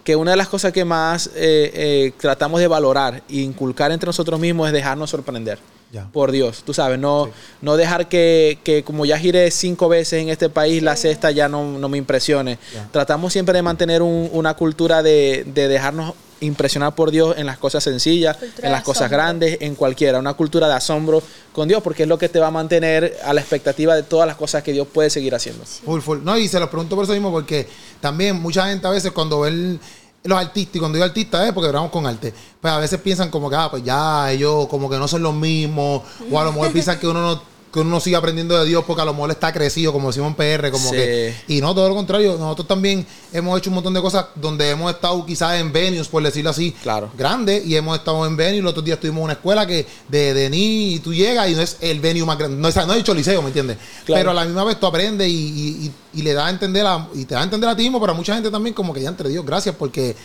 que 0.08 0.16
una 0.16 0.32
de 0.32 0.38
las 0.38 0.48
cosas 0.48 0.72
que 0.72 0.86
más 0.86 1.28
eh, 1.36 1.70
eh, 1.74 2.14
tratamos 2.18 2.62
de 2.62 2.68
valorar 2.68 3.24
e 3.30 3.42
inculcar 3.42 3.92
entre 3.92 4.08
nosotros 4.08 4.40
mismos 4.40 4.68
es 4.68 4.72
dejarnos 4.74 5.10
sorprender 5.10 5.60
Ya. 5.92 6.08
por 6.14 6.32
Dios, 6.32 6.64
tú 6.66 6.74
sabes, 6.74 6.98
no, 6.98 7.30
no 7.62 7.76
dejar 7.76 8.08
que, 8.08 8.58
que 8.64 8.84
como 8.84 9.06
ya 9.06 9.18
giré 9.20 9.52
cinco 9.52 9.90
veces 9.90 10.22
en 10.24 10.30
este 10.30 10.48
país, 10.50 10.82
la 10.82 10.96
sexta 10.96 11.32
ya 11.32 11.50
no, 11.50 11.78
no 11.78 11.90
me 11.90 11.98
impresione. 11.98 12.58
Ya. 12.74 12.88
Tratamos 12.90 13.34
siempre 13.34 13.54
de 13.54 13.62
mantener 13.64 14.02
un- 14.02 14.30
una 14.32 14.54
cultura 14.54 15.04
de, 15.04 15.44
de 15.46 15.68
dejarnos 15.68 16.14
impresionar 16.42 16.94
por 16.96 17.12
Dios 17.12 17.36
en 17.38 17.46
las 17.46 17.58
cosas 17.58 17.84
sencillas, 17.84 18.38
Cultura 18.38 18.68
en 18.68 18.72
las 18.72 18.84
cosas 18.84 19.04
asombro. 19.04 19.18
grandes, 19.18 19.58
en 19.62 19.76
cualquiera, 19.76 20.20
una 20.20 20.34
cultura 20.36 20.68
de 20.68 20.74
asombro 20.76 21.22
con 21.54 21.68
Dios, 21.68 21.82
porque 21.84 22.04
es 22.04 22.10
lo 22.10 22.18
que 22.18 22.30
te 22.30 22.40
va 22.40 22.48
a 22.48 22.52
mantener 22.52 23.18
a 23.26 23.34
la 23.34 23.42
expectativa 23.42 23.96
de 23.96 24.04
todas 24.04 24.28
las 24.28 24.36
cosas 24.38 24.64
que 24.64 24.72
Dios 24.74 24.88
puede 24.94 25.10
seguir 25.10 25.34
haciendo. 25.36 25.66
Full, 25.66 26.02
full. 26.02 26.20
No, 26.24 26.38
y 26.38 26.48
se 26.48 26.60
los 26.60 26.70
pregunto 26.70 26.96
por 26.96 27.04
eso 27.06 27.14
mismo, 27.14 27.32
porque 27.32 27.68
también 28.02 28.40
mucha 28.42 28.68
gente 28.68 28.86
a 28.88 28.92
veces 28.92 29.12
cuando 29.12 29.42
ve 29.42 29.50
el- 29.50 29.80
los 30.24 30.38
artistas, 30.38 30.76
y 30.76 30.80
cuando 30.80 30.96
digo 30.98 31.06
artistas 31.06 31.48
es 31.48 31.54
porque 31.54 31.70
trabajamos 31.70 31.92
con 31.92 32.06
arte, 32.06 32.34
pues 32.60 32.74
a 32.74 32.80
veces 32.80 33.00
piensan 33.00 33.30
como 33.30 33.50
que, 33.50 33.56
ah, 33.56 33.70
pues 33.72 33.84
ya 33.84 34.30
ellos 34.32 34.68
como 34.68 34.90
que 34.90 34.98
no 34.98 35.08
son 35.08 35.24
los 35.24 35.34
mismos, 35.34 36.02
o 36.32 36.40
a 36.40 36.44
lo 36.44 36.52
mejor 36.52 36.72
piensan 36.74 37.00
que 37.00 37.08
uno 37.08 37.22
no, 37.22 37.42
que 37.72 37.82
uno 37.82 38.00
siga 38.00 38.18
aprendiendo 38.20 38.58
de 38.58 38.66
Dios 38.66 38.84
porque 38.88 39.02
a 39.02 39.06
lo 39.06 39.14
mejor 39.14 39.30
está 39.30 39.52
crecido, 39.52 39.92
como 39.92 40.08
decimos 40.08 40.30
en 40.30 40.36
PR, 40.36 40.72
como 40.72 40.90
Sí. 40.90 40.96
que... 40.96 41.36
Y 41.50 41.60
no, 41.60 41.76
todo 41.76 41.90
lo 41.90 41.96
contrario, 41.96 42.38
nosotros 42.40 42.66
también 42.68 43.06
hemos 43.34 43.58
hecho 43.60 43.70
un 43.70 43.76
montón 43.76 43.94
de 43.94 44.02
cosas 44.02 44.28
donde 44.36 44.70
hemos 44.70 44.90
estado 44.92 45.26
quizás 45.26 45.60
en 45.60 45.74
venues, 45.74 46.08
por 46.08 46.24
decirlo 46.24 46.50
así, 46.50 46.72
Claro. 46.82 47.12
grandes, 47.18 47.66
y 47.66 47.76
hemos 47.76 47.98
estado 47.98 48.26
en 48.26 48.38
venues, 48.38 48.64
los 48.64 48.72
otros 48.72 48.86
días 48.86 48.96
estuvimos 48.96 49.20
en 49.20 49.24
una 49.26 49.34
escuela 49.34 49.68
que 49.68 49.86
de, 50.08 50.34
de 50.34 50.50
ni 50.50 50.94
y 50.96 51.00
tú 51.00 51.14
llegas 51.14 51.50
y 51.50 51.56
no 51.56 51.62
es 51.62 51.78
el 51.82 52.00
venue 52.00 52.26
más 52.26 52.38
grande, 52.38 52.56
no 52.58 52.68
es, 52.70 52.76
no 52.76 52.94
es 52.94 52.98
el 53.00 53.04
choliseo, 53.04 53.42
¿me 53.42 53.48
entiendes? 53.50 53.78
Claro. 54.06 54.20
Pero 54.22 54.32
a 54.32 54.34
la 54.34 54.46
misma 54.46 54.64
vez 54.64 54.80
tú 54.80 54.86
aprendes 54.88 55.28
y, 55.28 55.32
y- 55.34 55.86
y- 56.16 56.20
y 56.20 56.22
le 56.24 56.34
da 56.34 56.48
a 56.48 56.50
entender 56.50 56.86
a, 56.86 57.08
y 57.14 57.26
te 57.26 57.36
da 57.36 57.42
a 57.42 57.44
entender 57.44 57.70
a 57.70 57.76
ti 57.76 57.84
mismo, 57.84 58.00
pero 58.00 58.14
a 58.14 58.16
mucha 58.16 58.34
gente 58.34 58.50
también 58.50 58.74
como 58.74 58.94
que 58.94 59.02
ya 59.02 59.10
entre 59.10 59.28
Dios, 59.30 59.46
gracias, 59.46 59.76
porque, 59.76 60.16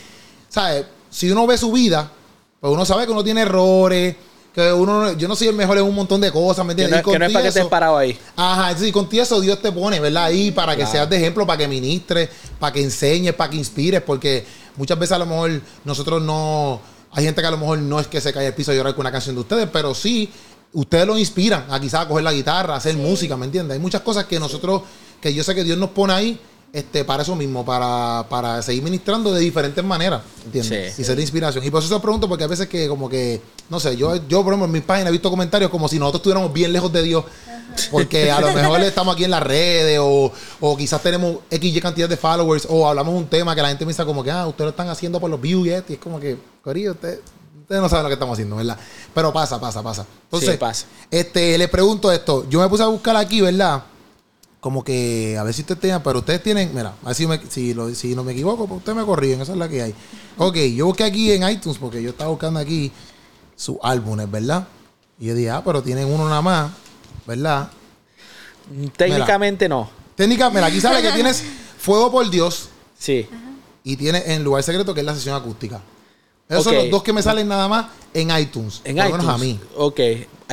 ¿sabes? 0.49 0.85
Si 1.09 1.29
uno 1.29 1.45
ve 1.45 1.57
su 1.57 1.71
vida, 1.71 2.09
pues 2.61 2.73
uno 2.73 2.85
sabe 2.85 3.05
que 3.05 3.11
uno 3.11 3.23
tiene 3.23 3.41
errores, 3.41 4.15
que 4.53 4.71
uno, 4.71 5.13
yo 5.13 5.27
no 5.27 5.35
soy 5.35 5.47
el 5.47 5.55
mejor 5.55 5.77
en 5.77 5.83
un 5.83 5.95
montón 5.95 6.21
de 6.21 6.31
cosas, 6.31 6.63
¿me 6.65 6.75
Que 6.75 6.83
entiendes? 6.83 7.03
no, 7.05 7.09
Y 7.09 7.13
que 7.13 7.19
no 7.19 7.25
es 7.25 7.31
para 7.33 7.41
que 7.43 7.47
estés 7.49 7.61
eso- 7.61 7.69
parado 7.69 7.97
ahí. 7.97 8.17
Ajá, 8.35 8.75
y 8.85 8.91
contigo 8.91 9.23
eso 9.23 9.41
Dios 9.41 9.61
te 9.61 9.71
pone, 9.71 9.99
¿verdad? 9.99 10.25
Ahí 10.25 10.51
para 10.51 10.73
que 10.73 10.79
Claro. 10.83 10.91
seas 10.91 11.09
de 11.09 11.17
ejemplo, 11.17 11.45
para 11.47 11.57
que 11.57 11.67
ministres, 11.67 12.29
para 12.59 12.71
que 12.71 12.81
enseñes, 12.83 13.33
para 13.33 13.49
que 13.49 13.57
inspires, 13.57 14.01
porque 14.01 14.45
muchas 14.77 14.99
veces 14.99 15.13
a 15.13 15.19
lo 15.19 15.25
mejor 15.25 15.59
nosotros 15.85 16.21
no. 16.21 16.79
Hay 17.11 17.25
gente 17.25 17.41
que 17.41 17.47
a 17.47 17.51
lo 17.51 17.57
mejor 17.57 17.79
no 17.79 17.99
es 17.99 18.07
que 18.07 18.21
se 18.21 18.31
cae 18.33 18.47
al 18.47 18.53
piso 18.53 18.71
a 18.71 18.75
llorar 18.75 18.93
con 18.95 19.01
una 19.01 19.11
canción 19.11 19.35
de 19.35 19.41
ustedes, 19.41 19.69
pero 19.71 19.93
sí, 19.95 20.29
ustedes 20.73 21.05
lo 21.07 21.17
inspiran 21.17 21.65
a 21.69 21.79
quizás 21.79 22.01
a 22.01 22.07
coger 22.07 22.23
la 22.23 22.33
guitarra, 22.33 22.73
a 22.75 22.77
hacer 22.77 22.95
música, 22.95 23.35
¿me 23.37 23.45
entiendes? 23.45 23.73
Hay 23.75 23.79
muchas 23.79 24.01
cosas 24.01 24.25
que 24.25 24.39
nosotros, 24.39 24.81
que 25.21 25.33
yo 25.33 25.43
sé 25.43 25.53
que 25.55 25.63
Dios 25.63 25.77
nos 25.77 25.89
pone 25.91 26.13
ahí. 26.13 26.39
Este, 26.73 27.05
para 27.05 27.21
eso 27.21 27.35
mismo, 27.35 27.63
para, 27.63 28.25
para 28.27 28.59
seguir 28.63 28.81
ministrando 28.81 29.31
de 29.31 29.39
diferentes 29.41 29.83
maneras, 29.83 30.23
¿entiendes? 30.43 30.95
Sí. 30.95 31.03
Y 31.03 31.05
ser 31.05 31.15
de 31.15 31.21
inspiración. 31.21 31.63
Y 31.63 31.69
por 31.69 31.83
eso 31.83 31.95
te 31.95 32.01
pregunto, 32.01 32.27
porque 32.27 32.45
a 32.45 32.47
veces 32.47 32.67
que 32.67 32.87
como 32.87 33.07
que, 33.07 33.39
no 33.69 33.79
sé, 33.79 33.95
yo, 33.95 34.15
yo 34.27 34.43
por 34.43 34.53
ejemplo 34.53 34.65
en 34.65 34.71
mis 34.71 34.81
páginas 34.81 35.09
he 35.09 35.11
visto 35.11 35.29
comentarios 35.29 35.69
como 35.69 35.87
si 35.87 35.99
nosotros 35.99 36.21
estuviéramos 36.21 36.51
bien 36.51 36.73
lejos 36.73 36.91
de 36.91 37.03
Dios. 37.03 37.25
Porque 37.91 38.31
a 38.31 38.41
lo 38.41 38.51
mejor 38.53 38.81
estamos 38.81 39.13
aquí 39.13 39.23
en 39.23 39.29
las 39.31 39.43
redes 39.43 39.99
o, 40.01 40.31
o 40.61 40.75
quizás 40.77 41.01
tenemos 41.03 41.37
XY 41.51 41.79
cantidad 41.79 42.09
de 42.09 42.17
followers 42.17 42.65
o 42.67 42.87
hablamos 42.87 43.13
un 43.13 43.27
tema 43.27 43.53
que 43.55 43.61
la 43.61 43.69
gente 43.69 43.85
piensa 43.85 44.03
como 44.03 44.23
que, 44.23 44.31
ah, 44.31 44.47
ustedes 44.47 44.65
lo 44.65 44.69
están 44.71 44.89
haciendo 44.89 45.19
por 45.19 45.29
los 45.29 45.39
views 45.39 45.67
y 45.67 45.71
es 45.71 45.83
como 45.99 46.19
que, 46.19 46.37
corillo, 46.63 46.93
ustedes, 46.93 47.19
ustedes 47.61 47.81
no 47.83 47.87
saben 47.89 48.03
lo 48.03 48.09
que 48.09 48.13
estamos 48.13 48.33
haciendo, 48.33 48.55
¿verdad? 48.55 48.77
Pero 49.13 49.31
pasa, 49.31 49.59
pasa, 49.59 49.83
pasa. 49.83 50.05
Entonces, 50.23 50.51
Sí, 50.51 50.57
pasa. 50.57 50.85
este, 51.11 51.55
les 51.55 51.69
pregunto 51.69 52.11
esto. 52.11 52.47
Yo 52.49 52.59
me 52.61 52.67
puse 52.67 52.81
a 52.81 52.87
buscar 52.87 53.15
aquí, 53.15 53.41
¿verdad? 53.41 53.83
Como 54.63 54.81
que, 54.81 55.35
a 55.37 55.43
ver 55.43 55.53
si 55.53 55.59
ustedes 55.63 55.81
tienen, 55.81 56.01
pero 56.01 56.19
ustedes 56.19 56.41
tienen, 56.41 56.73
mira, 56.73 56.93
a 57.03 57.07
ver 57.07 57.15
si, 57.15 57.27
me- 57.27 57.41
si, 57.49 57.73
lo- 57.73 57.93
si 57.93 58.15
no 58.15 58.23
me 58.23 58.31
equivoco, 58.31 58.65
pues 58.65 58.77
ustedes 58.77 58.97
me 58.97 59.03
corrigen, 59.05 59.41
esa 59.41 59.51
es 59.51 59.57
la 59.57 59.67
que 59.67 59.81
hay. 59.81 59.93
Ok, 60.37 60.55
yo 60.73 60.85
busqué 60.85 61.03
aquí 61.03 61.33
en 61.33 61.47
iTunes, 61.49 61.77
porque 61.77 62.01
yo 62.01 62.11
estaba 62.11 62.29
buscando 62.29 62.61
aquí 62.61 62.89
sus 63.57 63.75
álbumes, 63.83 64.31
¿verdad? 64.31 64.65
Y 65.19 65.25
yo 65.25 65.35
dije, 65.35 65.49
ah, 65.49 65.61
pero 65.65 65.83
tienen 65.83 66.07
uno 66.07 66.29
nada 66.29 66.41
más, 66.41 66.71
¿verdad? 67.27 67.69
Técnicamente 68.95 69.67
no. 69.67 69.89
Técnica, 70.15 70.49
mira, 70.49 70.67
aquí 70.67 70.79
sale 70.79 71.01
que 71.01 71.11
tienes 71.11 71.43
Fuego 71.77 72.09
por 72.11 72.29
Dios 72.29 72.69
Sí. 72.97 73.27
y 73.83 73.97
tienes 73.97 74.27
En 74.29 74.45
Lugar 74.45 74.63
Secreto, 74.63 74.93
que 74.93 75.01
es 75.01 75.05
la 75.05 75.13
sesión 75.13 75.35
acústica. 75.35 75.81
Esos 76.47 76.63
son 76.63 76.75
los 76.75 76.89
dos 76.89 77.03
que 77.03 77.11
me 77.11 77.21
salen 77.21 77.47
nada 77.47 77.67
más 77.67 77.87
en 78.13 78.29
iTunes. 78.37 78.79
En 78.85 78.97
iTunes. 78.97 79.27
a 79.27 79.37
mí. 79.37 79.59
Ok. 79.75 79.99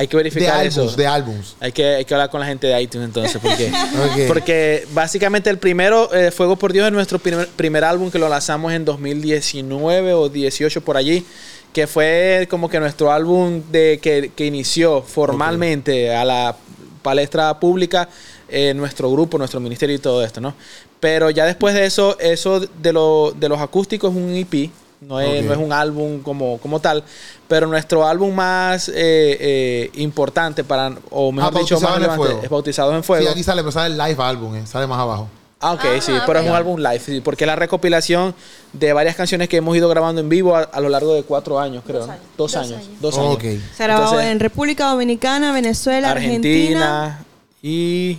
Hay 0.01 0.07
que 0.07 0.17
De 0.17 0.23
verificar 0.23 0.55
álbums, 0.55 0.77
eso. 0.77 0.95
de 0.97 1.05
álbums. 1.07 1.55
Hay 1.59 1.71
que, 1.71 1.85
hay 1.85 2.05
que 2.05 2.13
hablar 2.15 2.29
con 2.31 2.39
la 2.39 2.47
gente 2.47 2.65
de 2.65 2.81
iTunes 2.81 3.05
entonces, 3.07 3.39
porque, 3.41 3.67
Ok. 4.05 4.27
porque 4.27 4.87
básicamente 4.93 5.49
el 5.51 5.59
primero, 5.59 6.11
eh, 6.13 6.31
Fuego 6.31 6.55
por 6.55 6.73
Dios, 6.73 6.87
es 6.87 6.91
nuestro 6.93 7.19
primer, 7.19 7.47
primer 7.49 7.83
álbum 7.83 8.09
que 8.09 8.17
lo 8.17 8.27
lanzamos 8.27 8.73
en 8.73 8.83
2019 8.83 10.13
o 10.13 10.27
18 10.29 10.81
por 10.81 10.97
allí, 10.97 11.23
que 11.71 11.85
fue 11.85 12.47
como 12.49 12.67
que 12.67 12.79
nuestro 12.79 13.11
álbum 13.11 13.61
de 13.71 13.99
que, 14.01 14.31
que 14.35 14.45
inició 14.45 15.03
formalmente 15.03 16.13
a 16.15 16.25
la 16.25 16.55
palestra 17.03 17.59
pública 17.59 18.09
eh, 18.49 18.73
nuestro 18.73 19.09
grupo, 19.11 19.37
nuestro 19.37 19.59
ministerio 19.59 19.95
y 19.95 19.99
todo 19.99 20.23
esto, 20.25 20.41
¿no? 20.41 20.53
Pero 20.99 21.29
ya 21.29 21.45
después 21.45 21.73
de 21.73 21.85
eso, 21.85 22.17
eso 22.19 22.59
de, 22.59 22.93
lo, 22.93 23.33
de 23.39 23.49
los 23.49 23.59
acústicos 23.59 24.11
es 24.11 24.17
un 24.17 24.35
EP, 24.35 24.69
no 25.01 25.19
es, 25.19 25.43
no 25.43 25.51
es 25.53 25.59
un 25.59 25.73
álbum 25.73 26.21
como, 26.21 26.57
como 26.59 26.79
tal, 26.79 27.03
pero 27.47 27.67
nuestro 27.67 28.07
álbum 28.07 28.33
más 28.33 28.87
eh, 28.89 28.93
eh, 28.95 29.91
importante 29.95 30.63
para, 30.63 30.93
o 31.09 31.31
mejor 31.31 31.53
Ah, 31.55 31.59
dicho, 31.59 31.79
más 31.81 31.95
relevante, 31.95 32.23
Fuego. 32.25 32.41
es 32.43 32.49
Bautizados 32.49 32.95
en 32.95 33.03
Fuego. 33.03 33.25
Sí, 33.25 33.31
aquí 33.31 33.43
sale, 33.43 33.61
pero 33.61 33.71
sale 33.71 33.93
el 33.93 33.97
live 33.97 34.23
álbum, 34.23 34.55
eh, 34.55 34.65
sale 34.67 34.87
más 34.87 34.99
abajo. 34.99 35.27
Ah, 35.63 35.73
ok, 35.73 35.79
Ajá, 35.85 36.01
sí, 36.01 36.11
pero 36.25 36.39
es 36.39 36.49
un 36.49 36.55
álbum 36.55 36.79
live, 36.79 36.99
sí, 36.99 37.21
porque 37.21 37.43
es 37.43 37.47
la 37.47 37.55
recopilación 37.55 38.33
de 38.73 38.93
varias 38.93 39.15
canciones 39.15 39.47
que 39.47 39.57
hemos 39.57 39.75
ido 39.77 39.87
grabando 39.89 40.19
en 40.21 40.27
vivo 40.27 40.55
a, 40.55 40.61
a 40.61 40.79
lo 40.79 40.89
largo 40.89 41.13
de 41.13 41.21
cuatro 41.23 41.59
años, 41.59 41.83
creo. 41.85 41.99
Dos 41.99 42.07
¿no? 42.07 42.13
años. 42.13 42.27
Dos, 42.37 42.37
Dos 42.37 42.55
años. 42.55 42.71
años. 42.79 42.87
Dos 43.01 43.17
años. 43.19 43.37
Se 43.75 43.83
grabó 43.83 44.19
en 44.19 44.39
República 44.39 44.85
Dominicana, 44.89 45.51
Venezuela, 45.51 46.11
Argentina. 46.11 47.05
Argentina 47.05 47.25
y 47.61 48.17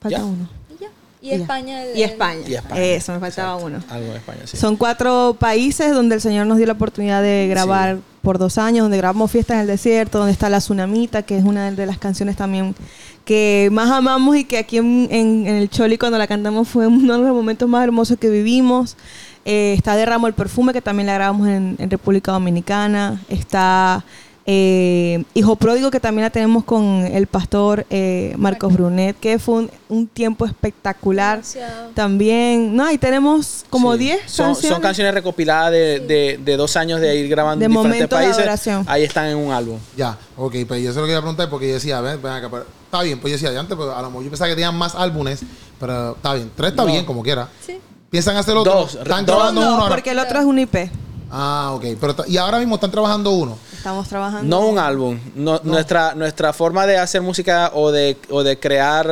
Falta 0.00 0.18
Ya. 0.18 0.24
uno. 0.24 0.48
Y. 1.22 1.30
España. 1.32 1.82
el- 1.84 1.98
Y 1.98 2.02
España. 2.02 2.40
Y 2.48 2.54
España. 2.54 2.82
Eso, 2.82 3.12
me 3.12 3.20
faltaba 3.20 3.56
uno. 3.56 3.78
algo 3.90 4.06
en 4.10 4.16
España, 4.16 4.40
sí. 4.46 4.56
Son 4.56 4.76
cuatro 4.76 5.36
países 5.38 5.92
donde 5.92 6.14
el 6.14 6.20
Señor 6.20 6.46
nos 6.46 6.56
dio 6.56 6.66
la 6.66 6.72
oportunidad 6.72 7.22
de 7.22 7.46
grabar 7.48 7.98
por 8.22 8.38
dos 8.38 8.58
años, 8.58 8.84
donde 8.84 8.96
grabamos 8.98 9.30
Fiestas 9.30 9.54
en 9.56 9.60
el 9.62 9.66
Desierto, 9.66 10.18
donde 10.18 10.32
está 10.32 10.48
La 10.48 10.58
Tsunamita, 10.58 11.22
que 11.22 11.36
es 11.38 11.44
una 11.44 11.70
de 11.70 11.86
las 11.86 11.98
canciones 11.98 12.36
también 12.36 12.74
que 13.24 13.68
más 13.70 13.90
amamos 13.90 14.36
y 14.36 14.44
que 14.44 14.58
aquí 14.58 14.78
en, 14.78 15.08
en- 15.10 15.46
en 15.46 15.54
el 15.56 15.68
Choli 15.70 15.98
cuando 15.98 16.18
la 16.18 16.26
cantamos 16.26 16.68
fue 16.68 16.86
uno 16.86 17.18
de 17.18 17.24
los 17.24 17.34
momentos 17.34 17.68
más 17.68 17.84
hermosos 17.84 18.18
que 18.18 18.28
vivimos. 18.30 18.96
Eh, 19.44 19.74
está 19.76 19.96
Derramo 19.96 20.26
el 20.26 20.34
Perfume, 20.34 20.72
que 20.72 20.82
también 20.82 21.06
la 21.06 21.14
grabamos 21.14 21.48
en, 21.48 21.76
en 21.78 21.90
República 21.90 22.32
Dominicana. 22.32 23.22
Está 23.28 24.04
eh, 24.52 25.22
Hijo 25.34 25.54
Pródigo, 25.54 25.92
que 25.92 26.00
también 26.00 26.24
la 26.24 26.30
tenemos 26.30 26.64
con 26.64 27.06
el 27.06 27.28
pastor 27.28 27.86
eh, 27.88 28.34
Marcos 28.36 28.72
Brunet, 28.72 29.16
que 29.20 29.38
fue 29.38 29.54
un, 29.60 29.70
un 29.88 30.06
tiempo 30.08 30.44
espectacular. 30.44 31.36
Demasiado. 31.36 31.90
También, 31.94 32.74
no, 32.74 32.84
ahí 32.84 32.98
tenemos 32.98 33.64
como 33.70 33.92
Sí. 33.92 33.98
10 34.00 34.20
son, 34.26 34.46
canciones. 34.46 34.72
son 34.74 34.82
canciones 34.82 35.14
recopiladas 35.14 35.70
de, 35.70 36.00
de- 36.00 36.40
de 36.44 36.56
dos 36.56 36.76
años 36.76 37.00
de 37.00 37.14
ir 37.14 37.28
grabando 37.28 37.60
De 37.60 37.66
en 37.66 37.70
diferentes 37.70 38.00
de 38.00 38.08
países. 38.08 38.38
adoración. 38.38 38.84
Ahí 38.88 39.04
están 39.04 39.26
en 39.26 39.36
un 39.36 39.52
álbum. 39.52 39.78
Ya, 39.96 40.18
ok, 40.36 40.54
pues 40.66 40.82
yo 40.82 40.92
se 40.92 40.98
lo 40.98 41.06
quería 41.06 41.20
preguntar 41.20 41.48
porque 41.48 41.68
yo 41.68 41.74
decía, 41.74 42.00
ven, 42.00 42.20
ven 42.20 42.32
acá, 42.32 42.48
pero 42.50 42.66
está 42.84 43.02
bien, 43.02 43.20
pues 43.20 43.30
yo 43.32 43.38
decía, 43.46 43.60
antes, 43.60 43.76
pues, 43.76 43.88
a 43.88 44.02
lo 44.02 44.08
mejor 44.08 44.24
yo 44.24 44.30
pensaba 44.30 44.48
que 44.48 44.56
tenían 44.56 44.76
más 44.76 44.96
álbumes, 44.96 45.42
pero 45.78 46.16
está 46.16 46.34
bien, 46.34 46.50
tres 46.56 46.70
está 46.70 46.82
No. 46.84 46.90
bien, 46.90 47.04
como 47.04 47.22
quiera. 47.22 47.48
Sí. 47.64 47.78
¿Piensan 48.10 48.36
hacer 48.36 48.56
otro? 48.56 48.72
Dos, 48.74 48.96
¿Están 48.96 49.24
dos, 49.24 49.36
grabando 49.36 49.60
No, 49.60 49.66
uno 49.74 49.82
ahora? 49.84 49.94
porque 49.94 50.10
el 50.10 50.18
otro 50.18 50.40
es 50.40 50.44
un 50.44 50.58
IP. 50.58 50.90
Ah, 51.30 51.70
ok, 51.74 51.84
pero 52.00 52.16
y 52.26 52.36
ahora 52.38 52.58
mismo 52.58 52.74
están 52.74 52.90
trabajando 52.90 53.30
uno. 53.30 53.56
Estamos 53.80 54.08
trabajando. 54.08 54.46
No 54.46 54.66
un 54.68 54.78
álbum. 54.78 55.18
No- 55.34 55.58
Nuestra, 55.64 56.14
nuestra 56.14 56.52
forma 56.52 56.86
de 56.86 56.98
hacer 56.98 57.22
música 57.22 57.70
o 57.72 57.90
de, 57.90 58.18
o 58.28 58.42
de 58.42 58.58
crear 58.58 59.08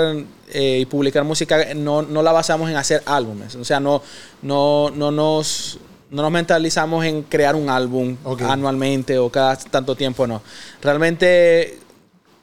eh, 0.52 0.80
y 0.82 0.84
publicar 0.84 1.24
música 1.24 1.72
no, 1.74 2.02
no 2.02 2.22
la 2.22 2.32
basamos 2.32 2.68
en 2.68 2.76
hacer 2.76 3.02
álbumes. 3.06 3.54
O 3.54 3.64
sea, 3.64 3.80
no, 3.80 4.02
no, 4.42 4.90
no 4.94 5.10
nos 5.10 5.78
no 6.10 6.22
nos 6.22 6.30
mentalizamos 6.30 7.04
en 7.04 7.22
crear 7.22 7.54
un 7.56 7.68
álbum 7.70 8.16
anualmente 8.48 9.18
o 9.18 9.30
cada 9.30 9.56
tanto 9.56 9.94
tiempo, 9.94 10.26
no. 10.26 10.40
Realmente 10.82 11.78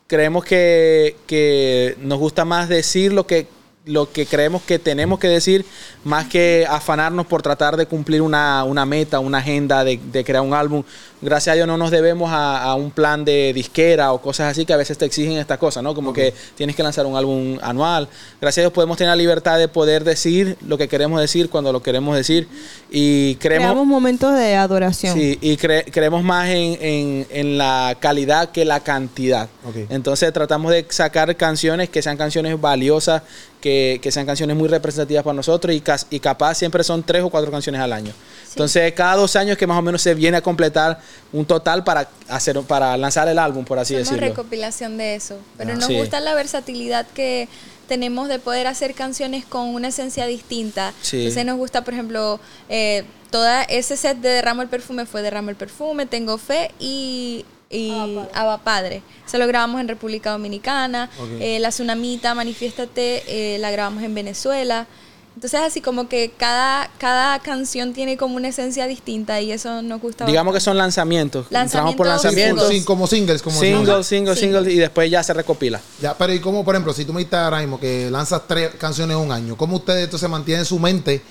creemos 0.07 0.45
que, 0.45 1.15
que 1.27 1.95
nos 2.01 2.19
gusta 2.19 2.45
más 2.45 2.69
decir 2.69 3.11
lo 3.11 3.25
que, 3.25 3.47
lo 3.85 4.11
que 4.11 4.27
creemos 4.27 4.61
que 4.61 4.77
tenemos 4.77 5.17
que 5.17 5.27
decir, 5.29 5.65
más 6.03 6.27
que 6.27 6.67
afanarnos 6.69 7.25
por 7.25 7.41
tratar 7.41 7.75
de 7.75 7.87
cumplir 7.87 8.21
una, 8.21 8.63
una 8.63 8.85
meta, 8.85 9.19
una 9.19 9.39
agenda 9.39 9.83
de, 9.83 9.99
de 10.11 10.23
crear 10.23 10.43
un 10.43 10.53
álbum. 10.53 10.83
Gracias 11.25 11.51
a 11.53 11.55
Dios 11.55 11.67
no 11.67 11.77
nos 11.77 11.91
debemos 11.91 12.31
a, 12.31 12.61
a 12.63 12.75
un 12.75 12.91
plan 12.91 13.25
de 13.25 13.51
disquera 13.53 14.13
o 14.13 14.21
cosas 14.21 14.51
así 14.51 14.65
que 14.65 14.73
a 14.73 14.77
veces 14.77 14.97
te 14.97 15.05
exigen 15.05 15.33
estas 15.37 15.57
cosas, 15.57 15.83
¿no? 15.83 15.93
Como 15.93 16.13
que 16.13 16.33
tienes 16.55 16.75
que 16.75 16.83
lanzar 16.83 17.05
un 17.05 17.17
álbum 17.17 17.57
anual. 17.61 18.07
Gracias 18.39 18.59
a 18.59 18.65
Dios 18.67 18.73
podemos 18.73 18.97
tener 18.97 19.09
la 19.09 19.15
libertad 19.15 19.57
de 19.57 19.67
poder 19.67 20.03
decir 20.03 20.57
lo 20.67 20.77
que 20.77 20.87
queremos 20.87 21.19
decir 21.19 21.49
cuando 21.49 21.73
lo 21.73 21.81
queremos 21.83 22.15
decir 22.15 22.47
y 22.91 23.35
creemos... 23.35 23.65
Creamos 23.65 23.87
momentos 23.87 24.33
de 24.35 24.55
adoración. 24.55 25.13
Sí, 25.17 25.37
y 25.41 25.57
cre- 25.57 25.85
creemos 25.91 26.23
más 26.23 26.47
en, 26.49 26.77
en- 26.81 27.27
en 27.31 27.57
la 27.57 27.97
calidad 27.99 28.51
que 28.51 28.63
la 28.63 28.79
cantidad. 28.81 29.49
Entonces 29.89 30.31
tratamos 30.31 30.71
de 30.71 30.85
sacar 30.89 31.35
canciones 31.35 31.89
que 31.89 32.01
sean 32.01 32.17
canciones 32.17 32.59
valiosas, 32.61 33.23
que, 33.59 33.99
que 34.01 34.11
sean 34.11 34.27
canciones 34.27 34.55
muy 34.55 34.67
representativas 34.69 35.23
para 35.23 35.33
nosotros 35.33 35.75
y 36.09 36.19
capaz 36.19 36.55
siempre 36.55 36.83
son 36.83 37.01
tres 37.01 37.23
o 37.23 37.29
cuatro 37.29 37.49
canciones 37.49 37.81
al 37.81 37.91
año. 37.93 38.13
Entonces 38.49 38.93
cada 38.93 39.15
dos 39.15 39.35
años 39.35 39.57
que 39.57 39.65
más 39.67 39.77
o 39.77 39.81
menos 39.81 40.01
se 40.01 40.13
viene 40.13 40.37
a 40.37 40.41
completar 40.41 40.99
un 41.33 41.45
total 41.45 41.83
para, 41.83 42.07
hacer, 42.29 42.59
para 42.61 42.95
lanzar 42.97 43.27
el 43.27 43.39
álbum, 43.39 43.65
por 43.65 43.79
así 43.79 43.95
decirlo. 43.95 44.19
recopilación 44.21 44.97
de 44.97 45.15
eso. 45.15 45.37
Pero 45.57 45.71
Ah. 45.71 45.75
nos 45.75 45.85
Sí. 45.87 45.97
gusta 45.97 46.19
la 46.19 46.33
versatilidad 46.33 47.05
que 47.07 47.47
tenemos 47.87 48.27
de 48.29 48.39
poder 48.39 48.67
hacer 48.67 48.93
canciones 48.95 49.45
con 49.45 49.67
una 49.75 49.89
esencia 49.89 50.25
distinta. 50.25 50.93
Sí. 51.01 51.17
Entonces 51.19 51.45
nos 51.45 51.57
gusta, 51.57 51.83
por 51.83 51.93
ejemplo, 51.93 52.39
eh, 52.69 53.03
toda 53.31 53.63
ese 53.63 53.97
set 53.97 54.17
de 54.17 54.29
Derramo 54.29 54.61
el 54.61 54.69
Perfume 54.69 55.05
fue 55.05 55.21
Derramo 55.21 55.49
el 55.49 55.55
Perfume, 55.55 56.05
Tengo 56.05 56.37
Fe 56.37 56.71
y, 56.79 57.45
y 57.69 57.91
Abba 58.33 58.59
Padre. 58.59 59.01
Se 59.25 59.37
lo 59.37 59.45
grabamos 59.47 59.81
en 59.81 59.87
República 59.87 60.31
Dominicana. 60.31 61.09
Eh, 61.39 61.59
la 61.59 61.69
Tsunamita, 61.69 62.33
Manifiéstate, 62.33 63.23
eh, 63.27 63.57
la 63.59 63.69
grabamos 63.71 64.03
en 64.03 64.15
Venezuela. 64.15 64.87
Entonces 65.35 65.59
así 65.59 65.81
como 65.81 66.07
que 66.07 66.31
cada, 66.37 66.89
cada 66.97 67.37
canción 67.39 67.93
tiene 67.93 68.17
como 68.17 68.37
una 68.37 68.47
esencia 68.47 68.87
distinta 68.87 69.41
y 69.41 69.51
eso 69.51 69.81
nos 69.81 70.01
gusta 70.01 70.25
Digamos 70.25 70.53
que 70.53 70.59
son 70.61 70.77
lanzamientos. 70.77 71.47
Lanzamientos 71.49 71.97
por 71.97 72.07
lanzamientos. 72.07 72.69
Sin- 72.69 72.85
como 72.85 73.05
singles, 73.05 73.41
como. 73.41 73.59
Singles, 73.59 74.07
singles, 74.07 74.39
Single. 74.39 74.59
singles 74.59 74.73
y 74.73 74.77
después 74.77 75.11
ya 75.11 75.21
se 75.23 75.33
recopila. 75.33 75.81
Ya, 76.01 76.17
pero 76.17 76.33
y 76.33 76.39
como, 76.39 76.63
por 76.63 76.73
ejemplo, 76.75 76.93
si 76.93 77.05
tú 77.05 77.13
me 77.13 77.19
dices 77.19 77.33
ahora 77.33 77.59
mismo 77.59 77.79
que 77.79 78.09
lanzas 78.09 78.43
tres 78.47 78.71
canciones 78.75 79.15
en 79.17 79.23
un 79.23 79.31
año, 79.31 79.57
¿cómo 79.57 79.75
ustedes 79.75 80.05
entonces 80.05 80.29
mantienen 80.29 80.65
su 80.65 80.79
mente 80.79 81.21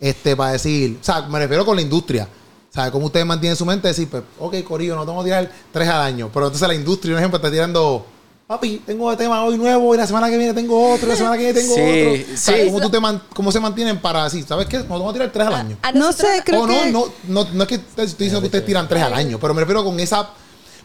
este, 0.00 0.34
para 0.34 0.52
decir, 0.52 0.98
o 1.00 1.04
sea, 1.04 1.22
me 1.22 1.38
refiero 1.38 1.66
con 1.66 1.76
la 1.76 1.82
industria, 1.82 2.26
sea, 2.82 2.90
¿cómo 2.90 3.06
ustedes 3.06 3.26
mantienen 3.26 3.56
su 3.56 3.66
mente 3.66 3.88
decir, 3.88 4.08
pues, 4.08 4.22
ok, 4.38 4.62
Corillo, 4.62 4.94
no 4.94 5.04
tengo 5.04 5.18
que 5.20 5.24
tirar 5.26 5.50
tres 5.72 5.88
al 5.88 6.00
año, 6.02 6.30
pero 6.32 6.46
entonces 6.46 6.66
la 6.68 6.74
industria, 6.74 7.12
un 7.14 7.18
ejemplo, 7.18 7.36
está 7.38 7.50
tirando, 7.50 8.06
papi, 8.48 8.78
tengo 8.86 9.14
tema 9.14 9.44
hoy 9.44 9.58
nuevo, 9.58 9.94
y 9.94 9.98
la 9.98 10.06
semana 10.06 10.30
que 10.30 10.38
viene 10.38 10.54
tengo 10.54 10.94
otro, 10.94 11.06
y 11.06 11.10
la 11.10 11.16
semana 11.16 11.36
que 11.36 11.44
viene 11.52 11.60
tengo 11.60 11.74
Sí, 11.74 12.22
otro. 12.22 12.36
Sí. 12.36 12.52
¿cómo, 12.66 12.80
tú 12.80 12.90
te 12.90 12.98
man- 12.98 13.22
¿Cómo 13.34 13.52
se 13.52 13.60
mantienen 13.60 13.98
para 14.00 14.24
decir, 14.24 14.42
¿sabes 14.48 14.66
qué? 14.66 14.78
No 14.78 14.84
tengo 14.84 15.06
que 15.08 15.12
tirar 15.12 15.30
tres 15.32 15.46
al 15.48 15.54
año? 15.54 15.76
A 15.82 15.92
No 15.92 16.06
nosotros- 16.06 16.32
sé, 16.36 16.42
creo 16.44 16.62
o 16.62 16.66
no, 16.66 16.82
que... 16.82 16.90
no, 16.90 17.04
no, 17.28 17.44
no 17.52 17.62
es 17.64 17.68
que 17.68 17.74
estoy 17.74 18.06
diciendo 18.06 18.40
que 18.40 18.46
ustedes 18.46 18.64
tiran 18.64 18.88
tres 18.88 19.02
al 19.02 19.12
año, 19.12 19.38
pero 19.38 19.52
me 19.52 19.60
refiero 19.60 19.84
con 19.84 20.00
esa, 20.00 20.30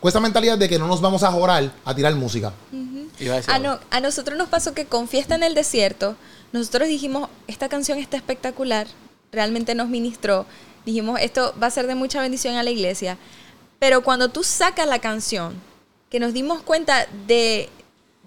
con 0.01 0.09
esa 0.09 0.19
mentalidad 0.19 0.57
de 0.57 0.67
que 0.67 0.77
no 0.77 0.87
nos 0.87 0.99
vamos 0.99 1.23
a 1.23 1.31
jorar 1.31 1.71
a 1.85 1.95
tirar 1.95 2.13
música. 2.15 2.49
A 2.49 3.17
decir 3.17 3.31
A, 3.49 3.55
algo. 3.55 3.67
no- 3.75 3.79
a 3.91 3.99
nosotros 4.01 4.37
nos 4.37 4.49
pasó 4.49 4.73
que 4.73 4.83
con 4.85 5.07
Fiesta 5.07 5.35
en 5.35 5.43
el 5.43 5.55
Desierto, 5.55 6.17
nosotros 6.51 6.89
dijimos, 6.89 7.29
esta 7.47 7.69
canción 7.69 7.97
está 7.97 8.17
espectacular, 8.17 8.87
realmente 9.31 9.73
nos 9.73 9.87
ministró, 9.87 10.45
dijimos, 10.85 11.17
esto 11.21 11.53
va 11.63 11.67
a 11.67 11.71
ser 11.71 11.87
de 11.87 11.95
mucha 11.95 12.19
bendición 12.19 12.55
a 12.55 12.63
la 12.63 12.71
iglesia, 12.71 13.17
pero 13.79 14.01
cuando 14.03 14.27
tú 14.27 14.43
sacas 14.43 14.85
la 14.85 14.99
canción, 14.99 15.53
que 16.13 16.19
nos 16.19 16.31
dimos 16.31 16.61
cuenta 16.61 17.07
de, 17.25 17.69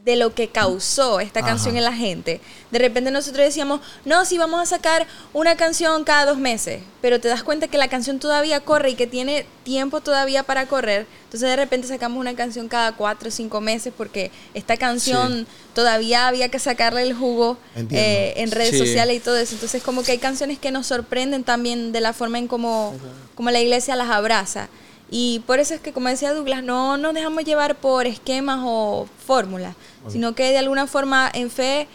de 0.05 0.17
lo 0.17 0.35
que 0.35 0.49
causó 0.49 1.21
esta 1.21 1.39
Ajá. 1.39 1.51
canción 1.51 1.77
en 1.77 1.85
la 1.85 1.93
gente, 1.93 2.41
de 2.73 2.79
repente 2.81 3.13
nosotros 3.13 3.45
decíamos, 3.45 3.81
no, 4.05 4.25
sí, 4.25 4.39
vamos 4.39 4.61
a 4.61 4.67
sacar 4.67 5.07
una 5.33 5.55
canción 5.57 6.03
cada 6.03 6.27
dos 6.27 6.37
meses, 6.37 6.83
pero 7.01 7.21
te 7.21 7.29
das 7.29 7.45
cuenta 7.45 7.69
que 7.69 7.79
la 7.79 7.87
canción 7.87 8.19
todavía 8.19 8.59
corre 8.59 8.91
y 8.91 8.95
que 8.97 9.07
tiene 9.07 9.47
tiempo 9.63 10.01
todavía 10.01 10.43
para 10.43 10.67
correr, 10.67 11.07
entonces 11.27 11.49
de 11.49 11.55
repente 11.55 11.87
sacamos 11.87 12.19
una 12.19 12.35
canción 12.35 12.67
cada 12.67 12.91
cuatro 12.91 13.29
o 13.29 13.31
cinco 13.31 13.61
meses 13.61 13.93
porque 13.97 14.33
esta 14.53 14.77
canción 14.77 15.47
todavía 15.73 16.27
había 16.27 16.49
que 16.49 16.59
sacarle 16.59 17.03
el 17.03 17.15
jugo 17.15 17.57
eh, 17.93 18.35
en 18.39 18.51
redes 18.51 18.71
Sí. 18.73 18.79
sociales 18.79 19.17
y 19.19 19.21
todo 19.21 19.37
eso, 19.37 19.55
entonces 19.55 19.81
como 19.81 20.03
que 20.03 20.11
hay 20.11 20.19
canciones 20.19 20.59
que 20.59 20.73
nos 20.73 20.89
sorprenden 20.89 21.45
también 21.45 21.93
de 21.93 22.01
la 22.01 22.13
forma 22.13 22.39
en 22.39 22.49
cómo, 22.49 22.95
como 23.37 23.53
la 23.53 23.61
iglesia 23.61 23.95
las 23.95 24.11
abraza. 24.11 24.69
Y 25.11 25.43
por 25.47 25.61
eso 25.61 25.75
es 25.75 25.81
que, 25.81 25.93
como 25.93 26.09
decía 26.09 26.33
Douglas, 26.33 26.65
no 26.65 26.97
nos 26.97 27.15
dejamos 27.15 27.45
llevar 27.45 27.77
por 27.77 28.07
esquemas 28.07 28.61
o 28.65 29.07
fórmulas, 29.25 29.77
sino 30.09 30.35
que 30.35 30.51
de 30.51 30.59
alguna 30.59 30.87
forma 30.87 31.31
en 31.33 31.51
fe 31.51 31.87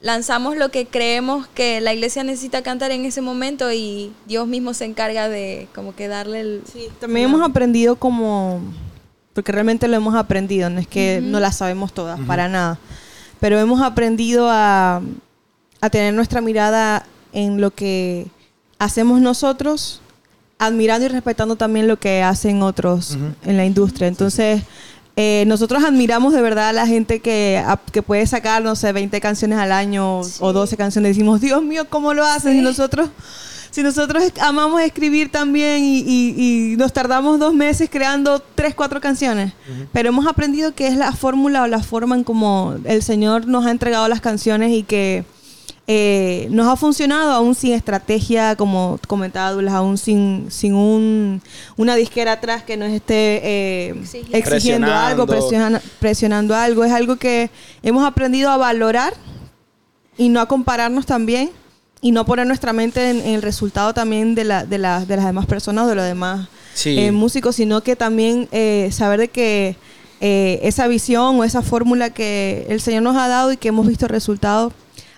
lanzamos 0.00 0.56
lo 0.56 0.70
que 0.70 0.86
creemos 0.86 1.46
que 1.48 1.80
la 1.80 1.94
iglesia 1.94 2.24
necesita 2.24 2.62
cantar 2.62 2.90
en 2.90 3.06
ese 3.06 3.22
momento 3.22 3.72
y 3.72 4.12
Dios 4.26 4.46
mismo 4.46 4.74
se 4.74 4.84
encarga 4.84 5.30
de 5.30 5.66
como 5.74 5.94
que 5.94 6.08
darle 6.08 6.40
el... 6.40 6.62
Sí, 6.70 6.88
también 7.00 7.30
hemos 7.30 7.42
aprendido 7.42 7.96
como, 7.96 8.60
porque 9.32 9.50
realmente 9.50 9.88
lo 9.88 9.96
hemos 9.96 10.14
aprendido, 10.14 10.68
no 10.68 10.78
es 10.78 10.86
que 10.86 11.20
no 11.22 11.40
las 11.40 11.56
sabemos 11.56 11.94
todas, 11.94 12.20
para 12.20 12.48
nada, 12.48 12.78
pero 13.40 13.58
hemos 13.58 13.80
aprendido 13.80 14.48
a, 14.50 15.00
a 15.80 15.90
tener 15.90 16.12
nuestra 16.12 16.42
mirada 16.42 17.06
en 17.32 17.62
lo 17.62 17.70
que 17.70 18.26
hacemos 18.78 19.22
nosotros, 19.22 20.02
admirando 20.58 21.06
y 21.06 21.08
respetando 21.08 21.56
también 21.56 21.88
lo 21.88 21.98
que 21.98 22.22
hacen 22.22 22.62
otros 22.62 23.16
en 23.44 23.56
la 23.56 23.64
industria. 23.64 24.08
Entonces, 24.08 24.62
eh, 25.16 25.44
nosotros 25.46 25.84
admiramos 25.84 26.32
de 26.32 26.42
verdad 26.42 26.70
a 26.70 26.72
la 26.72 26.86
gente 26.86 27.20
que, 27.20 27.62
a- 27.64 27.80
que 27.92 28.02
puede 28.02 28.26
sacar, 28.26 28.62
no 28.62 28.74
sé, 28.76 28.92
20 28.92 29.20
canciones 29.20 29.58
al 29.58 29.72
año 29.72 30.20
o 30.40 30.52
12 30.52 30.76
canciones. 30.76 31.10
Decimos, 31.16 31.40
Dios 31.40 31.62
mío, 31.62 31.86
¿cómo 31.88 32.14
lo 32.14 32.24
hacen? 32.24 32.56
Y 32.58 32.62
nosotros, 32.62 33.10
si 33.70 33.82
nosotros 33.82 34.22
amamos 34.40 34.80
escribir 34.82 35.30
también 35.30 35.84
y, 35.84 35.98
y- 36.00 36.72
y 36.72 36.76
nos 36.76 36.92
tardamos 36.92 37.38
dos 37.38 37.54
meses 37.54 37.88
creando 37.90 38.40
tres, 38.54 38.74
cuatro 38.74 39.00
canciones, 39.00 39.52
pero 39.92 40.08
hemos 40.08 40.26
aprendido 40.26 40.74
que 40.74 40.86
es 40.88 40.96
la 40.96 41.12
fórmula 41.12 41.62
o 41.62 41.66
la 41.66 41.80
forma 41.82 42.14
en 42.16 42.24
como 42.24 42.74
el 42.84 43.02
Señor 43.02 43.46
nos 43.46 43.66
ha 43.66 43.70
entregado 43.70 44.08
las 44.08 44.20
canciones 44.20 44.70
y 44.72 44.82
que 44.84 45.24
eh, 45.86 46.48
nos 46.50 46.66
ha 46.66 46.76
funcionado 46.76 47.30
aún 47.32 47.54
sin 47.54 47.72
estrategia, 47.74 48.56
como 48.56 48.98
comentaba 49.06 49.52
Douglas, 49.52 49.74
aún 49.74 49.98
sin, 49.98 50.46
sin 50.50 50.74
un, 50.74 51.42
una 51.76 51.94
disquera 51.94 52.32
atrás 52.32 52.62
que 52.62 52.76
nos 52.76 52.90
esté 52.90 53.40
eh, 53.44 53.94
Exigiendo. 54.32 54.92
algo, 54.92 55.26
Presionando. 55.26 55.78
presiona- 55.78 55.98
presionando 56.00 56.54
algo. 56.54 56.84
Es 56.84 56.92
algo 56.92 57.16
que 57.16 57.50
hemos 57.82 58.04
aprendido 58.06 58.50
a 58.50 58.56
valorar 58.56 59.12
y 60.16 60.28
no 60.30 60.40
a 60.40 60.46
compararnos 60.46 61.04
también 61.06 61.50
y 62.00 62.12
no 62.12 62.24
poner 62.24 62.46
nuestra 62.46 62.72
mente 62.72 63.10
en, 63.10 63.18
en 63.20 63.34
el 63.34 63.42
resultado 63.42 63.92
también 63.94 64.34
de, 64.34 64.44
la, 64.44 64.64
de, 64.64 64.78
la- 64.78 65.04
de 65.04 65.16
las 65.16 65.26
demás 65.26 65.46
personas 65.46 65.86
de 65.88 65.94
los 65.94 66.04
demás 66.04 66.48
Sí. 66.74 66.98
eh, 66.98 67.12
músicos, 67.12 67.56
sino 67.56 67.82
que 67.82 67.94
también 67.94 68.48
eh, 68.52 68.88
saber 68.90 69.20
de 69.20 69.28
que 69.28 69.76
eh, 70.20 70.60
esa 70.62 70.86
visión 70.88 71.38
o 71.38 71.44
esa 71.44 71.62
fórmula 71.62 72.10
que 72.10 72.66
el 72.68 72.80
Señor 72.80 73.02
nos 73.02 73.16
ha 73.16 73.28
dado 73.28 73.52
y 73.52 73.56
que 73.58 73.68
hemos 73.68 73.86
visto 73.86 74.08
resultados 74.08 74.72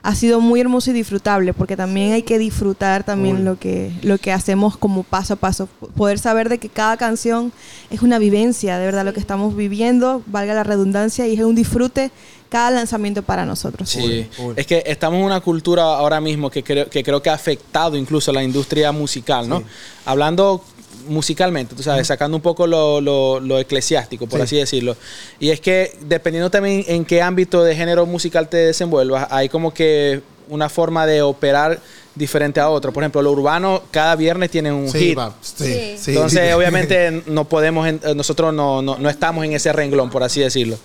ha 0.06 0.14
sido 0.14 0.40
muy 0.40 0.60
hermoso 0.60 0.92
y 0.92 0.92
disfrutable, 0.94 1.52
porque 1.52 1.76
también 1.76 2.12
hay 2.12 2.22
que 2.22 2.38
disfrutar 2.38 3.02
también 3.02 3.44
lo 3.44 3.58
que, 3.58 3.90
lo 4.02 4.18
que 4.18 4.30
hacemos 4.30 4.76
como 4.76 5.02
paso 5.02 5.34
a 5.34 5.36
paso. 5.36 5.68
Poder 5.96 6.20
saber 6.20 6.48
de 6.48 6.58
que 6.58 6.68
cada 6.68 6.96
canción 6.96 7.52
es 7.90 8.02
una 8.02 8.20
vivencia, 8.20 8.78
de 8.78 8.86
verdad, 8.86 9.04
lo 9.04 9.12
que 9.12 9.18
estamos 9.18 9.56
viviendo, 9.56 10.22
valga 10.26 10.54
la 10.54 10.62
redundancia, 10.62 11.26
y 11.26 11.34
es 11.34 11.40
un 11.40 11.56
disfrute 11.56 12.12
cada 12.48 12.70
lanzamiento 12.70 13.24
para 13.24 13.44
nosotros. 13.44 13.90
Sí, 13.90 14.28
es 14.54 14.66
que 14.68 14.84
estamos 14.86 15.18
en 15.18 15.24
una 15.24 15.40
cultura 15.40 15.82
ahora 15.82 16.20
mismo 16.20 16.50
que 16.50 16.62
creo 16.62 16.88
que, 16.88 17.02
creo 17.02 17.20
que 17.20 17.30
ha 17.30 17.34
afectado 17.34 17.96
incluso 17.96 18.30
a 18.30 18.34
la 18.34 18.44
industria 18.44 18.92
musical, 18.92 19.48
¿no? 19.48 19.58
Sí. 19.58 19.64
Hablando 20.04 20.62
musicalmente, 21.08 21.74
tú 21.74 21.82
sabes, 21.82 22.06
sacando 22.06 22.36
un 22.36 22.42
poco 22.42 22.66
lo, 22.66 23.00
lo- 23.00 23.40
lo 23.40 23.58
eclesiástico, 23.58 24.26
por 24.26 24.40
Sí. 24.40 24.44
así 24.44 24.56
decirlo. 24.56 24.96
Y 25.40 25.50
es 25.50 25.60
que 25.60 25.96
dependiendo 26.02 26.50
también 26.50 26.84
en 26.88 27.04
qué 27.04 27.22
ámbito 27.22 27.62
de 27.64 27.74
género 27.76 28.06
musical 28.06 28.48
te 28.48 28.56
desenvuelvas, 28.58 29.28
hay 29.30 29.48
como 29.48 29.72
que 29.74 30.20
una 30.48 30.68
forma 30.68 31.06
de 31.06 31.22
operar 31.22 31.80
diferente 32.14 32.60
a 32.60 32.70
otro. 32.70 32.92
Por 32.92 33.02
ejemplo, 33.02 33.20
lo 33.20 33.32
urbano 33.32 33.82
cada 33.90 34.16
viernes 34.16 34.50
tiene 34.50 34.72
un 34.72 34.88
Sí, 34.90 34.98
hit. 35.10 35.18
sí, 35.42 35.52
Sí. 35.64 35.94
sí. 35.98 36.10
Entonces, 36.12 36.54
obviamente, 36.56 37.22
no 37.26 37.44
podemos, 37.44 37.86
nosotros 38.14 38.54
no, 38.54 38.80
no, 38.80 38.96
no 38.98 39.10
estamos 39.10 39.44
en 39.44 39.52
ese 39.52 39.72
renglón, 39.72 40.08
por 40.10 40.22
así 40.22 40.40
decirlo. 40.40 40.78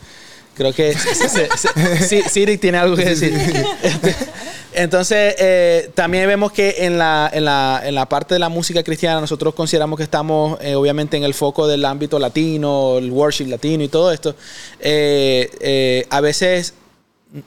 Creo 0.55 0.73
que 0.73 0.93
Siri 2.29 2.57
tiene 2.57 2.77
algo 2.77 2.95
que 2.95 3.05
decir. 3.05 3.33
Entonces, 4.73 5.35
eh, 5.37 5.91
también 5.93 6.27
vemos 6.27 6.51
que 6.51 6.75
en 6.79 6.97
la, 6.97 7.29
en, 7.33 7.45
la, 7.45 7.81
en 7.83 7.93
la 7.95 8.07
parte 8.07 8.35
de 8.35 8.39
la 8.39 8.49
música 8.49 8.83
cristiana, 8.83 9.19
nosotros 9.19 9.53
consideramos 9.53 9.97
que 9.97 10.03
estamos, 10.03 10.57
eh, 10.61 10.75
obviamente, 10.75 11.17
en 11.17 11.23
el 11.23 11.33
foco 11.33 11.67
del 11.67 11.83
ámbito 11.83 12.19
latino, 12.19 12.97
el 12.97 13.11
worship 13.11 13.47
latino 13.47 13.83
y 13.83 13.89
todo 13.89 14.11
esto. 14.11 14.35
Eh, 14.79 15.49
eh, 15.59 16.05
a 16.09 16.21
veces 16.21 16.73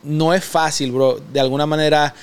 no 0.03 0.35
es 0.35 0.45
fácil, 0.45 0.93
bro, 0.93 1.21
de 1.33 1.41
alguna 1.41 1.67
manera 1.67 2.15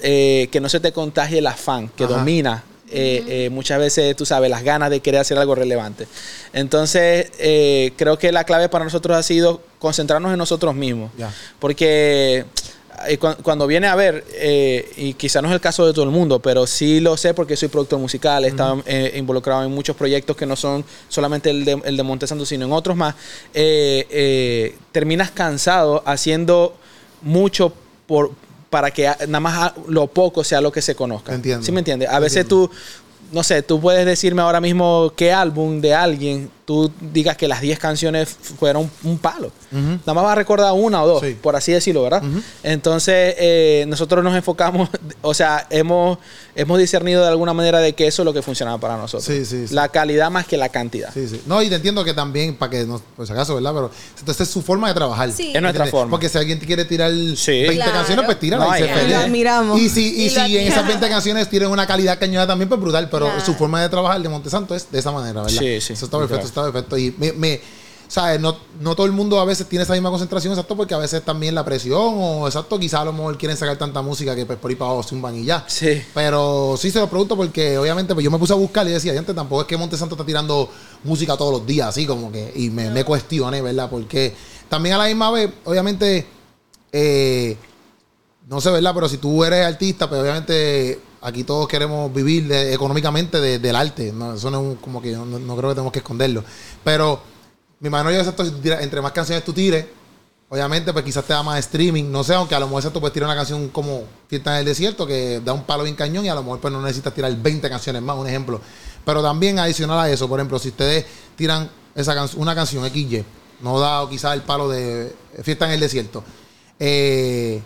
eh, 0.00 0.48
que 0.50 0.60
no 0.60 0.68
se 0.68 0.80
te 0.80 0.92
contagie 0.92 1.38
el 1.38 1.46
afán 1.46 1.88
que 1.88 2.04
Ajá. 2.04 2.14
domina 2.14 2.64
eh, 2.92 3.24
eh, 3.28 3.50
muchas 3.50 3.78
veces, 3.78 4.16
tú 4.16 4.26
sabes, 4.26 4.50
las 4.50 4.64
ganas 4.64 4.90
de 4.90 5.00
querer 5.00 5.20
hacer 5.20 5.38
algo 5.38 5.54
relevante. 5.54 6.08
Entonces, 6.52 7.30
eh, 7.38 7.92
creo 7.96 8.18
que 8.18 8.32
la 8.32 8.42
clave 8.44 8.68
para 8.68 8.84
nosotros 8.84 9.16
ha 9.16 9.22
sido 9.22 9.62
concentrarnos 9.80 10.30
en 10.32 10.38
nosotros 10.38 10.72
mismos. 10.76 11.10
Porque 11.58 12.44
eh, 13.08 13.16
cu- 13.18 13.34
cuando 13.42 13.66
viene 13.66 13.86
a 13.88 13.94
ver, 13.94 14.24
eh, 14.34 14.92
y 14.96 15.14
quizá 15.14 15.40
no 15.40 15.48
es 15.48 15.54
el 15.54 15.60
caso 15.60 15.86
de 15.86 15.92
todo 15.94 16.04
el 16.04 16.10
mundo, 16.10 16.38
pero 16.40 16.66
sí 16.66 17.00
lo 17.00 17.16
sé 17.16 17.32
porque 17.34 17.56
soy 17.56 17.68
productor 17.68 17.98
musical, 17.98 18.44
he 18.44 18.48
estado 18.48 18.82
eh, 18.86 19.14
involucrado 19.16 19.64
en 19.64 19.70
muchos 19.72 19.96
proyectos 19.96 20.36
que 20.36 20.44
no 20.46 20.54
son 20.54 20.84
solamente 21.08 21.48
el 21.50 21.64
de, 21.64 21.80
el 21.84 21.96
de 21.96 22.02
Montesanto, 22.02 22.44
sino 22.44 22.66
en 22.66 22.72
otros 22.72 22.94
más, 22.96 23.14
eh, 23.54 24.76
terminas 24.92 25.30
cansado 25.30 26.02
haciendo 26.06 26.74
mucho 27.22 27.72
por 28.06 28.32
para 28.70 28.92
que 28.92 29.02
nada 29.26 29.40
más 29.40 29.72
lo 29.88 30.06
poco 30.06 30.44
sea 30.44 30.60
lo 30.60 30.70
que 30.70 30.80
se 30.80 30.94
conozca. 30.94 31.34
Entiendo. 31.34 31.64
¿Sí 31.66 31.72
me 31.72 31.80
entiendes? 31.80 32.08
A 32.08 32.20
veces 32.20 32.46
tú, 32.46 32.70
no 33.32 33.42
sé, 33.42 33.62
tú 33.62 33.80
puedes 33.80 34.04
decirme 34.06 34.42
ahora 34.42 34.60
mismo 34.60 35.12
qué 35.16 35.32
álbum 35.32 35.80
de 35.80 35.94
alguien 35.94 36.50
tú 36.64 36.88
digas 37.00 37.36
que 37.36 37.48
las 37.48 37.60
10 37.60 37.80
canciones 37.80 38.28
fueron 38.58 38.88
un, 39.02 39.18
palo. 39.18 39.50
Nada 39.72 40.14
más 40.14 40.22
vas 40.22 40.32
a 40.32 40.34
recordar 40.36 40.72
una 40.72 41.02
o 41.02 41.06
dos, 41.08 41.20
Sí. 41.20 41.36
por 41.40 41.56
así 41.56 41.72
decirlo, 41.72 42.04
¿verdad? 42.04 42.22
Entonces, 42.62 43.34
eh, 43.38 43.84
nosotros 43.88 44.22
nos 44.22 44.36
enfocamos, 44.36 44.88
o 45.22 45.34
sea, 45.34 45.66
hemos, 45.70 46.18
hemos 46.54 46.78
discernido 46.78 47.22
de 47.22 47.28
alguna 47.28 47.52
manera 47.54 47.80
de 47.80 47.92
que 47.94 48.06
eso 48.06 48.22
es 48.22 48.24
lo 48.24 48.32
que 48.32 48.40
funcionaba 48.42 48.78
para 48.78 48.96
nosotros. 48.96 49.24
Sí, 49.24 49.44
sí, 49.44 49.66
sí. 49.66 49.74
La 49.74 49.88
calidad 49.88 50.30
más 50.30 50.46
que 50.46 50.56
la 50.56 50.68
cantidad. 50.68 51.12
Sí, 51.12 51.26
sí. 51.26 51.40
No, 51.46 51.60
y 51.60 51.68
te 51.68 51.74
entiendo 51.74 52.04
que 52.04 52.14
también, 52.14 52.54
para 52.54 52.70
que 52.70 52.84
no, 52.84 53.02
por 53.16 53.26
si 53.26 53.32
acaso, 53.32 53.56
¿verdad? 53.56 53.72
Pero 53.74 53.90
entonces 54.20 54.46
es 54.46 54.52
su 54.52 54.62
forma 54.62 54.86
de 54.86 54.94
trabajar. 54.94 55.32
Sí. 55.32 55.50
Es 55.52 55.60
nuestra 55.60 55.86
forma. 55.86 56.10
Porque 56.12 56.28
si 56.28 56.38
alguien 56.38 56.60
te 56.60 56.66
quiere 56.66 56.84
tirar 56.84 57.10
Sí. 57.34 57.50
20 57.62 57.74
Claro. 57.74 57.92
canciones, 57.92 58.24
pues 58.26 58.38
tírala 58.38 58.64
No, 58.66 58.76
y 58.76 58.78
se 58.78 58.86
y- 58.86 58.88
feliz. 58.88 59.16
Y 59.76 59.88
si, 59.88 60.06
y 60.24 60.30
si 60.30 60.36
en 60.38 60.38
esas 60.38 60.38
admiramos. 60.44 60.86
20 60.86 61.08
canciones 61.08 61.50
tienen 61.50 61.68
una 61.70 61.84
calidad 61.86 62.16
cañona 62.18 62.46
también, 62.46 62.68
pues 62.68 62.80
brutal. 62.80 63.08
Pero 63.10 63.19
Claro. 63.26 63.44
su 63.44 63.54
forma 63.54 63.80
de 63.82 63.88
trabajar 63.88 64.20
de 64.22 64.28
Montesanto 64.28 64.74
es 64.74 64.90
de 64.90 64.98
esa 64.98 65.12
manera, 65.12 65.42
¿verdad? 65.42 65.58
Sí, 65.58 65.80
sí. 65.80 65.92
Eso 65.94 66.04
está 66.06 66.18
perfecto, 66.18 66.46
está 66.46 66.62
perfecto. 66.64 66.96
Y 66.98 67.14
me, 67.18 67.32
me- 67.32 67.60
¿sabes? 68.08 68.40
No, 68.40 68.56
no 68.80 68.96
todo 68.96 69.06
el 69.06 69.12
mundo 69.12 69.38
a 69.38 69.44
veces 69.44 69.68
tiene 69.68 69.84
esa 69.84 69.92
misma 69.92 70.10
concentración, 70.10 70.52
exacto, 70.52 70.76
porque 70.76 70.94
a 70.94 70.98
veces 70.98 71.24
también 71.24 71.54
la 71.54 71.64
presión 71.64 71.96
o 72.16 72.46
exacto, 72.48 72.76
quizás 72.76 73.00
a 73.00 73.04
lo 73.04 73.12
mejor 73.12 73.38
quieren 73.38 73.56
sacar 73.56 73.76
tanta 73.78 74.02
música 74.02 74.34
que 74.34 74.44
pues 74.46 74.58
por 74.58 74.68
ahí 74.68 74.74
para 74.76 74.90
abajo 74.90 75.08
se 75.08 75.14
un 75.14 75.34
y 75.36 75.44
ya. 75.44 75.64
Sí. 75.68 76.02
Pero 76.12 76.74
sí 76.76 76.90
se 76.90 76.98
lo 76.98 77.08
pregunto 77.08 77.36
porque 77.36 77.78
obviamente 77.78 78.12
pues 78.12 78.24
yo 78.24 78.30
me 78.32 78.38
puse 78.38 78.52
a 78.52 78.56
buscar 78.56 78.84
y 78.88 78.90
decía, 78.90 79.16
antes 79.16 79.34
tampoco 79.34 79.60
es 79.62 79.68
que 79.68 79.76
Monte 79.76 79.96
Santo 79.96 80.16
está 80.16 80.26
tirando 80.26 80.68
música 81.04 81.36
todos 81.36 81.52
los 81.52 81.66
días, 81.66 81.86
así 81.88 82.04
como 82.04 82.32
que, 82.32 82.52
y 82.56 82.70
me, 82.70 82.90
me 82.90 83.04
cuestioné, 83.04 83.62
¿verdad? 83.62 83.88
Porque 83.88 84.34
también 84.68 84.96
a 84.96 84.98
la 84.98 85.04
misma 85.06 85.30
vez, 85.30 85.48
obviamente, 85.64 86.26
eh, 86.90 87.56
no 88.48 88.60
sé, 88.60 88.72
¿verdad? 88.72 88.92
Pero 88.92 89.08
si 89.08 89.18
tú 89.18 89.44
eres 89.44 89.64
artista, 89.64 90.08
pues 90.08 90.20
obviamente 90.20 90.98
aquí 91.22 91.44
todos 91.44 91.68
queremos 91.68 92.12
vivir 92.12 92.50
económicamente 92.52 93.40
de- 93.40 93.58
del 93.58 93.76
arte. 93.76 94.12
No, 94.12 94.34
eso 94.34 94.50
no 94.50 94.72
es 94.72 94.78
como 94.80 95.00
que 95.02 95.12
no, 95.12 95.56
creo 95.56 95.68
que 95.70 95.74
tenemos 95.74 95.92
que 95.92 95.98
esconderlo. 96.00 96.42
Pero 96.84 97.20
mi 97.80 97.88
imagino 97.88 98.10
yo 98.12 98.32
tú 98.32 98.50
tiras- 98.60 98.82
entre 98.82 99.00
más 99.00 99.12
canciones 99.12 99.44
tú 99.44 99.52
tires, 99.52 99.86
obviamente 100.48 100.92
pues 100.92 101.04
quizás 101.04 101.24
te 101.24 101.32
da 101.32 101.42
más 101.42 101.58
streaming. 101.60 102.10
No 102.10 102.24
sé, 102.24 102.34
aunque 102.34 102.54
a 102.54 102.60
lo 102.60 102.66
mejor 102.66 102.80
exacto 102.80 103.00
puedes 103.00 103.12
tirar 103.14 103.28
una 103.28 103.36
canción 103.36 103.68
como 103.68 104.02
Fiesta 104.28 104.52
en 104.54 104.58
el 104.60 104.64
Desierto, 104.64 105.06
que 105.06 105.40
da 105.44 105.52
un 105.52 105.64
palo 105.64 105.84
bien 105.84 105.94
cañón 105.96 106.24
y 106.24 106.28
a 106.28 106.34
lo 106.34 106.42
mejor 106.42 106.60
pues 106.60 106.72
no 106.72 106.80
necesitas 106.82 107.14
tirar 107.14 107.34
20 107.36 107.68
canciones 107.70 108.02
más, 108.02 108.16
un 108.16 108.26
ejemplo. 108.26 108.60
Pero 109.04 109.22
también 109.22 109.58
adicional 109.58 109.98
a 109.98 110.10
eso, 110.10 110.28
por 110.28 110.38
ejemplo, 110.40 110.58
si 110.58 110.68
ustedes 110.68 111.04
tiran 111.36 111.70
esa 111.94 112.14
can- 112.14 112.28
una 112.36 112.54
canción 112.54 112.84
XY, 112.84 113.24
no 113.62 113.78
da 113.78 114.08
quizás 114.08 114.34
el 114.34 114.42
palo 114.42 114.68
de 114.68 115.14
Fiesta 115.42 115.66
en 115.66 115.72
el 115.72 115.80
Desierto. 115.80 116.22
Eh, 116.78 117.60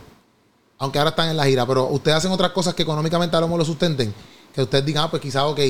aunque 0.79 0.99
ahora 0.99 1.11
están 1.11 1.29
en 1.29 1.37
la 1.37 1.45
gira, 1.45 1.67
pero 1.67 1.89
ustedes 1.89 2.19
hacen 2.19 2.33
otras 2.33 2.53
cosas 2.53 2.75
que 2.75 2.83
económicamente 2.83 3.37
a 3.37 3.41
lo 3.41 3.47
mejor 3.47 3.61
lo 3.61 3.65
sustenten. 3.65 4.15
Que 4.55 4.63
ustedes 4.63 4.85
digan, 4.85 5.05
ah, 5.05 5.11
pues 5.11 5.23
quizás, 5.23 5.43
ok, 5.45 5.61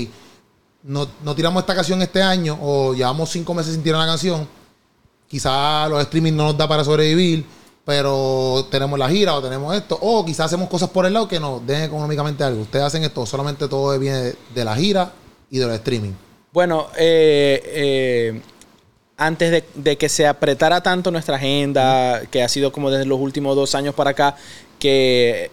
no, 0.84 1.08
no 1.22 1.34
tiramos 1.34 1.62
esta 1.62 1.74
canción 1.74 2.02
este 2.02 2.22
año 2.22 2.58
o 2.60 2.94
llevamos 2.94 3.30
cinco 3.30 3.54
meses 3.54 3.72
sin 3.74 3.82
tirar 3.82 4.00
una 4.00 4.08
canción. 4.08 4.46
Quizás 5.28 5.88
los 5.88 6.00
streaming 6.02 6.32
no 6.32 6.44
nos 6.44 6.58
da 6.58 6.68
para 6.68 6.84
sobrevivir, 6.84 7.44
pero 7.84 8.66
tenemos 8.70 8.98
la 8.98 9.08
gira 9.08 9.34
o 9.34 9.42
tenemos 9.42 9.74
esto. 9.74 9.98
O 10.00 10.24
quizás 10.24 10.46
hacemos 10.46 10.68
cosas 10.68 10.90
por 10.90 11.06
el 11.06 11.12
lado 11.12 11.28
que 11.28 11.40
nos 11.40 11.66
den 11.66 11.82
económicamente 11.82 12.44
algo. 12.44 12.62
Ustedes 12.62 12.84
hacen 12.84 13.04
esto, 13.04 13.24
solamente 13.26 13.68
todo 13.68 13.98
viene 13.98 14.18
de, 14.18 14.36
de 14.54 14.64
la 14.64 14.76
gira 14.76 15.12
y 15.50 15.58
de 15.58 15.66
los 15.66 15.74
streaming. 15.76 16.12
Bueno, 16.52 16.86
eh, 16.96 17.60
eh, 17.66 18.40
antes 19.16 19.64
de 19.74 19.98
que 19.98 20.08
se 20.08 20.26
apretara 20.26 20.82
tanto 20.82 21.10
nuestra 21.10 21.36
agenda, 21.36 22.22
que 22.30 22.42
ha 22.42 22.48
sido 22.48 22.70
como 22.70 22.90
desde 22.90 23.06
los 23.06 23.18
últimos 23.18 23.56
dos 23.56 23.74
años 23.74 23.94
para 23.94 24.10
acá, 24.10 24.36
que 24.78 25.50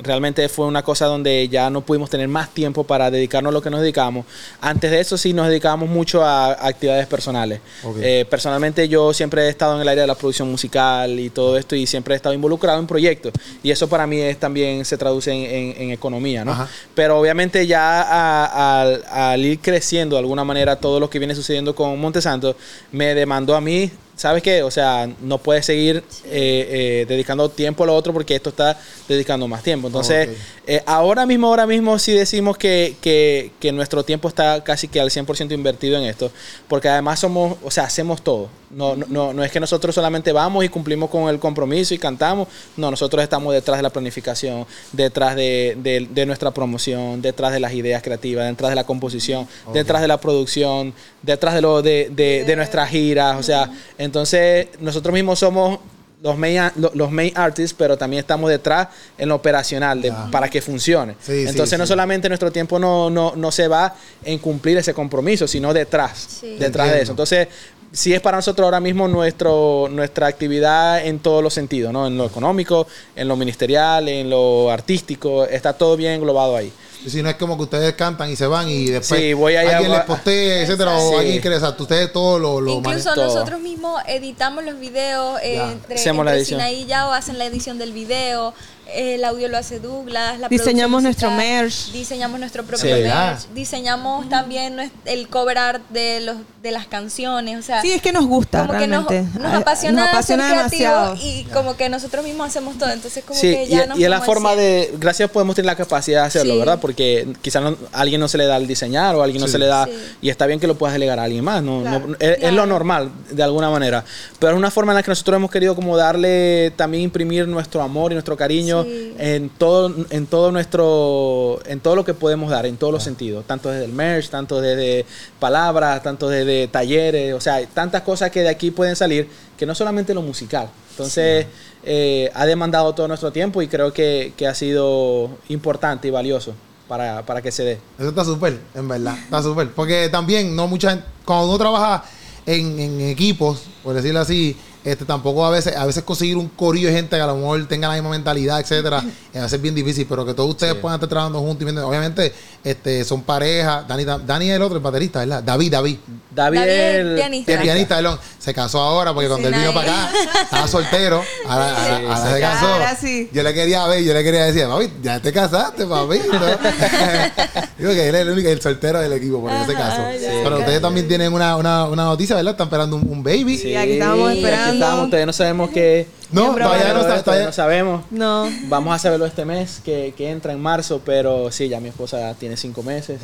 realmente 0.00 0.48
fue 0.48 0.64
una 0.66 0.84
cosa 0.84 1.06
donde 1.06 1.48
ya 1.48 1.70
no 1.70 1.80
pudimos 1.80 2.08
tener 2.08 2.28
más 2.28 2.50
tiempo 2.54 2.84
para 2.84 3.10
dedicarnos 3.10 3.50
a 3.50 3.52
lo 3.52 3.60
que 3.60 3.68
nos 3.68 3.80
dedicamos. 3.80 4.26
Antes 4.60 4.92
de 4.92 5.00
eso 5.00 5.18
sí 5.18 5.32
nos 5.32 5.48
dedicábamos 5.48 5.88
mucho 5.88 6.24
a 6.24 6.52
actividades 6.68 7.08
personales. 7.08 7.60
Eh, 8.00 8.24
personalmente 8.30 8.88
yo 8.88 9.12
siempre 9.12 9.42
he 9.46 9.48
estado 9.48 9.74
en 9.74 9.80
el 9.82 9.88
área 9.88 10.02
de 10.02 10.06
la 10.06 10.14
producción 10.14 10.48
musical 10.52 11.18
y 11.18 11.30
todo 11.30 11.58
esto 11.58 11.74
y 11.74 11.84
siempre 11.84 12.14
he 12.14 12.16
estado 12.16 12.32
involucrado 12.32 12.78
en 12.78 12.86
proyectos. 12.86 13.32
Y 13.60 13.72
eso 13.72 13.88
para 13.88 14.06
mí 14.06 14.20
es, 14.20 14.38
también 14.38 14.84
se 14.84 14.96
traduce 14.96 15.32
en, 15.32 15.42
en- 15.72 15.82
en 15.82 15.90
economía, 15.90 16.44
¿no? 16.44 16.52
Ajá. 16.52 16.68
Pero 16.94 17.18
obviamente 17.18 17.66
ya 17.66 18.02
a- 18.02 19.32
al 19.32 19.44
ir 19.44 19.58
creciendo 19.58 20.14
de 20.14 20.20
alguna 20.20 20.44
manera 20.44 20.76
todo 20.76 21.00
lo 21.00 21.10
que 21.10 21.18
viene 21.18 21.34
sucediendo 21.34 21.74
con 21.74 21.98
Montesanto 22.00 22.54
me 22.92 23.16
demandó 23.16 23.56
a 23.56 23.60
mí, 23.60 23.90
¿sabes 24.18 24.42
qué? 24.42 24.62
O 24.62 24.70
sea, 24.70 25.08
no 25.22 25.38
puedes 25.38 25.64
seguir 25.64 26.04
eh, 26.26 26.68
eh, 26.70 27.06
dedicando 27.08 27.48
tiempo 27.48 27.84
a 27.84 27.86
lo 27.86 27.94
otro 27.96 28.12
porque 28.12 28.34
esto 28.34 28.50
está 28.50 28.78
dedicando 29.08 29.48
más 29.48 29.62
tiempo. 29.62 29.86
Entonces, 29.86 30.28
eh, 30.66 30.82
ahora 30.84 31.24
mismo, 31.24 31.46
ahora 31.46 31.66
mismo 31.66 31.98
sí 31.98 32.12
decimos 32.12 32.58
que, 32.58 32.96
que- 33.00 33.52
que 33.58 33.72
nuestro 33.72 34.02
tiempo 34.04 34.28
está 34.28 34.62
casi 34.62 34.88
que 34.88 35.00
al 35.00 35.08
100% 35.10 35.52
invertido 35.54 35.96
en 35.96 36.04
esto, 36.04 36.30
porque 36.68 36.88
además 36.90 37.20
somos, 37.20 37.56
o 37.64 37.70
sea, 37.70 37.84
hacemos 37.84 38.20
todo. 38.22 38.50
No, 38.70 38.94
no- 38.96 39.06
no, 39.08 39.32
no 39.32 39.42
es 39.42 39.50
que 39.50 39.60
nosotros 39.60 39.94
solamente 39.94 40.30
vamos 40.30 40.62
y 40.62 40.68
cumplimos 40.68 41.08
con 41.08 41.30
el 41.30 41.38
compromiso 41.38 41.94
y 41.94 41.98
cantamos, 41.98 42.48
no, 42.76 42.90
nosotros 42.90 43.22
estamos 43.22 43.54
detrás 43.54 43.78
de 43.78 43.82
la 43.82 43.88
planificación, 43.88 44.66
detrás 44.92 45.36
de, 45.36 45.74
de- 45.80 46.06
de 46.10 46.26
nuestra 46.26 46.50
promoción, 46.50 47.22
detrás 47.22 47.52
de 47.52 47.60
las 47.60 47.72
ideas 47.72 48.02
creativas, 48.02 48.46
detrás 48.46 48.68
de 48.70 48.74
la 48.76 48.84
composición, 48.84 49.48
detrás 49.72 50.02
de 50.02 50.08
la 50.08 50.20
producción, 50.20 50.92
detrás 51.22 51.54
de, 51.54 51.60
lo, 51.62 51.80
de, 51.80 52.08
de- 52.10 52.44
de 52.44 52.56
nuestras 52.56 52.90
giras, 52.90 53.38
o 53.38 53.42
sea, 53.42 53.70
entonces 54.08 54.68
nosotros 54.80 55.12
mismos 55.14 55.38
somos 55.38 55.78
los 56.20 56.36
main, 56.36 56.60
los 56.94 57.10
main 57.12 57.32
artists, 57.36 57.74
pero 57.78 57.96
también 57.96 58.20
estamos 58.20 58.50
detrás 58.50 58.88
en 59.16 59.28
lo 59.28 59.36
operacional 59.36 60.02
de- 60.02 60.12
para 60.32 60.48
que 60.50 60.60
funcione. 60.60 61.14
Sí, 61.20 61.44
sí, 61.44 61.48
Entonces 61.48 61.78
no 61.78 61.84
sí. 61.86 61.90
solamente 61.90 62.28
nuestro 62.28 62.50
tiempo 62.50 62.78
no, 62.80 63.08
no, 63.08 63.34
no 63.36 63.52
se 63.52 63.68
va 63.68 63.94
en 64.24 64.38
cumplir 64.38 64.76
ese 64.78 64.92
compromiso, 64.92 65.46
sino 65.46 65.72
detrás, 65.72 66.18
Sí. 66.40 66.56
detrás 66.58 66.90
de 66.90 67.02
eso. 67.02 67.12
Entonces, 67.12 67.46
sí 67.92 68.12
es 68.12 68.20
para 68.20 68.36
nosotros 68.38 68.64
ahora 68.64 68.80
mismo 68.80 69.06
nuestro, 69.06 69.88
nuestra 69.92 70.26
actividad 70.26 71.06
en 71.06 71.20
todos 71.20 71.40
los 71.42 71.54
sentidos, 71.54 71.92
¿no? 71.92 72.06
En 72.08 72.18
lo 72.18 72.26
económico, 72.26 72.88
en 73.14 73.28
lo 73.28 73.36
ministerial, 73.36 74.08
en 74.08 74.28
lo 74.28 74.72
artístico, 74.72 75.44
está 75.44 75.72
todo 75.72 75.96
bien 75.96 76.14
englobado 76.14 76.56
ahí. 76.56 76.72
Si 77.06 77.22
no 77.22 77.28
es 77.30 77.36
como 77.36 77.56
que 77.56 77.62
ustedes 77.64 77.94
cantan 77.94 78.30
y 78.30 78.36
se 78.36 78.46
van 78.46 78.68
y 78.68 78.86
después 78.86 79.20
Sí, 79.20 79.32
voy 79.32 79.56
allá, 79.56 79.76
alguien 79.76 79.92
les 79.92 80.02
postea, 80.04 80.62
etcétera, 80.62 80.96
o 80.96 81.10
Sí. 81.10 81.16
alguien 81.16 81.40
quiere, 81.40 81.56
exacto, 81.56 81.84
ustedes 81.84 82.12
todo 82.12 82.38
lo, 82.38 82.60
lo 82.60 82.72
Incluso 82.72 83.14
nosotros 83.14 83.60
mismos 83.60 84.00
editamos 84.06 84.64
los 84.64 84.78
videos 84.80 85.38
eh, 85.42 85.56
entre, 85.62 85.94
Hacemos 85.94 86.24
la 86.24 86.32
entre 86.32 86.40
edición. 86.42 86.60
Sinaí 86.60 86.82
y 86.82 86.86
Yao 86.86 87.12
hacen 87.12 87.38
la 87.38 87.46
edición 87.46 87.78
del 87.78 87.92
video, 87.92 88.52
el 88.94 89.22
audio 89.24 89.48
lo 89.48 89.58
hace 89.58 89.80
Douglas, 89.80 90.38
la 90.38 90.48
Diseñamos 90.48 91.02
nuestro 91.02 91.30
musical, 91.30 91.50
merch. 91.62 91.92
diseñamos 91.92 92.40
nuestro 92.40 92.64
propio 92.64 92.86
Sí. 92.96 93.02
merch, 93.02 93.06
Ya. 93.06 93.38
diseñamos 93.54 94.28
también 94.28 94.90
el 95.04 95.28
cover 95.28 95.58
art 95.58 95.82
de 95.90 96.20
los 96.20 96.36
de 96.62 96.72
las 96.72 96.86
canciones, 96.88 97.56
o 97.58 97.62
sea, 97.62 97.80
Sí, 97.82 97.92
es 97.92 98.02
que 98.02 98.12
nos 98.12 98.26
gusta 98.26 98.66
como 98.66 98.78
que 98.78 98.86
nos, 98.88 99.06
realmente. 99.06 99.38
nos 99.38 99.54
apasiona, 99.54 100.00
nos 100.02 100.08
apasiona 100.12 100.48
ser 100.48 100.56
demasiado. 100.56 101.14
y 101.22 101.44
como 101.52 101.76
que 101.76 101.88
nosotros 101.88 102.24
mismos 102.24 102.48
hacemos 102.48 102.76
todo, 102.76 102.90
entonces 102.90 103.22
como 103.24 103.38
Sí, 103.38 103.52
que 103.52 103.64
y, 103.64 103.68
ya 103.68 103.86
nos 103.86 103.96
y 103.98 104.02
es 104.04 104.10
la 104.10 104.20
forma 104.22 104.56
de, 104.56 104.92
gracias 104.98 105.30
podemos 105.30 105.54
tener 105.54 105.66
la 105.66 105.76
capacidad 105.76 106.22
de 106.22 106.26
hacerlo, 106.26 106.54
Sí. 106.54 106.58
¿verdad? 106.58 106.78
Porque 106.80 107.28
quizás 107.42 107.62
no- 107.62 107.76
a 107.92 108.00
alguien 108.00 108.20
no 108.20 108.26
se 108.26 108.38
le 108.38 108.46
da 108.46 108.56
el 108.56 108.66
diseñar 108.66 109.14
o 109.14 109.20
a 109.20 109.24
alguien 109.24 109.40
no 109.40 109.46
Sí. 109.46 109.52
se 109.52 109.58
le 109.58 109.66
da, 109.66 109.84
Sí. 109.86 109.92
y 110.22 110.30
está 110.30 110.46
bien 110.46 110.58
que 110.58 110.66
lo 110.66 110.76
puedas 110.76 110.94
delegar 110.94 111.20
a 111.20 111.24
alguien 111.24 111.44
más, 111.44 111.62
¿no? 111.62 111.80
Claro. 111.82 112.06
No- 112.08 112.14
es, 112.18 112.30
es 112.38 112.42
lo 112.42 112.48
Claro. 112.50 112.66
normal, 112.66 113.10
de 113.30 113.42
alguna 113.44 113.70
manera, 113.70 114.04
pero 114.40 114.52
es 114.52 114.58
una 114.58 114.70
forma 114.72 114.92
en 114.92 114.96
la 114.96 115.02
que 115.04 115.10
nosotros 115.12 115.36
hemos 115.36 115.50
querido 115.52 115.76
como 115.76 115.96
darle, 115.96 116.72
también 116.74 117.04
imprimir 117.04 117.46
nuestro 117.46 117.82
amor 117.82 118.10
y 118.10 118.14
nuestro 118.16 118.36
cariño 118.36 118.77
Sí. 118.84 119.14
en 119.18 119.48
todo, 119.50 119.94
en 120.10 120.26
todo 120.26 120.52
nuestro, 120.52 121.60
en 121.66 121.80
todo 121.80 121.96
lo 121.96 122.04
que 122.04 122.14
podemos 122.14 122.50
dar, 122.50 122.66
en 122.66 122.76
todos 122.76 122.92
los 122.92 123.02
sentidos, 123.02 123.44
tanto 123.46 123.70
desde 123.70 123.84
el 123.84 123.92
merch, 123.92 124.28
tanto 124.30 124.60
desde 124.60 125.04
palabras, 125.38 126.02
tanto 126.02 126.28
desde 126.28 126.68
talleres, 126.68 127.34
o 127.34 127.40
sea, 127.40 127.66
tantas 127.66 128.02
cosas 128.02 128.30
que 128.30 128.42
de 128.42 128.48
aquí 128.48 128.70
pueden 128.70 128.96
salir, 128.96 129.28
que 129.56 129.66
no 129.66 129.74
solamente 129.74 130.14
lo 130.14 130.22
musical. 130.22 130.68
Entonces, 130.90 131.46
eh, 131.84 132.30
ha 132.34 132.44
demandado 132.44 132.94
todo 132.94 133.06
nuestro 133.06 133.30
tiempo 133.30 133.62
y 133.62 133.68
creo 133.68 133.92
que, 133.92 134.32
que 134.36 134.46
ha 134.46 134.54
sido 134.54 135.30
importante 135.48 136.08
y 136.08 136.10
valioso 136.10 136.54
para, 136.88 137.24
para 137.24 137.40
que 137.40 137.52
se 137.52 137.62
dé. 137.62 137.78
Eso 137.98 138.08
está 138.08 138.24
súper, 138.24 138.58
en 138.74 138.88
verdad. 138.88 139.16
Está 139.16 139.42
súper. 139.42 139.70
Porque 139.70 140.08
también, 140.08 140.56
no 140.56 140.66
mucha 140.66 140.90
gente, 140.90 141.06
cuando 141.24 141.46
uno 141.46 141.58
trabaja 141.58 142.04
en, 142.46 142.80
en 142.80 143.00
equipos, 143.02 143.62
por 143.84 143.94
decirlo 143.94 144.20
así, 144.20 144.56
este 144.92 145.04
tampoco 145.04 145.44
a 145.44 145.50
veces, 145.50 145.76
a 145.76 145.84
veces 145.86 146.02
conseguir 146.02 146.36
un 146.36 146.48
corillo 146.48 146.88
de 146.88 146.94
gente 146.94 147.16
que 147.16 147.22
a 147.22 147.26
lo 147.26 147.36
mejor 147.36 147.66
tenga 147.68 147.88
la 147.88 147.94
misma 147.94 148.10
mentalidad, 148.10 148.60
etcétera, 148.60 148.98
a 148.98 149.02
veces 149.34 149.52
es 149.52 149.62
bien 149.62 149.74
difícil, 149.74 150.06
pero 150.08 150.24
que 150.26 150.34
todos 150.34 150.50
ustedes 150.50 150.74
Sí. 150.74 150.78
puedan 150.80 150.96
estar 150.96 151.08
trabajando 151.08 151.40
juntos 151.40 151.62
y 151.62 151.64
viendo- 151.64 151.86
obviamente, 151.88 152.32
este, 152.64 153.04
son 153.04 153.22
pareja, 153.22 153.84
Dani, 153.88 154.04
Dani 154.04 154.50
es 154.50 154.56
el 154.56 154.62
otro, 154.62 154.76
el 154.78 154.82
baterista, 154.82 155.20
¿verdad? 155.20 155.42
David, 155.42 155.72
David. 155.72 155.96
David, 156.30 156.58
David, 156.58 156.72
el 156.72 157.14
pianista. 157.16 157.52
El 157.52 157.60
pianista, 157.60 157.96
perdón, 157.96 158.18
se 158.38 158.54
casó 158.54 158.80
ahora 158.80 159.12
porque 159.12 159.28
cuando 159.28 159.48
él 159.48 159.54
vino 159.54 159.72
para 159.74 160.06
acá 160.08 160.18
estaba 160.42 160.68
soltero. 160.68 161.22
Ahora, 161.48 161.74
Sí, 161.78 162.32
se 162.34 162.40
casó. 162.40 162.66
Ahora 162.66 162.96
sí. 162.96 163.30
Yo 163.32 163.42
le 163.42 163.54
quería 163.54 163.86
ver, 163.86 164.02
yo 164.04 164.12
le 164.14 164.22
quería 164.22 164.44
decir, 164.44 164.66
papi, 164.66 164.90
ya 165.02 165.20
te 165.20 165.32
casaste, 165.32 165.84
papi. 165.86 166.18
Digo 167.78 167.90
que 167.92 168.08
él 168.08 168.14
es 168.14 168.20
el 168.22 168.30
único, 168.30 168.48
el 168.48 168.60
soltero 168.60 169.00
del 169.00 169.12
equipo, 169.12 169.40
por 169.40 169.52
eso 169.52 169.66
se 169.66 169.74
casó. 169.74 170.02
Ajá, 170.02 170.16
ya. 170.16 170.30
Pero 170.42 170.58
ustedes 170.58 170.80
también 170.80 171.08
tienen 171.08 171.32
una, 171.32 171.56
una, 171.56 171.84
una 171.86 172.04
noticia, 172.04 172.36
¿verdad? 172.36 172.52
Están 172.52 172.66
esperando 172.66 172.96
un, 172.96 173.08
un 173.08 173.22
baby. 173.22 173.56
Sí, 173.58 173.74
aquí 173.76 173.92
estábamos 173.92 174.30
aquí 174.30 174.38
esperando. 174.38 174.77
Estamos, 174.84 175.06
todavía 175.06 175.26
no 175.26 175.32
sabemos 175.32 175.70
qué. 175.70 176.06
No, 176.30 176.42
todavía 176.54 176.60
no, 176.62 176.68
bravo. 176.68 176.84
está- 176.84 177.00
todavía 177.00 177.22
todavía- 177.24 177.46
no 177.46 177.52
sabemos. 177.52 178.04
No. 178.10 178.50
Vamos 178.68 178.94
a 178.94 178.98
saberlo 178.98 179.24
este 179.24 179.46
mes, 179.46 179.80
que, 179.82 180.12
que 180.14 180.30
entra 180.30 180.52
en 180.52 180.60
marzo, 180.60 181.00
pero 181.02 181.50
sí, 181.50 181.70
ya 181.70 181.80
mi 181.80 181.88
esposa 181.88 182.34
tiene 182.38 182.54
cinco 182.58 182.82
meses 182.82 183.18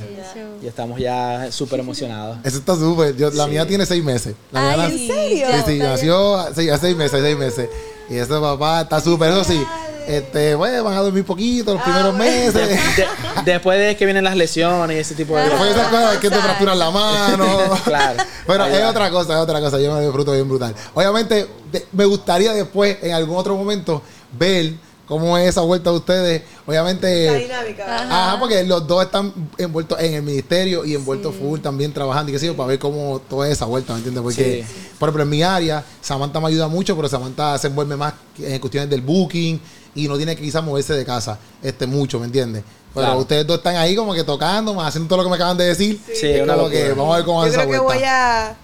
y 0.63 0.67
estamos 0.67 0.99
ya 0.99 1.49
súper 1.53 1.81
emocionados. 1.81 2.39
Eso 2.45 2.57
está 2.57 2.75
súper. 2.77 3.15
La 3.35 3.45
Sí. 3.45 3.51
mía 3.51 3.67
tiene 3.67 3.85
seis 3.85 4.03
meses. 4.03 4.35
La 4.51 4.71
Ay, 4.71 4.77
mía 4.77 4.87
¿en 4.87 4.93
nació- 4.93 5.15
serio? 5.15 5.47
Sí, 5.67 5.73
sí, 5.73 5.79
nació 5.81 6.37
hace 6.37 6.79
seis 6.79 6.97
meses, 6.97 7.21
seis 7.23 7.37
meses. 7.37 7.69
Y 8.09 8.17
ese 8.17 8.33
papá 8.41 8.81
está 8.81 8.99
súper. 9.03 9.31
Eso 9.33 9.45
sí, 9.45 9.63
este, 10.07 10.55
bueno, 10.55 10.85
van 10.85 10.95
a 10.97 11.01
dormir 11.01 11.25
poquito 11.25 11.75
los 11.75 11.83
primeros 11.83 12.15
meses. 12.17 12.55
De- 12.55 13.07
después 13.45 13.79
de 13.79 13.97
que 13.97 14.05
vienen 14.05 14.25
las 14.25 14.37
lesiones 14.37 14.97
y 14.97 15.01
ese 15.01 15.15
tipo 15.15 15.37
de 15.37 15.45
Después 15.45 15.63
de 15.75 15.81
esas 15.81 15.89
cosas, 15.89 16.17
que 16.19 16.31
te 16.31 16.37
fracturan 16.37 16.79
la 16.79 16.91
mano. 16.91 17.47
Claro. 17.85 18.23
Pero 18.47 18.65
es 18.67 18.85
otra 18.85 19.11
cosa, 19.11 19.35
es 19.35 19.39
otra 19.41 19.61
cosa. 19.61 19.81
Yo 19.81 19.95
me 19.95 20.01
disfruto 20.03 20.33
bien 20.33 20.49
brutal. 20.49 20.75
Obviamente, 20.95 21.47
de- 21.73 21.87
me 21.93 22.05
gustaría 22.05 22.53
después, 22.53 22.99
en 23.03 23.13
algún 23.13 23.37
otro 23.37 23.57
momento, 23.57 24.03
ver 24.39 24.73
¿Cómo 25.07 25.37
es 25.37 25.51
esa 25.51 25.61
vuelta 25.61 25.91
de 25.91 25.97
ustedes? 25.99 26.43
Obviamente. 26.67 27.27
La 27.31 27.35
dinámica. 27.37 28.05
Ajá, 28.31 28.41
porque 28.41 28.65
los 28.65 28.87
dos 28.87 29.05
están 29.05 29.35
envueltos 29.59 30.01
en 30.01 30.15
el 30.15 30.23
ministerio 30.23 30.83
y 30.83 30.95
envueltos 30.95 31.35
full 31.35 31.61
también 31.61 31.93
trabajando 31.93 32.31
y 32.31 32.33
qué 32.33 32.39
sé 32.39 32.47
yo, 32.47 32.57
para 32.57 32.69
ver 32.69 32.79
cómo 32.79 33.21
toda 33.29 33.47
esa 33.51 33.67
vuelta, 33.67 33.93
¿me 33.93 33.99
entiendes? 33.99 34.23
Porque, 34.23 34.65
Sí. 34.67 34.75
por 34.99 35.11
ejemplo, 35.11 35.25
en 35.25 35.29
mi 35.29 35.43
área, 35.43 35.85
Samantha 36.01 36.41
me 36.41 36.49
ayuda 36.49 36.69
mucho, 36.69 36.97
pero 36.97 37.07
Samantha 37.11 37.59
se 37.59 37.67
envuelve 37.67 37.97
más 37.97 38.15
en 38.39 38.59
cuestiones 38.59 38.89
del 38.89 39.03
booking 39.03 39.61
y 39.95 40.09
no 40.09 40.17
tiene 40.17 40.35
que 40.37 40.43
quizás 40.43 40.63
moverse 40.65 40.93
de 40.95 41.05
casa 41.05 41.39
este 41.63 41.87
mucho, 41.87 42.19
¿me 42.19 42.27
entiendes? 42.27 42.63
Pero 42.95 43.07
Claro. 43.07 43.21
ustedes 43.21 43.47
dos 43.47 43.59
están 43.59 43.77
ahí 43.77 43.97
como 43.97 44.15
que 44.15 44.23
tocando, 44.25 44.73
más 44.75 44.89
haciendo 44.89 45.09
todo 45.09 45.19
lo 45.19 45.25
que 45.25 45.31
me 45.31 45.37
acaban 45.37 45.57
de 45.57 45.65
decir. 45.65 46.01
Sí, 46.15 46.27
Es 46.29 46.43
una 46.43 46.55
como 46.55 46.69
que 46.71 46.91
vamos 46.91 47.13
a 47.13 47.17
ver 47.17 47.25
cómo 47.25 47.39
va 47.41 47.47
Yo 47.49 47.53
creo 47.55 47.71
que 47.71 47.79
vuelta. 47.79 47.95
voy 47.95 48.03
a 48.05 48.57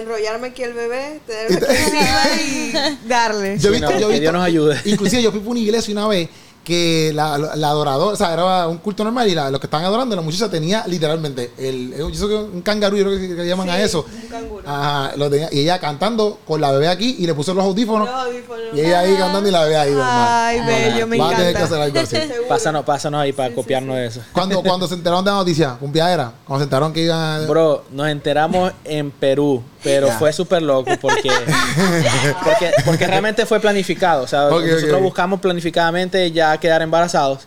enrollarme 0.00 0.48
aquí 0.48 0.62
el 0.64 0.72
bebé, 0.74 1.20
tenerme 1.26 1.56
aquí 1.66 1.76
encima 1.76 3.02
y 3.04 3.08
darle. 3.08 3.58
Yo 3.58 3.70
he 3.70 3.74
Sí, 3.74 3.80
visto, 3.80 3.90
no, 3.92 3.98
yo 4.00 4.08
que 4.08 4.14
Dios 4.14 4.20
visto- 4.20 4.32
nos 4.32 4.44
ayude. 4.44 4.80
Inclusive 4.84 5.22
yo 5.22 5.30
fui 5.30 5.40
para 5.40 5.50
una 5.52 5.60
iglesia 5.60 5.92
una 5.92 6.08
vez 6.08 6.28
que 6.68 7.12
la, 7.14 7.38
la 7.38 7.68
adoradora, 7.70 8.12
o 8.12 8.16
sea, 8.16 8.34
era 8.34 8.68
un 8.68 8.76
culto 8.76 9.02
normal 9.02 9.26
y 9.26 9.34
la- 9.34 9.50
los 9.50 9.58
que 9.58 9.66
estaban 9.66 9.86
adorando, 9.86 10.14
la 10.14 10.20
muchacha 10.20 10.50
tenía 10.50 10.84
literalmente 10.86 11.50
el, 11.56 11.94
que 11.96 12.02
un 12.34 12.60
cangarú, 12.60 12.98
yo 12.98 13.04
creo 13.04 13.18
que, 13.18 13.34
que 13.36 13.46
llaman 13.48 13.70
a 13.70 13.80
eso. 13.80 14.04
un 14.22 14.28
canguro. 14.28 14.62
Ajá, 14.68 15.12
lo 15.16 15.30
tenía, 15.30 15.48
y 15.50 15.60
ella 15.60 15.78
cantando 15.78 16.40
con 16.46 16.60
la 16.60 16.70
bebé 16.72 16.88
aquí 16.88 17.16
y 17.18 17.26
le 17.26 17.32
puso 17.32 17.54
los 17.54 17.64
audífonos. 17.64 18.06
Los 18.06 18.18
audífonos. 18.26 18.64
Y 18.74 18.80
ella 18.80 19.00
ahí 19.00 19.14
cantando 19.16 19.48
y 19.48 19.52
la 19.52 19.62
bebé 19.62 19.76
ahí. 19.78 19.94
Ay, 19.98 20.58
normal. 20.58 20.66
bello, 20.92 21.06
me 21.06 21.18
Va 21.18 21.26
a 21.30 21.36
tener 21.36 21.54
que 21.54 21.62
encanta. 21.62 21.64
hacer 21.76 21.80
algo 21.80 22.00
así. 22.00 22.16
Pásanos, 22.48 22.84
pásanos 22.84 23.20
ahí 23.22 23.32
para 23.32 23.54
copiarnos 23.54 23.96
de 23.96 24.06
eso. 24.06 24.20
Cuando, 24.32 24.62
cuando 24.62 24.86
se 24.86 24.94
enteraron 24.94 25.24
de 25.24 25.30
la 25.30 25.36
noticia, 25.38 25.70
cumpliadera, 25.80 26.32
cuando 26.46 26.60
se 26.60 26.64
enteraron 26.64 26.92
que 26.92 27.00
iban 27.04 27.46
Bro, 27.48 27.84
nos 27.92 28.08
enteramos 28.08 28.72
en 28.84 29.10
Perú, 29.10 29.62
pero 29.82 30.08
fue 30.12 30.32
súper 30.32 30.62
loco 30.62 30.90
porque, 31.00 31.30
porque, 32.44 32.72
porque 32.84 33.06
realmente 33.06 33.46
fue 33.46 33.60
planificado. 33.60 34.22
O 34.22 34.26
sea, 34.26 34.48
nosotros 34.50 35.02
buscamos 35.02 35.40
planificadamente 35.40 36.30
ya 36.32 36.58
quedar 36.58 36.82
embarazados. 36.82 37.46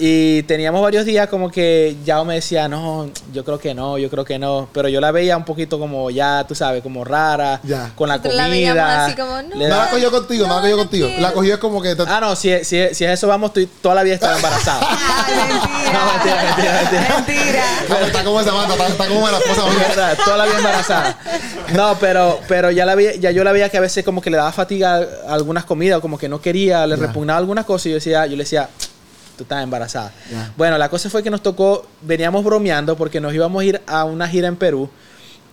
Y 0.00 0.44
teníamos 0.44 0.80
varios 0.80 1.04
días 1.04 1.28
como 1.28 1.50
que 1.50 1.96
ya 2.04 2.22
me 2.22 2.34
decía, 2.36 2.68
no, 2.68 3.10
yo 3.32 3.44
creo 3.44 3.58
que 3.58 3.74
no, 3.74 3.98
yo 3.98 4.08
creo 4.08 4.24
que 4.24 4.38
no. 4.38 4.68
Pero 4.72 4.88
yo 4.88 5.00
la 5.00 5.10
veía 5.10 5.36
un 5.36 5.44
poquito 5.44 5.78
como 5.78 6.08
ya, 6.10 6.44
tú 6.46 6.54
sabes, 6.54 6.84
como 6.84 7.04
rara, 7.04 7.60
Ya. 7.64 7.90
con 7.96 8.08
la 8.08 8.16
la 8.18 8.22
comida. 8.22 8.48
veíamos 8.48 8.84
así 8.84 9.16
como, 9.16 9.42
no. 9.42 9.56
No 9.56 9.68
la 9.68 9.90
cogió 9.90 10.10
contigo, 10.12 10.46
no, 10.46 10.54
la 10.54 10.60
cogió 10.60 10.76
contigo. 10.76 11.08
La 11.18 11.32
cogió 11.32 11.54
es 11.54 11.60
como 11.60 11.82
que. 11.82 11.96
Ah, 12.06 12.18
no, 12.20 12.36
si, 12.36 12.50
si, 12.64 12.94
si 12.94 13.04
es 13.04 13.10
eso 13.10 13.26
vamos, 13.26 13.48
estoy 13.48 13.66
toda 13.66 13.96
la 13.96 14.02
vida 14.04 14.14
estaba 14.14 14.36
embarazada. 14.36 14.86
Ay, 14.88 15.34
mentira. 15.52 15.92
No, 15.92 16.12
mentira, 16.12 16.44
mentira, 16.44 16.80
mentira. 16.82 17.14
Mentira. 17.16 17.62
Ah, 17.90 18.06
está 18.06 18.24
como 18.24 18.40
esa 18.40 18.52
banda, 18.52 18.74
está, 18.74 18.86
está 18.86 19.06
como 19.08 19.28
la 19.28 19.38
esposa 19.38 19.62
verdad, 19.88 20.18
toda 20.24 20.36
la 20.36 20.44
vida 20.46 20.58
embarazada. 20.58 21.18
No, 21.74 21.96
pero, 21.98 22.38
pero 22.46 22.70
ya 22.70 22.86
la 22.86 22.94
veía, 22.94 23.16
ya 23.16 23.32
yo 23.32 23.42
la 23.42 23.50
veía 23.50 23.68
que 23.68 23.78
a 23.78 23.80
veces 23.80 24.04
como 24.04 24.20
que 24.22 24.30
le 24.30 24.36
daba 24.36 24.52
fatiga 24.52 25.00
a 25.28 25.34
algunas 25.34 25.64
comidas, 25.64 26.00
como 26.00 26.18
que 26.18 26.28
no 26.28 26.40
quería, 26.40 26.86
le 26.86 26.96
Ya. 26.96 27.02
repugnaba 27.06 27.38
algunas 27.40 27.64
cosas 27.64 27.86
y 27.86 27.88
yo 27.90 27.94
decía, 27.96 28.24
yo 28.26 28.36
le 28.36 28.44
decía, 28.44 28.68
tú 29.38 29.44
estás 29.44 29.62
embarazada. 29.62 30.12
Bueno, 30.56 30.76
la 30.76 30.90
cosa 30.90 31.08
fue 31.08 31.22
que 31.22 31.30
nos 31.30 31.42
tocó, 31.42 31.86
veníamos 32.02 32.44
bromeando 32.44 32.96
porque 32.96 33.20
nos 33.20 33.32
íbamos 33.32 33.62
a 33.62 33.64
ir 33.64 33.80
a 33.86 34.04
una 34.04 34.28
gira 34.28 34.48
en 34.48 34.56
Perú. 34.56 34.90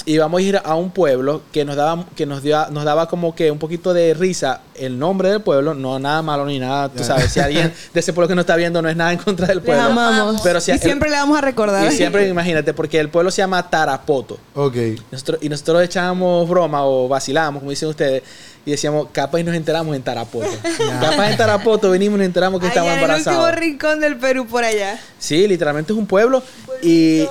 Íbamos 0.08 0.38
a 0.40 0.42
ir 0.44 0.62
a 0.64 0.76
un 0.76 0.92
pueblo 0.92 1.42
que 1.52 1.66
nos 1.66 1.76
daba, 1.76 2.06
que 2.16 2.28
nos 2.28 2.44
dio, 2.44 2.70
nos 2.70 2.84
daba 2.84 3.08
como 3.08 3.34
que 3.34 3.50
un 3.50 3.58
poquito 3.58 3.92
de 3.92 4.14
risa 4.14 4.62
el 4.76 5.00
nombre 5.00 5.30
del 5.32 5.42
pueblo, 5.42 5.74
no 5.74 5.98
nada 5.98 6.22
malo 6.22 6.46
ni 6.46 6.60
nada, 6.60 6.90
tú 6.90 7.00
Ya. 7.00 7.06
sabes, 7.06 7.32
si 7.34 7.40
alguien 7.40 7.74
de 7.94 8.00
ese 8.00 8.14
pueblo 8.14 8.28
que 8.28 8.36
nos 8.36 8.44
está 8.44 8.56
viendo 8.56 8.84
no 8.84 8.90
es 8.90 8.96
nada 8.96 9.14
en 9.14 9.18
contra 9.18 9.48
del 9.48 9.62
pueblo. 9.64 9.82
amamos. 9.82 10.42
Pero 10.44 10.62
si 10.62 10.70
y 10.70 10.74
el- 10.76 10.80
siempre 10.80 11.10
le 11.10 11.16
vamos 11.16 11.36
a 11.36 11.42
recordar. 11.42 11.92
y 11.92 11.96
siempre 11.96 12.28
imagínate, 12.28 12.72
porque 12.76 13.00
el 13.00 13.10
pueblo 13.10 13.32
se 13.32 13.38
llama 13.42 13.68
Tarapoto. 13.68 14.38
Ok. 14.54 14.76
Nosotros, 15.12 15.40
y 15.42 15.50
nosotros 15.50 15.82
echábamos 15.84 16.48
broma 16.48 16.86
o 16.86 17.08
vacilábamos, 17.08 17.62
como 17.62 17.72
dicen 17.72 17.90
ustedes, 17.90 18.22
y 18.66 18.72
decíamos, 18.72 19.08
capaz 19.12 19.40
y 19.40 19.44
nos 19.44 19.56
enteramos 19.56 19.96
en 19.96 20.02
Tarapoto. 20.02 20.50
capaz 21.02 21.30
en 21.30 21.38
Tarapoto 21.38 21.92
venimos 21.92 22.16
y 22.16 22.20
nos 22.20 22.26
enteramos 22.26 22.60
que 22.60 22.68
estamos 22.68 22.92
en 22.92 22.98
el 22.98 23.04
último 23.04 23.32
embarazados. 23.32 23.60
rincón 23.60 24.00
del 24.00 24.18
Perú 24.18 24.48
por 24.48 24.64
allá. 24.64 25.00
Sí, 25.20 25.48
literalmente 25.48 25.94
es 25.94 26.00
un 26.00 26.08
pueblo. 26.08 26.42
Y, 26.82 27.28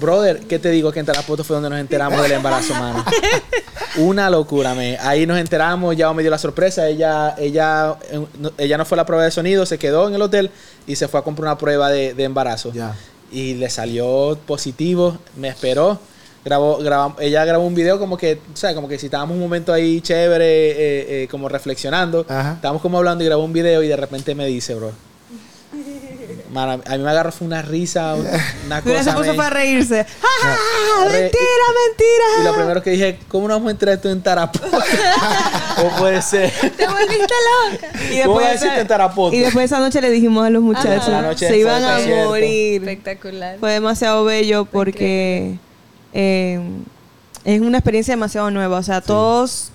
brother, 0.00 0.40
¿qué 0.40 0.58
te 0.58 0.70
digo? 0.70 0.90
Que 0.90 1.00
en 1.00 1.06
Tarapoto 1.06 1.44
fue 1.44 1.54
donde 1.54 1.68
nos 1.68 1.78
enteramos 1.78 2.22
del 2.22 2.32
embarazo, 2.32 2.72
mano. 2.74 3.04
Una 3.96 4.30
locura, 4.30 4.74
me. 4.74 4.96
Ahí 4.98 5.26
nos 5.26 5.38
enteramos, 5.38 5.94
ya 5.94 6.10
me 6.14 6.22
dio 6.22 6.30
la 6.30 6.38
sorpresa. 6.38 6.88
Ella, 6.88 7.34
ella, 7.38 7.96
ella 8.56 8.78
no 8.78 8.86
fue 8.86 8.96
a 8.96 8.98
la 8.98 9.06
prueba 9.06 9.24
de 9.24 9.30
sonido, 9.30 9.66
se 9.66 9.76
quedó 9.76 10.08
en 10.08 10.14
el 10.14 10.22
hotel 10.22 10.50
y 10.86 10.96
se 10.96 11.06
fue 11.06 11.20
a 11.20 11.22
comprar 11.22 11.48
una 11.48 11.58
prueba 11.58 11.90
de, 11.90 12.14
de 12.14 12.24
embarazo. 12.24 12.72
Ya. 12.72 12.94
Y 13.30 13.54
le 13.54 13.68
salió 13.68 14.38
positivo, 14.46 15.18
me 15.36 15.48
esperó. 15.48 16.00
Grabó, 16.44 16.78
grabam- 16.80 17.14
ella 17.20 17.44
grabó 17.44 17.64
un 17.64 17.74
video 17.74 17.98
como 18.00 18.16
que, 18.16 18.40
o 18.52 18.56
sea, 18.56 18.74
como 18.74 18.88
que 18.88 18.98
si 18.98 19.06
estábamos 19.06 19.34
un 19.36 19.40
momento 19.40 19.72
ahí 19.72 20.00
chévere, 20.00 20.44
eh, 20.70 20.74
eh, 21.22 21.28
como 21.30 21.48
reflexionando. 21.48 22.26
Ajá. 22.28 22.54
Estábamos 22.54 22.82
como 22.82 22.98
hablando 22.98 23.22
y 23.22 23.26
grabó 23.28 23.44
un 23.44 23.52
video 23.52 23.82
y 23.82 23.88
de 23.88 23.96
repente 23.96 24.34
me 24.34 24.46
dice, 24.46 24.74
bro. 24.74 24.92
A 26.54 26.76
mí 26.76 27.02
me 27.02 27.10
agarró 27.10 27.32
fue 27.32 27.46
una 27.46 27.62
risa, 27.62 28.14
una 28.66 28.82
cosa. 28.82 29.02
se 29.04 29.12
puso 29.12 29.34
para 29.36 29.50
reírse. 29.50 30.04
¡Ah! 30.22 30.56
¡Mentira, 31.04 31.30
mentira! 31.30 32.24
Y 32.40 32.44
lo 32.44 32.54
primero 32.54 32.82
que 32.82 32.90
dije, 32.90 33.18
¿cómo 33.28 33.48
nos 33.48 33.56
vamos 33.56 33.68
a 33.68 33.70
entrar 33.70 33.94
esto 33.94 34.10
en 34.10 34.20
Tarapoto? 34.22 34.68
¿Cómo 35.76 35.96
puede 35.96 36.20
ser? 36.20 36.50
Te 36.76 36.86
volviste 36.86 37.34
loca. 37.70 37.86
Y 38.12 38.20
¿Cómo 38.22 38.38
después, 38.40 38.52
decirte 38.60 38.80
en 38.80 38.86
Tarapoto? 38.86 39.34
y 39.34 39.38
después 39.40 39.64
esa 39.64 39.78
noche 39.78 40.02
le 40.02 40.10
dijimos 40.10 40.44
a 40.46 40.50
los 40.50 40.62
muchachos, 40.62 41.08
Esa 41.08 41.34
se 41.38 41.56
iban 41.56 41.82
a 41.84 41.98
morir. 42.26 42.82
Espectacular. 42.82 43.56
Fue 43.58 43.72
demasiado 43.72 44.24
bello 44.24 44.66
porque 44.66 45.56
eh, 46.12 46.60
es 47.44 47.60
una 47.60 47.78
experiencia 47.78 48.12
demasiado 48.12 48.50
nueva. 48.50 48.78
O 48.78 48.82
sea, 48.82 49.00
todos, 49.00 49.70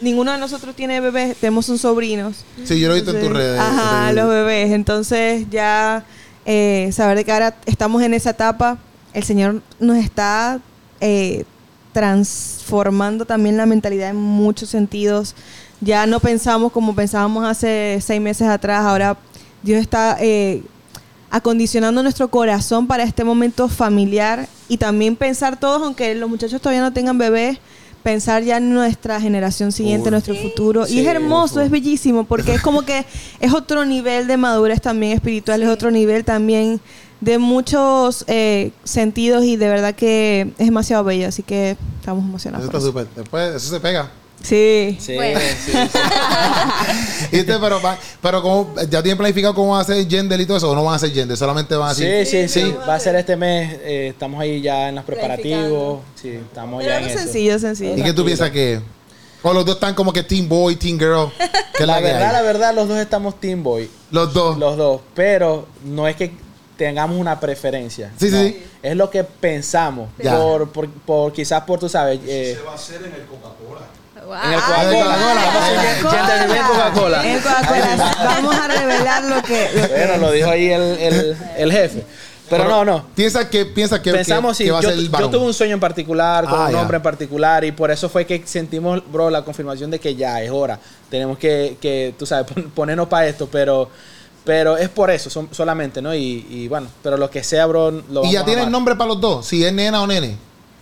ninguno 0.00 0.32
de 0.32 0.38
nosotros 0.38 0.74
tiene 0.74 1.00
bebés, 1.00 1.36
tenemos 1.36 1.68
un 1.68 1.78
sobrinos. 1.78 2.44
Sí, 2.64 2.78
yo 2.78 2.88
lo 2.88 2.94
he 2.94 2.96
visto 2.96 3.16
en 3.16 3.24
tus 3.24 3.32
redes. 3.32 3.60
Ajá, 3.60 4.12
los 4.12 4.28
bebés. 4.28 4.72
Entonces 4.72 5.46
ya 5.50 6.04
eh, 6.44 6.90
saber 6.92 7.18
de 7.18 7.24
que 7.24 7.32
ahora 7.32 7.56
estamos 7.66 8.02
en 8.02 8.14
esa 8.14 8.30
etapa, 8.30 8.78
el 9.12 9.24
Señor 9.24 9.62
nos 9.80 9.96
está 9.96 10.60
eh, 11.00 11.44
transformando 11.92 13.24
también 13.24 13.56
la 13.56 13.66
mentalidad 13.66 14.10
en 14.10 14.16
muchos 14.16 14.68
sentidos. 14.68 15.34
Ya 15.80 16.06
no 16.06 16.20
pensamos 16.20 16.72
como 16.72 16.94
pensábamos 16.94 17.44
hace 17.44 17.98
seis 18.00 18.20
meses 18.20 18.48
atrás, 18.48 18.84
ahora 18.84 19.16
Dios 19.62 19.80
está 19.80 20.16
eh, 20.20 20.62
acondicionando 21.30 22.02
nuestro 22.02 22.28
corazón 22.28 22.86
para 22.86 23.02
este 23.04 23.24
momento 23.24 23.68
familiar 23.68 24.48
y 24.68 24.76
también 24.76 25.16
pensar 25.16 25.58
todos, 25.58 25.82
aunque 25.82 26.14
los 26.14 26.28
muchachos 26.28 26.60
todavía 26.60 26.82
no 26.82 26.92
tengan 26.92 27.18
bebés, 27.18 27.58
pensar 28.02 28.42
ya 28.42 28.58
en 28.58 28.72
nuestra 28.72 29.20
generación 29.20 29.72
siguiente, 29.72 30.08
Uy. 30.08 30.12
nuestro 30.12 30.34
futuro. 30.34 30.86
Sí, 30.86 30.96
y 30.96 31.00
es 31.00 31.06
hermoso, 31.06 31.60
es 31.60 31.70
bellísimo, 31.70 32.24
porque 32.24 32.54
es 32.54 32.62
como 32.62 32.82
que 32.82 33.04
es 33.40 33.52
otro 33.52 33.84
nivel 33.84 34.26
de 34.26 34.36
madurez 34.36 34.80
también 34.80 35.12
espiritual, 35.12 35.62
es 35.62 35.68
otro 35.68 35.90
nivel 35.90 36.24
también 36.24 36.80
de 37.20 37.38
muchos 37.38 38.24
eh, 38.28 38.70
sentidos 38.84 39.44
y 39.44 39.56
de 39.56 39.68
verdad 39.68 39.94
que 39.94 40.52
es 40.58 40.66
demasiado 40.66 41.04
bello, 41.04 41.28
así 41.28 41.42
que 41.42 41.76
estamos 41.98 42.24
emocionados. 42.24 42.68
Eso 42.68 42.76
está 42.76 42.86
súper. 42.86 43.08
Después, 43.16 43.56
eso 43.56 43.70
se 43.70 43.80
pega. 43.80 44.10
Sí. 44.42 44.96
Sí, 45.00 45.14
Bueno. 45.16 45.40
sí, 45.40 45.72
sí. 45.72 45.78
¿Y 47.36 47.40
usted, 47.40 47.58
pero, 47.60 47.82
va- 47.82 47.98
pero 48.22 48.40
¿cómo, 48.42 48.74
¿ya 48.88 49.02
tienen 49.02 49.18
planificado 49.18 49.54
cómo 49.54 49.70
van 49.72 49.78
a 49.80 49.82
hacer 49.82 50.08
gender 50.08 50.40
y 50.40 50.46
todo 50.46 50.56
eso? 50.56 50.70
¿O 50.70 50.74
no 50.74 50.84
van 50.84 50.92
a 50.94 50.96
hacer 50.96 51.12
gender? 51.12 51.36
Solamente 51.36 51.74
van 51.74 51.90
a 51.90 51.94
Sí, 51.94 52.04
hacer. 52.04 52.48
sí, 52.48 52.48
sí. 52.48 52.74
Va 52.88 52.94
a 52.94 53.00
ser 53.00 53.16
este 53.16 53.36
mes. 53.36 53.78
eh, 53.82 54.08
estamos 54.12 54.40
ahí 54.40 54.60
ya 54.60 54.88
en 54.88 54.94
los 54.94 55.04
preparativos. 55.04 56.00
Sí, 56.20 56.30
estamos 56.30 56.78
Pero 56.78 56.90
ya 56.90 56.98
en 56.98 57.04
algo 57.04 57.14
eso. 57.14 57.22
sencillo, 57.24 57.58
sencillo. 57.58 57.96
¿Y 57.98 58.02
qué 58.02 58.12
tú 58.12 58.24
piensas 58.24 58.50
que 58.50 58.80
O 59.42 59.52
los 59.52 59.64
dos 59.64 59.74
están 59.76 59.94
como 59.94 60.12
que 60.12 60.22
Team 60.22 60.48
Boy, 60.48 60.76
Team 60.76 60.98
Girl. 60.98 61.30
¿Qué 61.76 61.82
es 61.82 61.86
La 61.86 62.00
verdad, 62.00 62.26
hay? 62.28 62.32
la 62.32 62.42
verdad, 62.42 62.74
los 62.74 62.88
dos 62.88 62.98
estamos 62.98 63.40
Team 63.40 63.62
Boy. 63.62 63.88
Los 64.10 64.32
dos. 64.32 64.56
Los 64.58 64.76
dos. 64.76 65.00
Pero 65.14 65.66
no 65.84 66.08
es 66.08 66.16
que 66.16 66.32
tengamos 66.76 67.18
una 67.18 67.38
preferencia. 67.40 68.12
Sí, 68.18 68.30
sí, 68.30 68.34
No. 68.36 68.42
sí. 68.42 68.62
Es 68.82 68.96
lo 68.96 69.10
que 69.10 69.24
pensamos. 69.24 70.08
Ya. 70.22 70.36
Por, 70.38 70.70
por, 70.70 70.88
por- 70.90 71.32
quizás 71.32 71.62
por, 71.64 71.78
tú 71.80 71.88
sabes. 71.88 72.20
eh, 72.26 72.54
Se 72.56 72.64
va 72.64 72.72
a 72.72 72.74
hacer 72.76 72.96
en 73.02 73.12
el 73.14 73.26
Coca-Cola. 73.26 73.80
En 74.44 74.52
el 74.52 74.60
Coca-Cola. 74.60 75.14
A 75.14 75.64
hacer 75.66 76.62
Coca-Cola. 76.66 77.26
En. 77.26 77.40
Vamos 78.24 78.56
a 78.56 78.68
revelar 78.68 79.24
lo 79.24 79.42
que. 79.42 79.70
lo 79.74 79.88
que- 79.88 79.94
Bueno, 79.94 80.16
lo 80.18 80.32
dijo 80.32 80.50
ahí 80.50 80.68
el, 80.70 80.82
el, 80.82 81.36
el 81.56 81.72
jefe. 81.72 82.04
Pero 82.50 82.64
no, 82.64 82.82
no. 82.84 83.04
Piensa 83.14 83.50
que, 83.50 83.66
piensa 83.66 84.00
que, 84.00 84.10
Pensamos, 84.10 84.52
que, 84.56 84.58
sí, 84.58 84.64
que 84.64 84.70
va 84.70 84.78
a 84.78 84.82
yo, 84.82 84.88
ser 84.88 84.98
el 84.98 85.04
yo 85.04 85.10
varón. 85.10 85.30
tuve 85.30 85.44
un 85.44 85.52
sueño 85.52 85.74
en 85.74 85.80
particular, 85.80 86.46
con 86.46 86.58
Ah, 86.58 86.68
un 86.70 86.74
hombre 86.76 86.96
en 86.96 87.02
particular, 87.02 87.62
y 87.64 87.72
por 87.72 87.90
eso 87.90 88.08
fue 88.08 88.24
que 88.24 88.42
sentimos, 88.46 89.02
bro, 89.12 89.28
la 89.28 89.42
confirmación 89.42 89.90
de 89.90 89.98
que 89.98 90.14
ya 90.14 90.40
es 90.40 90.50
hora. 90.50 90.80
Tenemos 91.10 91.36
que, 91.36 91.76
que 91.78 92.14
tú 92.18 92.24
sabes, 92.24 92.50
pon- 92.50 92.70
ponernos 92.70 93.06
para 93.08 93.26
esto, 93.26 93.48
pero, 93.52 93.90
pero 94.44 94.78
es 94.78 94.88
por 94.88 95.10
eso 95.10 95.28
son- 95.28 95.50
solamente, 95.52 96.00
¿no? 96.00 96.14
Y, 96.14 96.46
y 96.48 96.68
bueno, 96.68 96.86
pero 97.02 97.18
lo 97.18 97.28
que 97.28 97.44
sea, 97.44 97.66
bro, 97.66 97.90
lo 97.90 98.00
¿Y 98.00 98.14
vamos 98.14 98.32
ya 98.32 98.40
a 98.40 98.44
tienen 98.46 98.62
amar. 98.62 98.72
nombre 98.72 98.94
para 98.96 99.08
los 99.08 99.20
dos? 99.20 99.44
Si 99.46 99.62
es 99.62 99.72
nena 99.74 100.00
o 100.00 100.06
nene. 100.06 100.36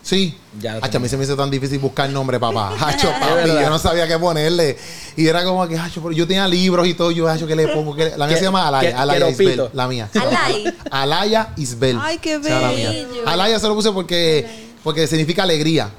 Sí. 0.07 0.39
Ya 0.61 0.79
Hacho, 0.81 0.99
a 0.99 1.01
mí 1.01 1.09
se 1.09 1.17
me 1.17 1.25
hizo 1.25 1.37
tan 1.37 1.51
difícil 1.51 1.81
buscar 1.81 2.09
nombre, 2.09 2.39
papá. 2.39 2.75
Hacho, 2.81 3.11
papi, 3.11 3.49
yo 3.49 3.69
no 3.69 3.77
sabía 3.77 4.07
qué 4.07 4.17
ponerle. 4.17 4.79
Y 5.17 5.27
era 5.27 5.43
como 5.43 5.67
que, 5.67 5.77
hacho, 5.77 6.13
yo 6.13 6.29
tenía 6.29 6.47
libros 6.47 6.87
y 6.87 6.95
todo. 6.95 7.11
Yo, 7.11 7.29
hacho, 7.29 7.45
¿qué 7.45 7.57
le 7.57 7.67
pongo? 7.67 7.97
¿Qué 7.97 8.13
La 8.17 8.29
mía 8.29 8.37
se 8.37 8.45
llama 8.45 8.69
Alaya. 8.69 9.01
Alaya 9.01 9.19
Queropito. 9.19 9.51
Isbel. 9.51 9.71
La 9.73 9.89
mía. 9.89 10.09
Alay. 10.15 10.75
Alaya 10.93 11.49
Isbel. 11.57 11.99
Ay, 12.01 12.19
qué 12.19 12.39
la 12.39 12.69
mía. 12.69 12.91
bello. 12.91 13.27
Alaya 13.27 13.59
se 13.59 13.67
lo 13.67 13.75
puse 13.75 13.91
porque, 13.91 14.47
porque 14.85 15.09
significa 15.09 15.43
alegría. 15.43 15.91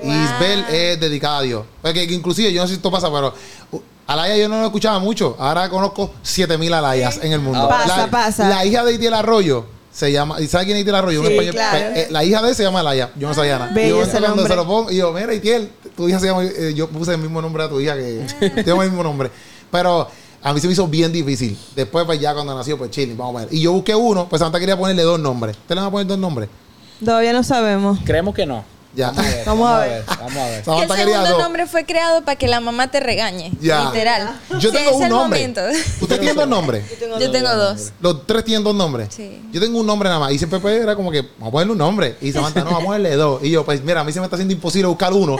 Y 0.00 0.06
Wow. 0.06 0.14
Isbel 0.14 0.64
es 0.70 1.00
dedicada 1.00 1.38
a 1.38 1.42
Dios. 1.42 1.64
Porque 1.82 2.06
que 2.06 2.14
inclusive, 2.14 2.52
yo 2.52 2.62
no 2.62 2.68
sé 2.68 2.74
si 2.74 2.76
esto 2.76 2.90
pasa, 2.90 3.10
pero 3.12 3.34
Alaya 4.06 4.36
yo 4.36 4.48
no 4.48 4.60
lo 4.60 4.66
escuchaba 4.66 5.00
mucho. 5.00 5.34
Ahora 5.40 5.68
conozco 5.68 6.12
7000 6.22 6.72
Alayas 6.72 7.18
en 7.20 7.32
el 7.32 7.40
mundo. 7.40 7.68
Pasa, 7.68 7.96
la, 7.96 8.06
pasa. 8.06 8.48
La 8.48 8.64
hija 8.64 8.84
de 8.84 8.92
Itiel 8.92 9.14
Arroyo 9.14 9.79
se 9.92 10.12
llama. 10.12 10.40
¿Y 10.40 10.46
sabe 10.46 10.64
quién 10.66 10.76
es 10.76 10.82
Itiel 10.82 10.94
Arroyo? 10.96 11.20
Un 11.20 11.26
Sí, 11.26 11.32
español. 11.32 11.54
claro. 11.54 11.78
eh, 11.96 12.06
la 12.10 12.24
hija 12.24 12.42
de 12.42 12.48
él 12.50 12.54
se 12.54 12.62
llama 12.62 12.80
Alaya. 12.80 13.10
Yo 13.16 13.28
no 13.28 13.34
sabía 13.34 13.58
nada. 13.58 13.72
Bello 13.72 13.96
yo, 13.96 14.02
ese 14.02 14.12
cuando 14.12 14.28
nombre. 14.28 14.48
se 14.48 14.56
lo 14.56 14.66
pongo, 14.66 14.90
y 14.90 14.96
yo, 14.96 15.12
mira, 15.12 15.34
Itiel, 15.34 15.70
tu 15.96 16.08
hija 16.08 16.18
se 16.20 16.26
llama. 16.26 16.44
eh, 16.44 16.72
yo 16.74 16.88
puse 16.88 17.12
el 17.12 17.18
mismo 17.18 17.40
nombre 17.42 17.62
a 17.64 17.68
tu 17.68 17.80
hija 17.80 17.94
que. 17.96 18.24
tengo 18.64 18.82
el 18.82 18.88
mismo 18.88 19.02
nombre. 19.02 19.30
Pero. 19.70 20.08
A 20.42 20.54
mí 20.54 20.60
se 20.60 20.66
me 20.68 20.72
hizo 20.72 20.88
bien 20.88 21.12
difícil. 21.12 21.54
Después, 21.76 22.06
pues 22.06 22.18
ya 22.18 22.32
cuando 22.32 22.56
nació, 22.56 22.78
pues 22.78 22.90
chile, 22.90 23.12
vamos 23.14 23.36
a 23.36 23.44
ver. 23.44 23.52
Y 23.54 23.60
yo 23.60 23.72
busqué 23.72 23.94
uno, 23.94 24.26
pues 24.26 24.40
Santa 24.40 24.58
quería 24.58 24.74
ponerle 24.74 25.02
dos 25.02 25.20
nombres. 25.20 25.54
¿Usted 25.54 25.74
le 25.74 25.82
va 25.82 25.88
a 25.88 25.90
poner 25.90 26.06
dos 26.06 26.18
nombres? 26.18 26.48
Todavía 27.04 27.34
no 27.34 27.42
sabemos. 27.44 27.98
Creemos 28.06 28.34
que 28.34 28.46
no. 28.46 28.64
Ya. 28.94 29.12
Vamos 29.46 29.68
a 29.68 29.78
ver. 29.80 30.04
Vamos 30.06 30.36
a 30.36 30.46
ver. 30.46 30.62
Que 30.64 30.82
el 30.82 30.88
segundo 31.10 31.38
nombre 31.38 31.66
fue 31.66 31.84
creado 31.86 32.24
para 32.24 32.36
que 32.36 32.48
la 32.48 32.60
mamá 32.60 32.90
te 32.90 32.98
regañe. 33.00 33.52
Ya. 33.60 33.84
Literal. 33.84 34.40
Yo 34.58 34.70
Sí, 34.70 34.76
tengo 34.76 34.90
es 34.90 34.96
un 34.96 35.02
el 35.04 35.08
nombre. 35.10 35.38
momento. 35.40 35.60
¿Usted 36.00 36.18
tiene 36.18 36.34
dos 36.34 36.48
nombres? 36.48 36.84
Yo 37.20 37.30
tengo 37.30 37.54
dos. 37.54 37.92
Los 38.00 38.26
tres 38.26 38.44
tienen 38.44 38.64
dos 38.64 38.74
nombres. 38.74 39.08
Sí. 39.14 39.42
Yo 39.52 39.60
tengo 39.60 39.78
un 39.78 39.86
nombre 39.86 40.08
nada 40.08 40.20
más. 40.20 40.32
Y 40.32 40.38
siempre 40.38 40.58
pues, 40.58 40.82
era 40.82 40.96
como 40.96 41.10
que, 41.10 41.22
vamos 41.22 41.48
a 41.48 41.50
ponerle 41.52 41.72
un 41.72 41.78
nombre. 41.78 42.16
Y 42.20 42.32
Samantha, 42.32 42.60
no, 42.60 42.66
vamos 42.66 42.82
a 42.82 42.86
ponerle 42.86 43.14
dos. 43.16 43.42
Y 43.44 43.50
yo, 43.50 43.64
pues 43.64 43.82
mira, 43.84 44.00
a 44.00 44.04
mí 44.04 44.12
se 44.12 44.18
me 44.20 44.26
está 44.26 44.36
haciendo 44.36 44.52
imposible 44.54 44.88
buscar 44.88 45.12
uno. 45.12 45.36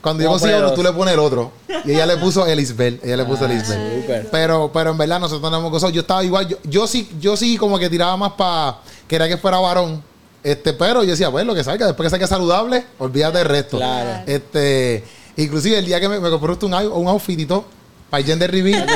Cuando 0.00 0.22
yo 0.22 0.28
consigo 0.30 0.58
uno, 0.58 0.72
tú 0.74 0.82
le 0.82 0.92
pones 0.92 1.14
el 1.14 1.20
otro. 1.20 1.50
Y 1.84 1.92
ella 1.92 2.04
le 2.06 2.16
puso 2.18 2.46
Elisbel. 2.46 3.00
Ella 3.02 3.16
le 3.18 3.24
puso 3.24 3.44
Ah, 3.44 3.52
Elisbel. 3.52 4.28
Pero, 4.30 4.70
pero 4.72 4.90
en 4.90 4.98
verdad 4.98 5.18
nosotros 5.20 5.50
no 5.50 5.58
hemos 5.58 5.70
gozado. 5.70 5.90
Yo 5.92 6.02
estaba 6.02 6.22
igual. 6.24 6.46
Yo, 6.48 6.56
yo 6.64 6.86
sí, 6.86 7.10
yo 7.20 7.36
sí 7.36 7.56
como 7.56 7.78
que 7.78 7.88
tiraba 7.90 8.16
más 8.16 8.32
para. 8.32 8.78
Quería 9.08 9.28
que 9.28 9.36
fuera 9.36 9.58
varón. 9.58 10.02
Este, 10.44 10.74
pero 10.74 11.02
yo 11.02 11.10
decía, 11.10 11.30
pues 11.30 11.44
lo 11.46 11.54
que 11.54 11.64
salga, 11.64 11.86
después 11.86 12.06
que 12.06 12.10
salga 12.10 12.26
saludable, 12.26 12.84
olvídate 12.98 13.38
del 13.38 13.48
resto. 13.48 13.78
Claro. 13.78 14.22
Este, 14.26 15.02
inclusive 15.36 15.78
el 15.78 15.86
día 15.86 15.98
que 16.00 16.08
me, 16.08 16.20
me 16.20 16.30
compré 16.30 16.52
un, 16.60 16.74
un 16.92 17.08
outfit 17.08 17.40
y 17.40 17.46
todo, 17.46 17.64
para 18.10 18.22
gender 18.22 18.50
reveal, 18.50 18.86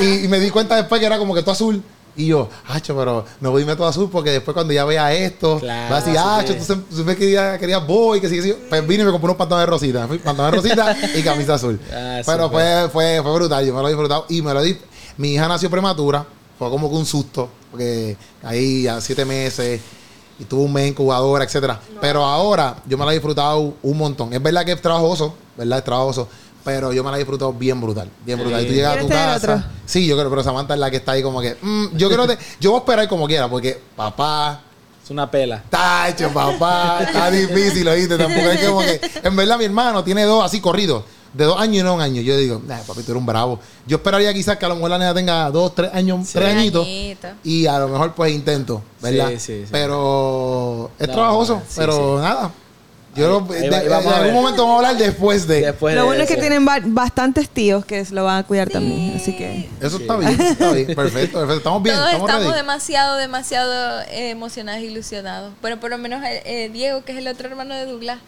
y, 0.00 0.24
y 0.24 0.28
me 0.28 0.38
di 0.38 0.48
cuenta 0.50 0.76
después 0.76 1.00
que 1.00 1.06
era 1.06 1.18
como 1.18 1.34
que 1.34 1.42
todo 1.42 1.50
azul. 1.52 1.82
Y 2.14 2.26
yo, 2.26 2.48
hacho, 2.68 2.94
pero 2.94 3.24
no 3.40 3.50
voy 3.50 3.60
a 3.60 3.64
irme 3.64 3.74
todo 3.74 3.86
azul 3.86 4.10
porque 4.12 4.30
después 4.30 4.52
cuando 4.54 4.72
ya 4.74 4.84
vea 4.84 5.12
esto, 5.14 5.58
Claro, 5.58 5.90
va 5.92 5.96
a 5.96 6.00
decir, 6.02 6.18
hacho, 6.18 6.54
tú 6.56 6.62
se- 6.62 6.94
supe 6.96 7.14
que 7.14 7.20
quería, 7.20 7.58
querías 7.58 7.86
boy, 7.86 8.20
que 8.20 8.28
sí, 8.28 8.36
que 8.36 8.42
sí. 8.42 8.54
Pues 8.68 8.86
vine 8.86 9.02
y 9.02 9.06
me 9.06 9.12
compré 9.12 9.24
unos 9.28 9.38
pantalones 9.38 9.68
rositas. 9.68 10.06
Pantalones 10.22 10.62
rositas 10.62 10.96
y 11.16 11.22
camisa 11.22 11.54
azul. 11.54 11.80
Ah, 11.92 12.20
pero 12.26 12.50
fue, 12.50 12.88
fue, 12.92 13.20
fue 13.22 13.34
brutal, 13.34 13.64
yo 13.66 13.74
me 13.74 13.80
lo 13.80 13.88
he 13.88 13.92
disfrutado. 13.92 14.26
Y 14.28 14.42
me 14.42 14.52
lo 14.52 14.62
di. 14.62 14.76
Mi 15.16 15.32
hija 15.34 15.48
nació 15.48 15.70
prematura, 15.70 16.24
fue 16.58 16.68
como 16.68 16.90
que 16.90 16.96
un 16.96 17.06
susto, 17.06 17.48
porque 17.70 18.16
ahí 18.42 18.86
a 18.86 19.00
siete 19.00 19.24
meses 19.24 19.80
y 20.42 20.44
tuvo 20.44 20.64
un 20.64 20.72
mes 20.72 20.90
incubadora, 20.90 21.44
etcétera. 21.44 21.78
Pero 22.00 22.24
ahora 22.24 22.76
yo 22.86 22.98
me 22.98 23.04
la 23.04 23.12
he 23.12 23.14
disfrutado 23.14 23.74
un 23.80 23.96
montón. 23.96 24.32
Es 24.32 24.42
verdad 24.42 24.64
que 24.64 24.72
es 24.72 24.82
trabajoso, 24.82 25.34
¿verdad? 25.56 25.78
Es 25.78 25.84
trabajoso. 25.84 26.28
Pero 26.64 26.92
yo 26.92 27.02
me 27.04 27.10
la 27.10 27.16
he 27.16 27.20
disfrutado 27.20 27.52
bien 27.52 27.80
brutal, 27.80 28.08
bien 28.26 28.38
brutal. 28.40 28.62
Y 28.62 28.66
tú 28.66 28.72
llegas 28.72 28.96
a 28.96 29.00
tu 29.00 29.06
¿Quieres 29.06 29.40
tener 29.40 29.56
casa. 29.56 29.70
Sí, 29.86 30.06
yo 30.06 30.16
creo, 30.16 30.30
pero 30.30 30.42
Samantha 30.42 30.74
es 30.74 30.80
la 30.80 30.90
que 30.90 30.96
está 30.96 31.12
ahí 31.12 31.22
como 31.22 31.40
que. 31.40 31.56
mm, 31.60 31.96
yo 31.96 32.08
creo 32.08 32.26
que. 32.26 32.36
Yo 32.60 32.70
voy 32.70 32.78
a 32.78 32.80
esperar 32.80 33.08
como 33.08 33.26
quiera, 33.26 33.48
porque 33.48 33.80
papá, 33.96 34.60
Es 35.04 35.10
una 35.10 35.30
pela. 35.30 35.62
Tacho, 35.70 36.30
papá, 36.30 37.00
está 37.02 37.30
difícil, 37.30 37.86
oíste. 37.86 38.18
Tampoco 38.18 38.46
es 38.50 38.64
como 38.64 38.80
que. 38.80 39.00
En 39.22 39.36
verdad, 39.36 39.58
mi 39.58 39.64
hermano 39.64 40.02
tiene 40.02 40.24
dos 40.24 40.44
así 40.44 40.60
corridos. 40.60 41.04
De 41.34 41.44
dos 41.44 41.58
años 41.60 41.76
y 41.78 41.82
no 41.82 41.94
un 41.94 42.00
año. 42.00 42.20
Yo 42.20 42.36
digo, 42.36 42.60
nah, 42.66 42.78
papi, 42.80 43.02
tú 43.02 43.12
eres 43.12 43.20
un 43.20 43.26
bravo. 43.26 43.58
Yo 43.86 43.96
esperaría 43.96 44.34
quizás 44.34 44.58
que 44.58 44.66
a 44.66 44.68
lo 44.68 44.74
mejor 44.74 44.90
la 44.90 44.98
nena 44.98 45.14
tenga 45.14 45.50
dos, 45.50 45.74
tres 45.74 45.90
años, 45.94 46.28
tres 46.32 46.54
añitos. 46.54 46.84
Añito. 46.86 47.28
Y 47.42 47.66
a 47.66 47.78
lo 47.78 47.88
mejor 47.88 48.12
pues 48.14 48.32
intento, 48.32 48.82
¿verdad? 49.00 49.28
Sí, 49.30 49.38
sí, 49.38 49.60
sí. 49.64 49.68
Pero 49.72 50.90
es 50.98 51.08
No, 51.08 51.14
trabajoso, 51.14 51.62
sí, 51.66 51.74
pero 51.78 52.20
nada. 52.20 52.50
Yo 53.14 53.46
Ahí- 53.50 53.56
ahí 53.56 53.62
de- 53.64 53.70
va- 53.70 53.76
ahí 53.76 53.82
de- 53.84 53.88
vamos 53.90 54.06
en 54.14 54.18
algún 54.20 54.32
momento 54.34 54.62
vamos 54.62 54.74
a 54.84 54.88
hablar 54.88 55.02
después 55.02 55.46
de. 55.46 55.60
Después 55.60 55.94
Lo 55.94 56.00
de 56.00 56.06
bueno 56.06 56.22
es 56.22 56.28
que 56.30 56.36
tienen 56.38 56.64
ba- 56.64 56.80
bastantes 56.82 57.48
tíos 57.50 57.84
que 57.84 58.02
lo 58.10 58.24
van 58.24 58.38
a 58.38 58.42
cuidar 58.46 58.70
también. 58.70 59.14
Así 59.16 59.36
que. 59.36 59.68
Eso 59.82 59.98
está 59.98 60.16
bien, 60.16 60.40
está 60.40 60.72
bien. 60.72 60.86
Perfecto, 60.94 61.38
perfecto. 61.40 61.54
Estamos 61.58 61.82
bien, 61.82 61.94
Todos 61.96 62.08
estamos, 62.08 62.30
estamos 62.30 62.46
ready. 62.52 62.56
demasiado, 62.62 63.16
demasiado 63.18 64.00
eh, 64.10 64.30
emocionados 64.30 64.82
e 64.82 64.86
ilusionados. 64.86 65.52
Bueno, 65.60 65.78
por 65.78 65.90
lo 65.90 65.98
menos 65.98 66.24
eh, 66.24 66.42
eh, 66.46 66.70
Diego, 66.72 67.04
que 67.04 67.12
es 67.12 67.18
el 67.18 67.28
otro 67.28 67.48
hermano 67.48 67.74
de 67.74 67.84
Douglas, 67.84 68.18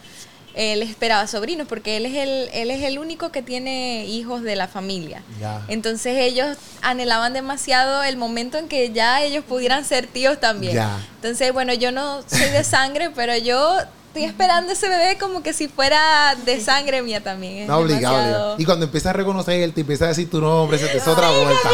él 0.55 0.81
esperaba 0.81 1.27
sobrinos 1.27 1.67
porque 1.67 1.97
él 1.97 2.05
es 2.05 2.15
el, 2.15 2.49
él 2.53 2.71
es 2.71 2.81
el 2.83 2.97
único 2.97 3.31
que 3.31 3.41
tiene 3.41 4.05
hijos 4.05 4.41
de 4.41 4.55
la 4.55 4.67
familia. 4.67 5.21
Ya. 5.39 5.63
Entonces 5.67 6.17
ellos 6.17 6.57
anhelaban 6.81 7.33
demasiado 7.33 8.03
el 8.03 8.17
momento 8.17 8.57
en 8.57 8.67
que 8.67 8.91
ya 8.91 9.21
ellos 9.21 9.43
pudieran 9.43 9.83
ser 9.83 10.07
tíos 10.07 10.39
también. 10.39 10.75
Ya. 10.75 10.97
Entonces, 11.15 11.51
bueno, 11.51 11.73
yo 11.73 11.91
no 11.91 12.21
soy 12.27 12.49
de 12.49 12.63
sangre, 12.63 13.09
pero 13.09 13.35
yo 13.35 13.79
estoy 14.15 14.29
esperando 14.29 14.71
ese 14.71 14.87
bebé 14.87 15.17
como 15.17 15.43
que 15.43 15.51
si 15.51 15.67
fuera 15.67 16.37
de 16.45 16.61
sangre 16.61 17.01
mía 17.01 17.21
también. 17.21 17.63
Es 17.63 17.67
No, 17.67 17.79
obligado. 17.79 18.55
Y 18.57 18.63
cuando 18.63 18.85
empiezas 18.85 19.09
a 19.09 19.13
reconocer 19.13 19.69
te 19.73 19.81
empiezas 19.81 20.05
a 20.05 20.09
decir 20.09 20.29
tu 20.29 20.39
nombre, 20.39 20.77
eso 20.77 20.85
es 20.85 21.05
otra 21.05 21.29
vuelta. 21.31 21.69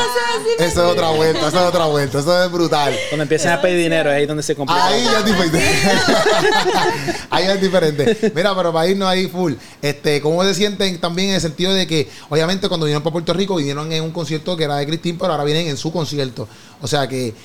Eso 0.58 0.66
es 0.66 0.92
otra 0.92 1.10
vuelta, 1.12 1.48
eso 1.48 1.60
es 1.60 1.68
otra 1.68 1.86
vuelta, 1.86 2.20
eso 2.20 2.44
es 2.44 2.52
brutal. 2.52 2.98
Cuando 3.10 3.24
empiezan 3.24 3.54
a 3.54 3.62
pedir 3.62 3.78
dinero, 3.78 4.10
es 4.10 4.18
ahí 4.18 4.26
donde 4.26 4.42
se 4.42 4.56
complica. 4.56 4.88
Ahí 4.88 5.04
ya 5.04 5.20
es 5.20 5.26
diferente. 5.26 5.60
ahí 7.30 7.46
es 7.46 7.62
diferente. 7.62 8.32
Mira, 8.34 8.56
pero 8.56 8.74
para 8.74 8.88
irnos 8.88 9.08
ahí 9.08 9.28
full, 9.28 9.54
este, 9.80 10.20
¿cómo 10.20 10.44
se 10.44 10.56
sienten 10.56 11.00
también 11.00 11.30
en 11.30 11.36
el 11.36 11.42
sentido 11.42 11.74
de 11.74 11.86
que, 11.86 12.10
obviamente, 12.30 12.68
cuando 12.68 12.88
vinieron 12.88 13.04
para 13.04 13.14
Puerto 13.14 13.34
Rico, 13.34 13.56
vinieron 13.56 13.92
en 13.92 14.04
un 14.04 14.12
concierto 14.12 14.58
que 14.58 14.64
era 14.64 14.78
de 14.78 14.88
Cristín, 14.88 15.16
pero 15.20 15.32
ahora 15.32 15.44
vienen 15.44 15.68
en 15.68 15.78
su 15.78 15.92
concierto? 15.92 16.48
O 16.82 16.88
sea 16.88 17.08
que, 17.08 17.36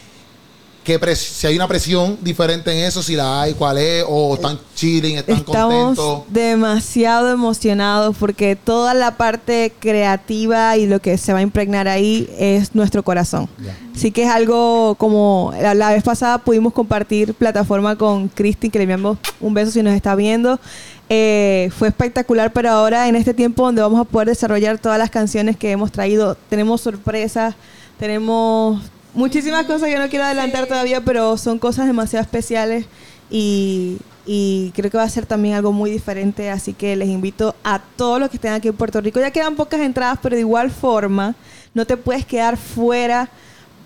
que 0.87 1.01
pres- 1.01 1.16
si 1.16 1.47
hay 1.49 1.57
una 1.57 1.66
presión 1.66 2.16
diferente 2.22 2.70
en 2.70 2.84
eso, 2.87 3.03
si 3.03 3.16
la 3.16 3.43
hay, 3.43 3.55
cuál 3.55 3.76
es, 3.76 4.05
o 4.09 4.34
están 4.37 4.57
chilling, 4.76 5.16
están 5.18 5.39
Estamos 5.39 5.97
contentos. 5.97 6.22
demasiado 6.28 7.30
emocionados 7.32 8.16
porque 8.18 8.55
toda 8.55 8.95
la 8.95 9.16
parte 9.16 9.72
creativa 9.80 10.76
y 10.76 10.87
lo 10.87 11.01
que 11.01 11.18
se 11.18 11.32
va 11.32 11.41
a 11.41 11.43
impregnar 11.43 11.89
ahí 11.89 12.30
es 12.39 12.74
nuestro 12.74 13.03
corazón. 13.03 13.49
Ya. 13.62 13.76
Así 13.95 14.12
que 14.12 14.22
es 14.22 14.30
algo 14.30 14.95
como 14.95 15.53
la, 15.61 15.74
la 15.74 15.91
vez 15.91 16.05
pasada 16.05 16.39
pudimos 16.39 16.72
compartir 16.72 17.34
plataforma 17.34 17.97
con 17.97 18.28
Cristi, 18.28 18.70
que 18.70 18.78
le 18.78 18.84
enviamos 18.84 19.18
un 19.41 19.55
beso 19.55 19.72
si 19.72 19.82
nos 19.82 19.93
está 19.95 20.14
viendo. 20.14 20.61
Eh, 21.09 21.70
fue 21.76 21.89
espectacular, 21.89 22.53
pero 22.53 22.70
ahora 22.70 23.09
en 23.09 23.16
este 23.16 23.34
tiempo 23.34 23.64
donde 23.64 23.82
vamos 23.82 24.01
a 24.01 24.05
poder 24.05 24.28
desarrollar 24.28 24.78
todas 24.78 24.99
las 24.99 25.11
canciones 25.11 25.57
que 25.57 25.70
hemos 25.72 25.91
traído, 25.91 26.37
tenemos 26.49 26.80
sorpresas, 26.80 27.55
tenemos 27.99 28.80
muchísimas 29.16 29.66
cosas 29.66 29.88
que 29.88 29.98
no 29.98 30.08
quiero 30.08 30.24
adelantar 30.24 30.66
todavía, 30.66 31.00
pero 31.00 31.36
son 31.36 31.58
cosas 31.58 31.86
demasiado 31.86 32.22
especiales 32.22 32.86
y, 33.30 33.98
y 34.26 34.72
creo 34.74 34.90
que 34.90 34.98
va 34.98 35.04
a 35.04 35.08
ser 35.08 35.26
también 35.26 35.54
algo 35.54 35.72
muy 35.72 35.90
diferente, 35.90 36.50
así 36.50 36.72
que 36.72 36.94
les 36.94 37.08
invito 37.08 37.54
a 37.64 37.80
todos 37.96 38.20
los 38.20 38.28
que 38.28 38.36
estén 38.36 38.52
aquí 38.52 38.68
en 38.68 38.74
Puerto 38.74 39.00
Rico. 39.00 39.18
Ya 39.18 39.30
quedan 39.30 39.56
pocas 39.56 39.80
entradas, 39.80 40.18
pero 40.22 40.36
de 40.36 40.42
igual 40.42 40.70
forma 40.70 41.34
no 41.74 41.86
te 41.86 41.96
puedes 41.96 42.24
quedar 42.24 42.56
fuera 42.56 43.28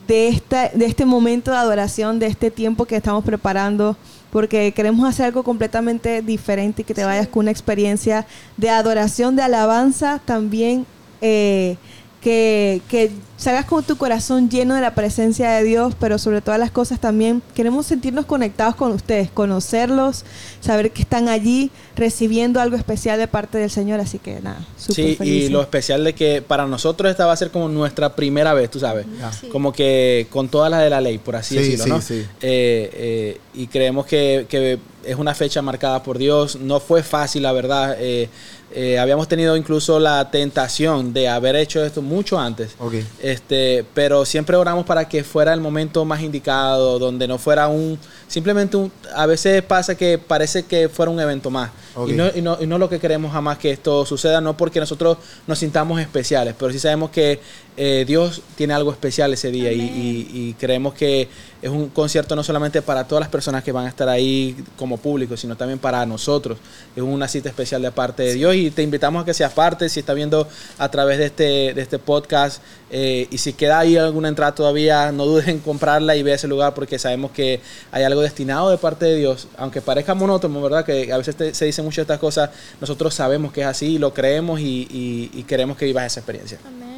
de, 0.07 0.29
esta, 0.29 0.69
de 0.71 0.87
este 0.87 1.05
momento 1.05 1.51
de 1.51 1.59
adoración, 1.59 2.19
de 2.19 2.27
este 2.27 2.51
tiempo 2.51 2.85
que 2.85 2.97
estamos 2.97 3.25
preparando, 3.25 3.97
porque 4.31 4.73
queremos 4.73 5.09
hacer 5.09 5.27
algo 5.27 5.43
completamente 5.43 6.23
diferente 6.23 6.83
y 6.83 6.85
que 6.85 6.95
te 6.95 7.05
vayas 7.05 7.29
con 7.29 7.45
una 7.45 7.51
experiencia 7.51 8.27
de 8.57 8.71
adoración, 8.71 9.37
de 9.37 9.43
alabanza, 9.43 10.21
también 10.25 10.87
eh, 11.21 11.77
que, 12.21 12.83
que 12.91 13.11
salgas 13.39 13.65
con 13.65 13.83
tu 13.83 13.97
corazón 13.97 14.51
lleno 14.51 14.75
de 14.75 14.83
la 14.83 14.95
presencia 14.95 15.51
de 15.53 15.65
Dios, 15.65 15.95
pero 15.99 16.19
sobre 16.19 16.43
todas 16.43 16.61
las 16.61 16.71
cosas 16.71 17.01
también 17.01 17.41
queremos 17.55 17.87
sentirnos 17.87 18.27
conectados 18.27 18.75
con 18.75 18.93
ustedes, 18.93 19.31
conocerlos, 19.31 20.25
saber 20.61 20.91
que 20.91 21.01
están 21.03 21.29
allí 21.29 21.71
recibiendo 21.97 22.61
algo 22.61 22.77
especial 22.77 23.19
de 23.19 23.27
parte 23.29 23.57
del 23.57 23.71
Señor, 23.71 24.01
así 24.01 24.19
que 24.19 24.41
nada, 24.43 24.67
súper 24.77 24.95
Sí, 24.95 25.11
y 25.13 25.17
felices. 25.17 25.51
lo 25.51 25.63
especial 25.63 26.05
de 26.05 26.15
que 26.15 26.43
para 26.43 26.67
nosotros 26.67 27.11
esta 27.11 27.25
va 27.25 27.33
a 27.33 27.37
ser 27.37 27.51
como 27.51 27.69
nuestra 27.71 28.15
primera 28.15 28.53
vez, 28.53 28.71
tú 28.71 28.79
sabes. 28.81 29.07
Sí. 29.41 29.49
Como 29.49 29.73
que 29.73 30.27
con 30.31 30.49
todas 30.51 30.71
las 30.71 30.83
de 30.83 30.91
la 30.91 31.01
ley, 31.01 31.17
por 31.19 31.37
así 31.37 31.55
Sí, 31.57 31.63
decirlo, 31.63 31.85
sí, 31.85 31.91
¿no? 31.91 32.01
sí. 32.03 32.15
Eh, 32.43 32.91
eh, 32.93 33.41
y 33.55 33.67
creemos 33.69 34.05
que, 34.05 34.45
que 34.49 34.79
es 35.05 35.17
una 35.17 35.35
fecha 35.35 35.63
marcada 35.63 36.03
por 36.03 36.19
Dios. 36.19 36.57
No 36.57 36.79
fue 36.79 37.03
fácil, 37.03 37.43
la 37.43 37.53
verdad. 37.53 37.97
Eh, 37.99 38.29
eh, 38.73 38.99
habíamos 38.99 39.27
tenido 39.27 39.57
incluso 39.57 39.99
la 39.99 40.31
tentación 40.31 41.13
de 41.13 41.29
haber 41.29 41.57
hecho 41.57 41.85
esto 41.85 42.03
mucho 42.03 42.39
antes. 42.39 42.77
Este, 43.21 43.85
pero 43.95 44.25
siempre 44.25 44.57
oramos 44.57 44.87
para 44.87 45.09
que 45.09 45.25
fuera 45.25 45.53
el 45.53 45.61
momento 45.61 46.05
más 46.05 46.21
indicado, 46.23 46.99
donde 46.99 47.27
no 47.27 47.39
fuera 47.39 47.67
un, 47.69 47.99
simplemente 48.29 48.77
un, 48.77 48.93
a 49.15 49.27
veces 49.27 49.63
pasa 49.63 49.97
que 49.97 50.19
parece 50.19 50.65
que 50.65 50.89
fuera 50.89 51.11
un 51.11 51.19
evento 51.19 51.51
más. 51.51 51.71
Y, 52.07 52.13
no, 52.13 52.31
y, 52.35 52.41
no, 52.41 52.59
y 52.61 52.67
no 52.67 52.79
lo 52.79 52.89
que 52.89 53.01
queremos 53.01 53.33
jamás 53.33 53.59
que 53.59 53.73
esto 53.73 54.07
suceda, 54.07 54.41
no 54.41 54.57
porque 54.57 54.79
nosotros 54.79 55.19
nos 55.49 55.59
sintamos 55.59 56.01
especiales, 56.01 56.55
pero 56.57 56.73
sí 56.73 56.79
sabemos 56.79 57.11
que 57.11 57.41
eh, 57.83 58.05
Dios 58.07 58.43
tiene 58.57 58.75
algo 58.75 58.91
especial 58.93 59.33
ese 59.33 59.51
día 59.51 59.73
y, 59.73 59.81
y- 59.81 60.29
y 60.33 60.55
creemos 60.61 60.93
que 60.93 61.29
es 61.63 61.71
un 61.71 61.89
concierto 61.89 62.37
no 62.37 62.43
solamente 62.43 62.83
para 62.83 63.05
todas 63.09 63.21
las 63.21 63.31
personas 63.31 63.65
que 63.65 63.73
van 63.73 63.87
a 63.87 63.89
estar 63.89 64.07
ahí 64.09 64.55
como 64.77 64.99
público, 64.99 65.35
sino 65.37 65.57
también 65.57 65.79
para 65.79 66.05
nosotros. 66.05 66.59
Es 66.95 67.03
una 67.03 67.27
cita 67.27 67.49
especial 67.49 67.81
de 67.81 67.91
parte 67.91 68.23
de 68.23 68.35
Dios 68.35 68.55
y 68.55 68.71
te 68.71 68.83
invitamos 68.83 69.23
a 69.23 69.25
que 69.25 69.33
seas 69.33 69.53
parte, 69.55 69.89
si 69.89 70.01
estás 70.01 70.15
viendo 70.15 70.47
a 70.79 70.91
través 70.91 71.17
de 71.19 71.27
este, 71.27 71.73
de 71.75 71.81
este 71.81 71.99
podcast 71.99 72.63
eh, 72.91 73.27
y 73.31 73.39
si 73.39 73.55
queda 73.55 73.79
ahí 73.79 73.97
alguna 73.97 74.29
entrada 74.29 74.55
todavía, 74.55 75.11
no 75.13 75.25
dudes 75.25 75.49
en 75.49 75.61
comprarla 75.61 76.17
y 76.17 76.23
ve 76.23 76.33
ese 76.35 76.49
lugar 76.49 76.75
porque 76.75 76.99
sabemos 76.99 77.31
que 77.31 77.61
hay 77.93 78.03
algo 78.05 78.21
destinado 78.21 78.69
de 78.71 78.77
parte 78.77 79.07
de 79.07 79.17
Dios, 79.17 79.49
aunque 79.57 79.81
parezca 79.81 80.15
monótono, 80.15 80.61
¿verdad? 80.61 80.85
Que 80.85 81.11
a 81.13 81.17
veces 81.17 81.35
te- 81.35 81.55
se 81.55 81.65
dicen 81.65 81.85
muchas 81.87 81.99
de 81.99 82.03
estas 82.13 82.19
cosas, 82.19 82.51
nosotros 82.81 83.15
sabemos 83.15 83.53
que 83.53 83.63
es 83.63 83.67
así, 83.67 83.99
lo 83.99 84.13
creemos 84.13 84.61
y, 84.61 84.87
y- 84.91 85.31
y 85.33 85.43
queremos 85.45 85.77
que 85.79 85.87
vivas 85.87 86.05
esa 86.07 86.21
experiencia. 86.21 86.59
Amén. 86.67 86.90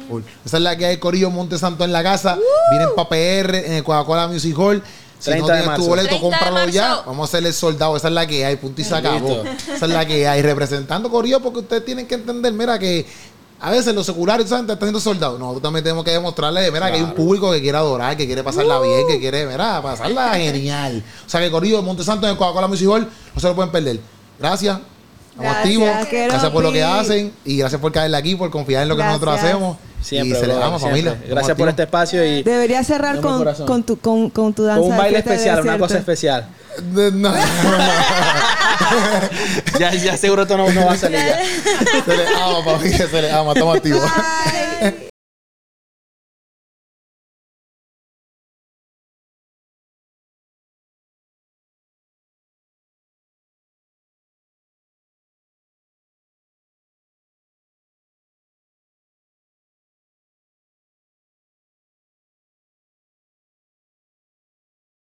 Esa 0.45 0.57
es 0.57 0.63
la 0.63 0.75
que 0.75 0.85
hay 0.85 0.97
Corillo 0.97 1.29
Monte 1.29 1.57
Santo 1.57 1.83
en 1.83 1.91
la 1.91 2.03
casa. 2.03 2.37
Vienen 2.71 2.89
para 2.95 3.09
PR 3.09 3.55
en 3.65 3.73
el 3.73 3.83
Coca-Cola 3.83 4.27
Music 4.27 4.57
Hall. 4.57 4.83
Si 5.19 5.29
30 5.29 5.47
no 5.47 5.53
de 5.53 5.61
tienes 5.61 5.79
tu 5.79 5.87
boleto, 5.87 6.07
30 6.09 6.25
de 6.25 6.31
cómpralo 6.31 6.69
ya. 6.69 7.01
Vamos 7.05 7.21
a 7.21 7.23
hacerle 7.29 7.49
el 7.49 7.55
soldado. 7.55 7.95
Esa 7.95 8.09
es 8.09 8.13
la 8.13 8.27
que 8.27 8.45
hay. 8.45 8.57
Punto 8.57 8.81
y 8.81 8.83
se 8.83 8.95
acabó. 8.95 9.43
Esa 9.43 9.85
es 9.85 9.91
la 9.91 10.05
que 10.05 10.27
hay. 10.27 10.41
Representando 10.41 11.09
Corillo, 11.09 11.39
porque 11.39 11.59
ustedes 11.59 11.85
tienen 11.85 12.07
que 12.07 12.15
entender, 12.15 12.51
mira, 12.51 12.77
que 12.77 13.05
a 13.63 13.71
veces 13.71 13.95
los 13.95 14.05
seculares 14.05 14.49
¿saben? 14.49 14.67
te 14.67 14.73
están 14.73 14.87
haciendo 14.87 14.99
soldados. 14.99 15.39
Nosotros 15.39 15.63
también 15.63 15.85
tenemos 15.85 16.03
que 16.03 16.11
demostrarle, 16.11 16.69
mira, 16.69 16.91
que 16.91 16.97
hay 16.97 17.03
un 17.03 17.13
público 17.13 17.49
que 17.53 17.61
quiere 17.61 17.77
adorar, 17.77 18.17
que 18.17 18.25
quiere 18.25 18.43
pasarla 18.43 18.77
bien, 18.81 19.07
que 19.07 19.19
quiere, 19.21 19.45
mira, 19.45 19.81
pasarla 19.81 20.33
genial. 20.33 21.01
O 21.25 21.29
sea 21.29 21.39
que 21.39 21.49
Corillo 21.49 21.81
Monte 21.81 22.03
Santo 22.03 22.27
en 22.27 22.33
el 22.33 22.37
Coca-Cola 22.37 22.67
Music 22.67 22.89
Hall 22.89 23.07
no 23.33 23.39
se 23.39 23.47
lo 23.47 23.55
pueden 23.55 23.71
perder. 23.71 24.01
Gracias. 24.37 24.79
Estamos 25.33 25.51
Gracias, 25.51 25.65
activos. 25.65 26.07
Keropi. 26.09 26.29
Gracias 26.31 26.51
por 26.51 26.63
lo 26.63 26.71
que 26.71 26.83
hacen 26.83 27.33
y 27.43 27.57
gracias 27.57 27.81
por 27.81 27.91
caerle 27.91 28.17
aquí, 28.17 28.35
por 28.35 28.49
confiar 28.51 28.83
en 28.83 28.89
lo 28.89 28.95
que 28.95 29.01
Gracias. 29.01 29.21
nosotros 29.21 29.43
hacemos. 29.43 29.77
Siempre, 30.01 30.29
y 30.37 30.41
se 30.41 30.41
le 30.41 30.47
brother, 30.53 30.63
damos, 30.63 30.81
siempre. 30.81 31.01
familia. 31.03 31.27
Gracias 31.29 31.57
por 31.57 31.69
este 31.69 31.83
espacio 31.83 32.25
y 32.25 32.43
Debería 32.43 32.83
cerrar 32.83 33.19
con, 33.21 33.83
tu, 33.83 33.97
con, 33.99 34.29
con 34.29 34.53
tu 34.53 34.63
danza. 34.63 34.81
con 34.81 34.91
un 34.91 34.97
baile 34.97 35.19
especial, 35.19 35.61
una 35.61 35.77
cosa 35.79 35.97
especial. 35.97 36.47
De- 36.93 37.11
no. 37.11 37.33
Ya, 39.79 39.91
ya 39.93 40.17
seguro 40.17 40.43
esto 40.43 40.57
no, 40.57 40.69
no 40.69 40.85
va 40.85 40.93
a 40.93 40.97
salir 40.97 41.17
ya. 41.19 41.39
se 42.05 42.17
le 42.17 42.27
ama, 42.27 42.63
familia, 42.63 43.07
se 43.09 43.21
le 43.21 43.31
ama. 43.31 43.53
Estamos 43.53 43.77
activos. 43.77 44.01